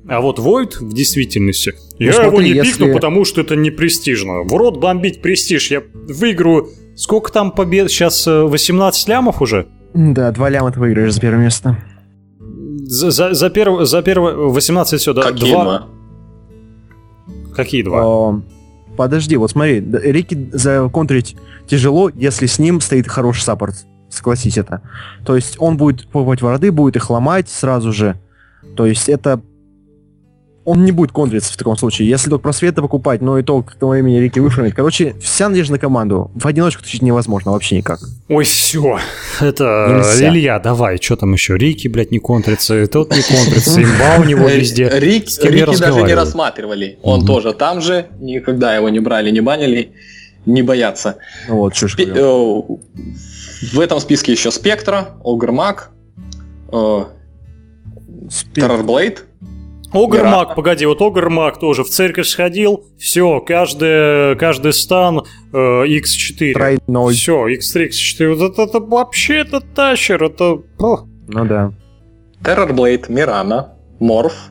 А 0.06 0.20
вот 0.20 0.38
Войд 0.38 0.76
в 0.80 0.92
действительности. 0.92 1.72
я 1.98 2.12
смотри, 2.12 2.30
его 2.30 2.42
не 2.42 2.50
если- 2.50 2.72
пикну, 2.84 2.92
потому 2.92 3.24
что 3.24 3.40
это 3.40 3.56
не 3.56 3.70
престижно. 3.70 4.42
В 4.42 4.52
рот 4.52 4.78
бомбить 4.78 5.22
престиж. 5.22 5.70
Я 5.70 5.82
выиграю. 6.08 6.68
Сколько 6.96 7.32
там 7.32 7.50
побед? 7.52 7.90
Сейчас 7.90 8.26
э, 8.26 8.42
18 8.42 9.08
лямов 9.08 9.40
уже? 9.40 9.66
Да, 9.94 10.30
два 10.32 10.50
ляма 10.50 10.70
ты 10.72 10.78
выиграешь 10.80 11.14
за 11.14 11.20
первое 11.20 11.44
место. 11.44 11.78
За, 12.86 13.10
за, 13.10 13.32
за, 13.32 13.46
перв- 13.48 13.84
за 13.86 14.02
первое 14.02 14.34
18 14.34 15.00
все, 15.00 15.12
да? 15.14 15.22
Какие 15.22 15.52
два. 15.52 15.64
два? 15.64 15.88
Какие 17.56 17.82
два? 17.82 18.04
О, 18.04 18.42
подожди, 18.96 19.36
вот 19.36 19.50
смотри, 19.50 19.80
Рики 19.80 20.50
законтрить 20.52 21.36
тяжело, 21.66 22.10
если 22.14 22.46
с 22.46 22.58
ним 22.58 22.80
стоит 22.80 23.08
хороший 23.08 23.40
саппорт. 23.42 23.86
Согласись 24.14 24.56
это. 24.58 24.80
То 25.24 25.36
есть 25.36 25.56
он 25.58 25.76
будет 25.76 26.06
покупать 26.08 26.42
вороды, 26.42 26.70
будет 26.72 26.96
их 26.96 27.10
ломать 27.10 27.48
сразу 27.48 27.92
же. 27.92 28.16
То 28.76 28.86
есть 28.86 29.08
это... 29.08 29.40
Он 30.66 30.82
не 30.86 30.92
будет 30.92 31.12
контриться 31.12 31.52
в 31.52 31.58
таком 31.58 31.76
случае. 31.76 32.08
Если 32.08 32.30
только 32.30 32.44
просветы 32.44 32.80
покупать, 32.80 33.20
но 33.20 33.38
и 33.38 33.42
то 33.42 33.62
к 33.62 33.74
тому 33.74 33.92
времени 33.92 34.16
Рики 34.16 34.38
выфармит. 34.38 34.72
Короче, 34.74 35.14
вся 35.20 35.50
надежда 35.50 35.74
на 35.74 35.78
команду. 35.78 36.30
В 36.34 36.46
одиночку 36.46 36.82
тащить 36.82 37.02
невозможно 37.02 37.52
вообще 37.52 37.76
никак. 37.76 38.00
Ой, 38.30 38.44
все. 38.44 38.98
Это 39.42 39.88
Нельзя. 39.90 40.28
Илья, 40.30 40.58
давай, 40.60 40.96
что 41.02 41.16
там 41.16 41.34
еще? 41.34 41.58
Рики, 41.58 41.86
блядь, 41.88 42.12
не 42.12 42.18
контрится, 42.18 42.80
и 42.82 42.86
тот 42.86 43.14
не 43.14 43.20
контрится, 43.20 43.82
имба 43.82 44.16
у 44.20 44.24
него 44.24 44.48
Э, 44.48 44.56
везде. 44.56 44.84
Рик- 44.88 45.28
я 45.42 45.50
Рики 45.50 45.78
даже 45.78 46.00
не 46.00 46.14
рассматривали. 46.14 46.98
Он 47.02 47.26
тоже 47.26 47.52
там 47.52 47.82
же, 47.82 48.06
никогда 48.18 48.74
его 48.74 48.88
не 48.88 49.00
брали, 49.00 49.30
не 49.30 49.42
банили, 49.42 49.92
не 50.46 50.62
боятся. 50.62 51.16
Ну 51.48 51.56
вот, 51.56 51.74
что 51.74 51.88
ж 51.88 51.96
Спе- 51.96 52.06
говорю. 52.06 52.80
э, 52.94 53.76
В 53.76 53.80
этом 53.80 54.00
списке 54.00 54.32
еще 54.32 54.50
Спектра, 54.50 55.16
Огрмак, 55.24 55.90
Спи- 58.30 58.60
Террорблейд. 58.60 59.24
Огрмак, 59.92 60.48
Мира. 60.48 60.54
погоди, 60.56 60.86
вот 60.86 61.00
Огрмак 61.02 61.60
тоже 61.60 61.84
в 61.84 61.88
церковь 61.88 62.26
сходил, 62.26 62.84
все, 62.98 63.40
каждый, 63.40 64.34
каждый 64.36 64.72
стан 64.72 65.22
э, 65.52 65.56
X4. 65.56 66.52
Тройной. 66.52 67.12
Все, 67.14 67.46
X3, 67.46 67.88
X4, 67.90 68.34
вот 68.34 68.52
это, 68.52 68.62
это 68.62 68.80
вообще 68.80 69.36
это 69.36 69.60
тащер, 69.60 70.24
это... 70.24 70.58
о, 70.78 71.04
Ну 71.28 71.44
да. 71.46 71.72
Террорблейд, 72.44 73.08
Мирана, 73.08 73.74
Морф, 74.00 74.50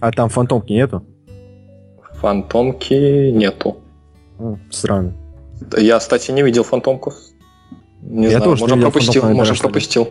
А 0.00 0.10
там 0.10 0.28
фантомки 0.28 0.72
нету? 0.72 1.04
Фантомки 2.20 3.30
нету. 3.30 3.76
М, 4.38 4.60
Странно. 4.70 5.14
Я, 5.78 5.98
кстати, 5.98 6.30
не 6.32 6.42
видел 6.42 6.64
Фантомку. 6.64 7.12
Не 8.02 8.24
Я 8.24 8.30
знаю, 8.38 8.44
тоже 8.44 8.62
может 8.62 8.80
пропустил, 8.80 9.22
Фантомку 9.22 9.36
может 9.38 9.58
пропустил. 9.60 10.08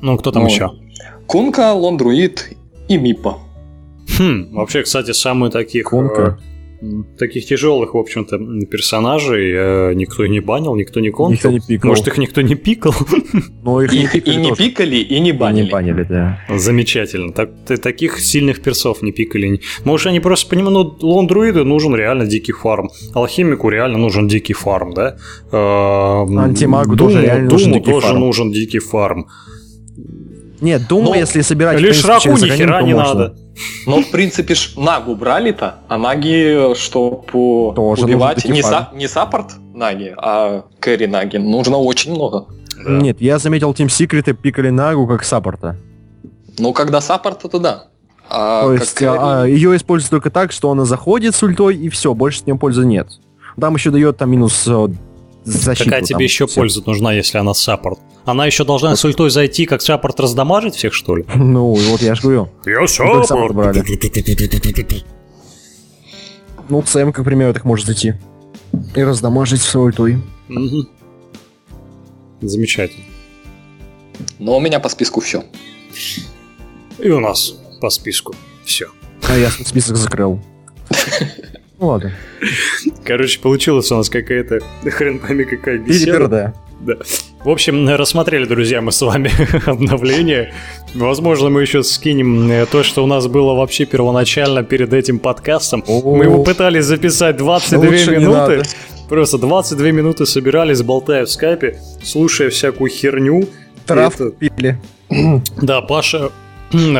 Ну, 0.00 0.18
кто 0.18 0.32
там 0.32 0.42
Ну, 0.42 0.48
еще? 0.48 0.70
Кунка, 1.26 1.72
Лондруид 1.72 2.54
и 2.88 2.96
Мипа. 2.98 3.38
Хм, 4.18 4.54
вообще, 4.54 4.82
кстати, 4.82 5.12
самые 5.12 5.50
таких... 5.50 5.84
Конка. 5.84 6.38
Э, 6.82 6.86
таких 7.18 7.46
тяжелых, 7.46 7.94
в 7.94 7.98
общем-то, 7.98 8.38
персонажей 8.66 9.52
э, 9.54 9.94
никто 9.94 10.24
и 10.24 10.28
не 10.28 10.40
банил, 10.40 10.74
никто 10.74 11.00
не 11.00 11.10
контрил. 11.10 11.36
Никто 11.36 11.50
не 11.50 11.60
пикал. 11.60 11.88
Может, 11.90 12.08
их 12.08 12.18
никто 12.18 12.40
не 12.42 12.54
пикал? 12.54 12.94
Но 13.62 13.80
их 13.82 13.92
И, 13.94 13.98
не 13.98 14.04
и 14.04 14.08
пикали 14.08 14.36
не 14.40 14.48
тоже. 14.48 14.62
пикали, 14.62 14.96
и 14.96 15.20
не 15.20 15.30
И 15.30 15.32
банили. 15.32 15.64
не 15.64 15.70
банили, 15.70 16.02
да. 16.08 16.38
Замечательно. 16.54 17.32
Так, 17.32 17.50
таких 17.82 18.18
сильных 18.18 18.60
персов 18.62 19.02
не 19.02 19.12
пикали. 19.12 19.60
Может, 19.84 20.08
они 20.08 20.20
просто 20.20 20.48
понимают, 20.50 21.00
ну, 21.02 21.08
лондруиду 21.08 21.64
нужен 21.64 21.94
реально 21.94 22.26
дикий 22.26 22.52
фарм. 22.52 22.90
Алхимику 23.14 23.68
реально 23.68 23.98
нужен 23.98 24.28
дикий 24.28 24.54
фарм, 24.54 24.92
да? 24.94 25.16
Эм, 25.52 26.38
Антимагу 26.38 26.96
тоже 26.96 27.14
Думу- 27.16 27.26
реально 27.26 27.50
нужен 27.50 27.72
дикий 27.72 27.90
тоже 27.90 28.06
фарм. 28.08 28.20
нужен 28.20 28.50
дикий 28.52 28.78
фарм. 28.80 29.26
Нет, 30.62 30.86
думаю, 30.88 31.10
Ну, 31.10 31.14
если 31.16 31.42
собирать... 31.42 31.78
Лишраку 31.80 32.02
принципе, 32.02 32.44
ни 32.44 32.48
хера 32.56 32.82
не 32.82 32.94
можно. 32.94 33.14
надо. 33.14 33.36
Но, 33.86 34.00
в 34.00 34.10
принципе, 34.12 34.54
ж 34.54 34.74
Нагу 34.76 35.16
брали-то, 35.16 35.80
а 35.88 35.98
Наги, 35.98 36.74
чтобы 36.76 37.74
Тоже 37.74 38.04
убивать, 38.04 38.44
не, 38.44 38.62
такой 38.62 38.78
са- 38.78 38.96
не 38.96 39.08
саппорт 39.08 39.52
Наги, 39.74 40.14
а 40.16 40.62
кэрри 40.78 41.06
Наги, 41.06 41.38
нужно 41.38 41.78
очень 41.78 42.12
много. 42.12 42.46
Да. 42.76 42.90
Нет, 42.90 43.20
я 43.20 43.38
заметил 43.38 43.72
Team 43.72 43.88
Secret 43.88 44.32
пикали 44.34 44.70
Нагу 44.70 45.06
как 45.08 45.24
саппорта. 45.24 45.76
Ну, 46.58 46.72
когда 46.72 47.00
саппорт, 47.00 47.40
то 47.40 47.58
да. 47.58 47.84
А 48.30 48.62
То 48.62 48.74
есть 48.74 48.96
кэрри- 48.96 49.18
а, 49.20 49.44
ее 49.44 49.76
используют 49.76 50.10
только 50.10 50.30
так, 50.30 50.52
что 50.52 50.70
она 50.70 50.84
заходит 50.84 51.34
с 51.34 51.42
ультой 51.42 51.76
и 51.76 51.88
все, 51.88 52.14
больше 52.14 52.38
с 52.38 52.46
нее 52.46 52.56
пользы 52.56 52.86
нет. 52.86 53.08
Там 53.60 53.74
еще 53.74 53.90
дает 53.90 54.16
там 54.16 54.30
минус 54.30 54.64
э, 54.68 54.88
защиту. 55.44 55.84
Какая 55.84 56.00
там, 56.00 56.06
тебе 56.06 56.24
еще 56.24 56.46
всё. 56.46 56.60
польза 56.60 56.82
нужна, 56.86 57.12
если 57.12 57.38
она 57.38 57.54
саппорт? 57.54 57.98
Она 58.24 58.46
еще 58.46 58.64
должна 58.64 58.94
с 58.94 59.04
ультой 59.04 59.30
зайти, 59.30 59.66
как 59.66 59.82
саппорт 59.82 60.20
раздамажить 60.20 60.74
всех, 60.74 60.92
что 60.94 61.16
ли? 61.16 61.24
Ну, 61.34 61.76
и 61.76 61.84
вот 61.86 62.02
я 62.02 62.14
же 62.14 62.22
говорю. 62.22 62.48
Я 62.66 62.86
саппорт 62.86 63.54
брали. 63.54 63.82
Ну, 66.68 66.82
Сэм, 66.84 67.12
к 67.12 67.22
примеру, 67.24 67.52
так 67.52 67.64
может 67.64 67.86
зайти. 67.86 68.14
И 68.94 69.02
раздамажить 69.02 69.62
с 69.62 69.74
ультой. 69.74 70.18
Замечательно. 72.40 73.04
Но 74.38 74.56
у 74.56 74.60
меня 74.60 74.80
по 74.80 74.88
списку 74.88 75.20
все. 75.20 75.44
И 76.98 77.08
у 77.10 77.20
нас 77.20 77.54
по 77.80 77.90
списку 77.90 78.34
все. 78.64 78.88
А 79.28 79.36
я 79.36 79.50
список 79.50 79.96
закрыл. 79.96 80.40
Ну 81.78 81.88
ладно. 81.88 82.12
Короче, 83.04 83.40
получилась 83.40 83.90
у 83.92 83.96
нас 83.96 84.08
какая-то 84.08 84.60
хрен 84.90 85.18
пойми 85.18 85.44
какая 85.44 85.78
беседа. 85.78 86.04
Переперда. 86.12 86.52
В 87.44 87.48
общем, 87.50 87.88
рассмотрели, 87.88 88.44
друзья, 88.44 88.80
мы 88.80 88.90
с 88.90 89.00
вами 89.02 89.30
обновление. 89.70 90.52
Возможно, 90.94 91.48
мы 91.48 91.62
еще 91.62 91.82
скинем 91.84 92.50
э, 92.50 92.66
то, 92.66 92.82
что 92.82 93.04
у 93.04 93.06
нас 93.06 93.26
было 93.28 93.54
вообще 93.54 93.84
первоначально 93.84 94.64
перед 94.64 94.92
этим 94.92 95.18
подкастом. 95.20 95.84
Мы 95.86 96.24
его 96.24 96.42
пытались 96.42 96.84
записать 96.84 97.36
22 97.36 97.78
Лучше 97.88 98.10
минуты. 98.16 98.62
Просто 99.08 99.38
22 99.38 99.90
минуты 99.90 100.26
собирались, 100.26 100.82
болтая 100.82 101.26
в 101.26 101.30
скайпе, 101.30 101.78
слушая 102.02 102.50
всякую 102.50 102.90
херню. 102.90 103.48
Травку 103.86 104.24
Это- 104.24 104.36
пили. 104.36 104.80
Да, 105.60 105.82
Паша... 105.82 106.30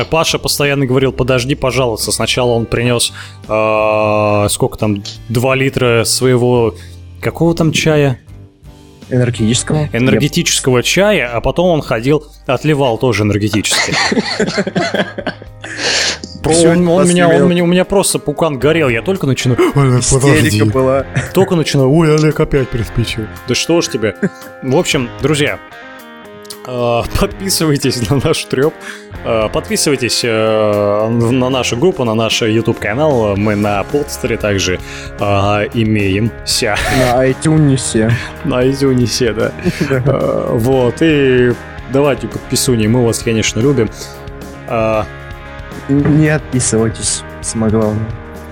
Паша 0.09 0.39
постоянно 0.39 0.85
говорил, 0.85 1.11
подожди, 1.11 1.55
пожалуйста. 1.55 2.11
Сначала 2.11 2.51
он 2.51 2.65
принес, 2.65 3.13
а, 3.47 4.47
сколько 4.49 4.77
там, 4.77 5.03
2 5.29 5.55
литра 5.55 6.03
своего... 6.05 6.75
Какого 7.21 7.55
там 7.55 7.71
чая? 7.71 8.19
Энергетического. 9.09 9.89
энергетического 9.93 10.81
чая, 10.81 11.29
а 11.33 11.41
потом 11.41 11.67
он 11.67 11.81
ходил, 11.81 12.23
отливал 12.47 12.97
тоже 12.97 13.23
энергетически. 13.23 13.93
Про- 16.41 16.53
Он, 16.53 16.87
он 16.89 17.07
меня, 17.07 17.29
он 17.29 17.47
меня, 17.47 17.63
у 17.63 17.67
меня 17.67 17.85
просто 17.85 18.19
пукан 18.19 18.59
горел. 18.59 18.89
Я 18.89 19.01
только 19.01 19.25
начинаю. 19.27 19.59
«Олег, 19.75 19.99
Истерика 20.01 20.65
была. 20.65 21.05
Только 21.33 21.55
начинаю. 21.55 21.89
Ой, 21.93 22.13
Олег 22.15 22.39
опять 22.39 22.67
приспичил. 22.69 23.23
Да 23.47 23.55
что 23.55 23.81
ж 23.81 23.87
тебе. 23.87 24.15
В 24.61 24.75
общем, 24.75 25.09
друзья, 25.21 25.59
подписывайтесь 27.19 28.09
на 28.09 28.19
наш 28.23 28.43
треп. 28.45 28.73
э, 29.25 29.49
Подписывайтесь 29.51 30.21
э, 30.23 31.09
на 31.09 31.49
нашу 31.49 31.77
группу, 31.77 32.03
на 32.05 32.13
наш 32.15 32.41
YouTube 32.41 32.79
канал. 32.79 33.35
Мы 33.35 33.55
на 33.55 33.83
подстере 33.83 34.37
также 34.37 34.79
э, 35.19 35.23
имеемся. 35.73 36.75
На 36.99 37.27
iTunes. 37.29 38.11
На 38.45 38.63
iTunes, 38.65 39.33
да. 39.33 39.51
Э, 39.89 40.47
Вот, 40.53 40.95
и 41.01 41.53
давайте, 41.91 42.27
подписуни, 42.27 42.87
мы 42.87 43.05
вас, 43.05 43.19
конечно, 43.19 43.59
любим. 43.59 43.89
Не 45.89 46.29
отписывайтесь, 46.29 47.23
самое 47.41 47.71
главное. 47.73 48.05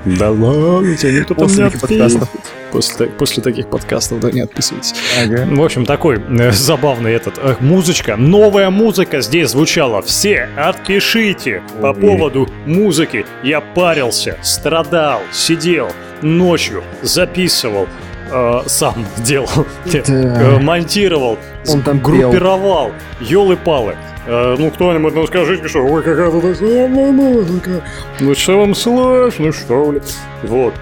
Да 0.04 0.32
ладно, 0.32 0.96
тебя 0.98 1.12
никто 1.14 1.34
там 1.34 1.48
не 1.48 1.70
подкастов. 1.70 2.30
После, 2.72 3.08
после 3.08 3.44
таких 3.44 3.68
подкастов, 3.70 4.20
да, 4.20 4.32
не 4.32 4.42
отписывайтесь. 4.42 4.94
Ага. 5.22 5.46
В 5.50 5.62
общем, 5.64 5.86
такой 5.86 6.20
э, 6.20 6.52
забавный 6.52 7.14
этот 7.14 7.36
э, 7.38 7.56
музычка. 7.60 8.16
Новая 8.16 8.70
музыка 8.70 9.22
здесь 9.22 9.50
звучала. 9.50 10.02
Все 10.02 10.48
отпишите 10.58 11.62
по 11.82 11.88
Ой. 11.88 11.96
поводу 11.96 12.50
музыки. 12.66 13.26
Я 13.44 13.62
парился, 13.62 14.38
страдал, 14.42 15.22
сидел 15.32 15.90
ночью, 16.22 16.84
записывал, 17.02 17.88
э, 18.32 18.62
сам 18.68 19.06
делал, 19.18 19.50
э, 19.86 20.02
Да. 20.08 20.60
монтировал, 20.60 21.38
Он 21.68 21.82
там 21.82 22.00
группировал. 22.00 22.92
Ёлы-палы. 23.20 23.96
Э, 24.28 24.56
ну, 24.58 24.70
кто-нибудь, 24.72 25.16
ну, 25.16 25.26
скажите, 25.28 25.68
что, 25.68 25.80
ой, 25.80 26.04
какая 26.04 26.30
тут 26.30 26.56
самая 26.58 27.12
музыка. 27.12 27.82
Ну, 28.20 28.36
что 28.36 28.60
вам 28.60 28.76
сложно, 28.76 29.52
что 29.52 29.92
ли? 29.92 30.02
Вот. 30.44 30.74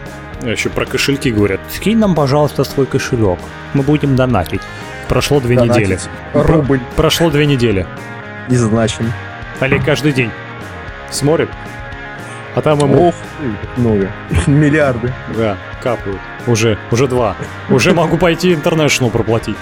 Еще 0.41 0.69
про 0.69 0.85
кошельки 0.85 1.31
говорят. 1.31 1.59
Скинь 1.69 1.97
нам, 1.97 2.15
пожалуйста, 2.15 2.63
свой 2.63 2.85
кошелек. 2.85 3.39
Мы 3.73 3.83
будем 3.83 4.15
донатить. 4.15 4.61
Прошло 5.07 5.39
две 5.39 5.55
Донатить. 5.55 5.83
недели. 5.83 5.99
Рубль 6.33 6.79
Прошло 6.95 7.29
две 7.29 7.45
недели. 7.45 7.85
не 8.47 8.55
значим. 8.57 9.11
Олег 9.59 9.83
каждый 9.83 10.13
день 10.13 10.31
смотрит. 11.11 11.49
А 12.55 12.61
там 12.61 12.79
ему, 12.79 13.09
Ох, 13.09 13.15
много. 13.77 14.09
Миллиарды. 14.47 15.13
да, 15.37 15.57
капают. 15.83 16.19
Уже, 16.47 16.77
уже 16.91 17.07
два. 17.07 17.35
Уже 17.69 17.93
могу 17.93 18.17
пойти 18.17 18.53
интернешнл 18.53 19.09
проплатить. 19.09 19.57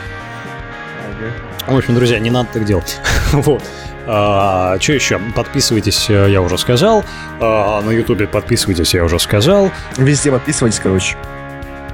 В 1.65 1.75
общем, 1.75 1.95
друзья, 1.95 2.19
не 2.19 2.30
надо 2.30 2.49
так 2.53 2.63
делать. 2.65 2.99
вот. 3.34 3.63
А, 4.09 4.77
что 4.79 4.93
еще? 4.93 5.19
Подписывайтесь, 5.35 6.09
э, 6.09 6.27
я 6.31 6.41
уже 6.41 6.57
сказал. 6.57 7.03
А, 7.41 7.81
на 7.81 7.91
Ютубе 7.91 8.25
подписывайтесь, 8.27 8.93
я 8.93 9.03
уже 9.03 9.19
сказал. 9.19 9.69
Везде 9.97 10.31
подписывайтесь, 10.31 10.79
короче. 10.79 11.17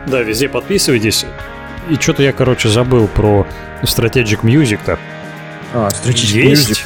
Да, 0.06 0.22
везде 0.22 0.48
подписывайтесь. 0.48 1.26
И 1.90 1.96
что-то 1.96 2.22
я, 2.24 2.32
короче, 2.32 2.70
забыл 2.70 3.08
про 3.08 3.48
Strategic 3.82 4.42
Music-то. 4.42 5.00
А, 5.74 5.88
Strategic 5.90 6.38
Есть 6.50 6.70
Music. 6.72 6.84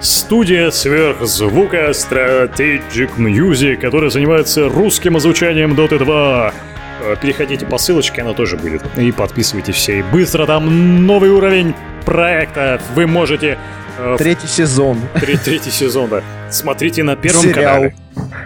студия 0.00 0.70
сверхзвука 0.70 1.90
Strategic 1.90 3.16
Music, 3.16 3.76
которая 3.76 4.10
занимается 4.10 4.68
русским 4.68 5.16
озвучанием 5.16 5.72
Dota 5.72 5.98
2. 5.98 6.52
Э, 7.02 7.16
Переходите 7.20 7.64
по 7.64 7.78
ссылочке, 7.78 8.20
она 8.20 8.34
тоже 8.34 8.56
будет. 8.58 8.82
И 8.98 9.10
подписывайтесь 9.10 9.74
все. 9.74 10.00
И 10.00 10.02
быстро 10.02 10.44
там 10.44 11.06
новый 11.06 11.30
уровень 11.30 11.74
проекта. 12.04 12.80
Вы 12.94 13.06
можете... 13.06 13.58
э, 13.98 14.16
Третий 14.18 14.46
сезон. 14.46 14.98
тре- 15.20 15.36
третий 15.38 15.70
сезон, 15.70 16.08
да. 16.10 16.22
Смотрите 16.50 17.02
на 17.02 17.16
Первом 17.16 17.42
Сериал. 17.42 17.54
канале. 17.74 17.94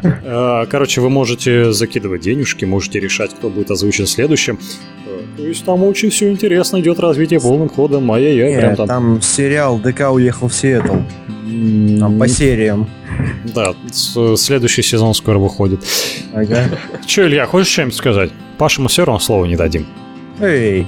Э, 0.03 0.67
Короче, 0.71 1.01
вы 1.01 1.11
можете 1.11 1.73
закидывать 1.73 2.23
денежки, 2.23 2.65
можете 2.65 3.01
решать, 3.01 3.31
кто 3.35 3.49
будет 3.51 3.71
озвучен 3.71 4.07
следующим. 4.07 4.59
Э, 5.07 5.21
То 5.37 5.43
есть 5.43 5.65
там 5.65 5.83
очень 5.85 6.11
все 6.11 6.31
интересно, 6.31 6.81
идет 6.81 6.99
развитие 7.01 7.41
полным 7.41 7.69
ходом. 7.69 8.11
Ай-яй-яй, 8.13 8.53
Не, 8.55 8.59
прям 8.59 8.77
там. 8.77 8.87
там 8.89 9.23
сериал 9.23 9.79
ДК 9.79 10.11
уехал 10.13 10.49
в 10.49 10.55
Сиэтл. 10.55 10.97
Там 12.01 12.19
по 12.19 12.27
сериям. 12.29 12.89
Да, 13.55 13.75
следующий 14.37 14.83
сезон 14.83 15.15
скоро 15.15 15.39
выходит. 15.39 15.81
Ага. 16.33 16.65
Че, 17.07 17.27
Илья, 17.27 17.47
хочешь 17.47 17.73
что-нибудь 17.73 17.95
сказать? 17.95 18.31
Паше 18.59 18.81
мы 18.83 18.89
все 18.89 19.05
равно 19.05 19.21
слова 19.21 19.45
не 19.47 19.55
дадим. 19.57 19.87
Эй, 20.41 20.85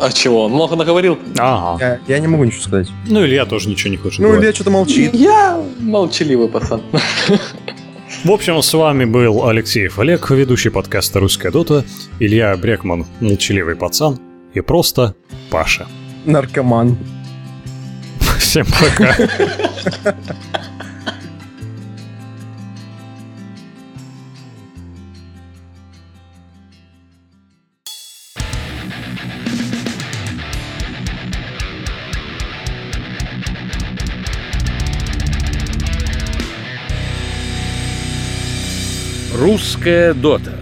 А 0.00 0.12
чего, 0.12 0.44
он 0.44 0.52
много 0.52 0.76
наговорил? 0.76 1.18
Ага. 1.38 2.00
я, 2.08 2.14
я 2.16 2.18
не 2.20 2.26
могу 2.28 2.44
ничего 2.44 2.62
сказать. 2.62 2.88
Ну, 3.06 3.24
Илья 3.24 3.46
тоже 3.46 3.68
ничего 3.68 3.90
не 3.90 3.96
хочет 3.96 4.18
Ну, 4.20 4.26
говорить. 4.26 4.44
Илья 4.44 4.54
что-то 4.54 4.70
молчит. 4.70 5.14
Я 5.14 5.60
молчаливый 5.80 6.48
пацан. 6.48 6.82
В 8.24 8.30
общем, 8.30 8.60
с 8.62 8.72
вами 8.74 9.04
был 9.04 9.46
Алексеев 9.48 9.98
Олег, 9.98 10.30
ведущий 10.30 10.70
подкаста 10.70 11.20
«Русская 11.20 11.50
дота», 11.50 11.84
Илья 12.18 12.56
Брекман, 12.56 13.06
молчаливый 13.20 13.76
пацан, 13.76 14.18
и 14.54 14.60
просто 14.60 15.14
Паша. 15.50 15.86
Наркоман. 16.24 16.96
Всем 18.38 18.66
пока. 18.66 19.16
Русская 39.38 40.14
дота. 40.14 40.55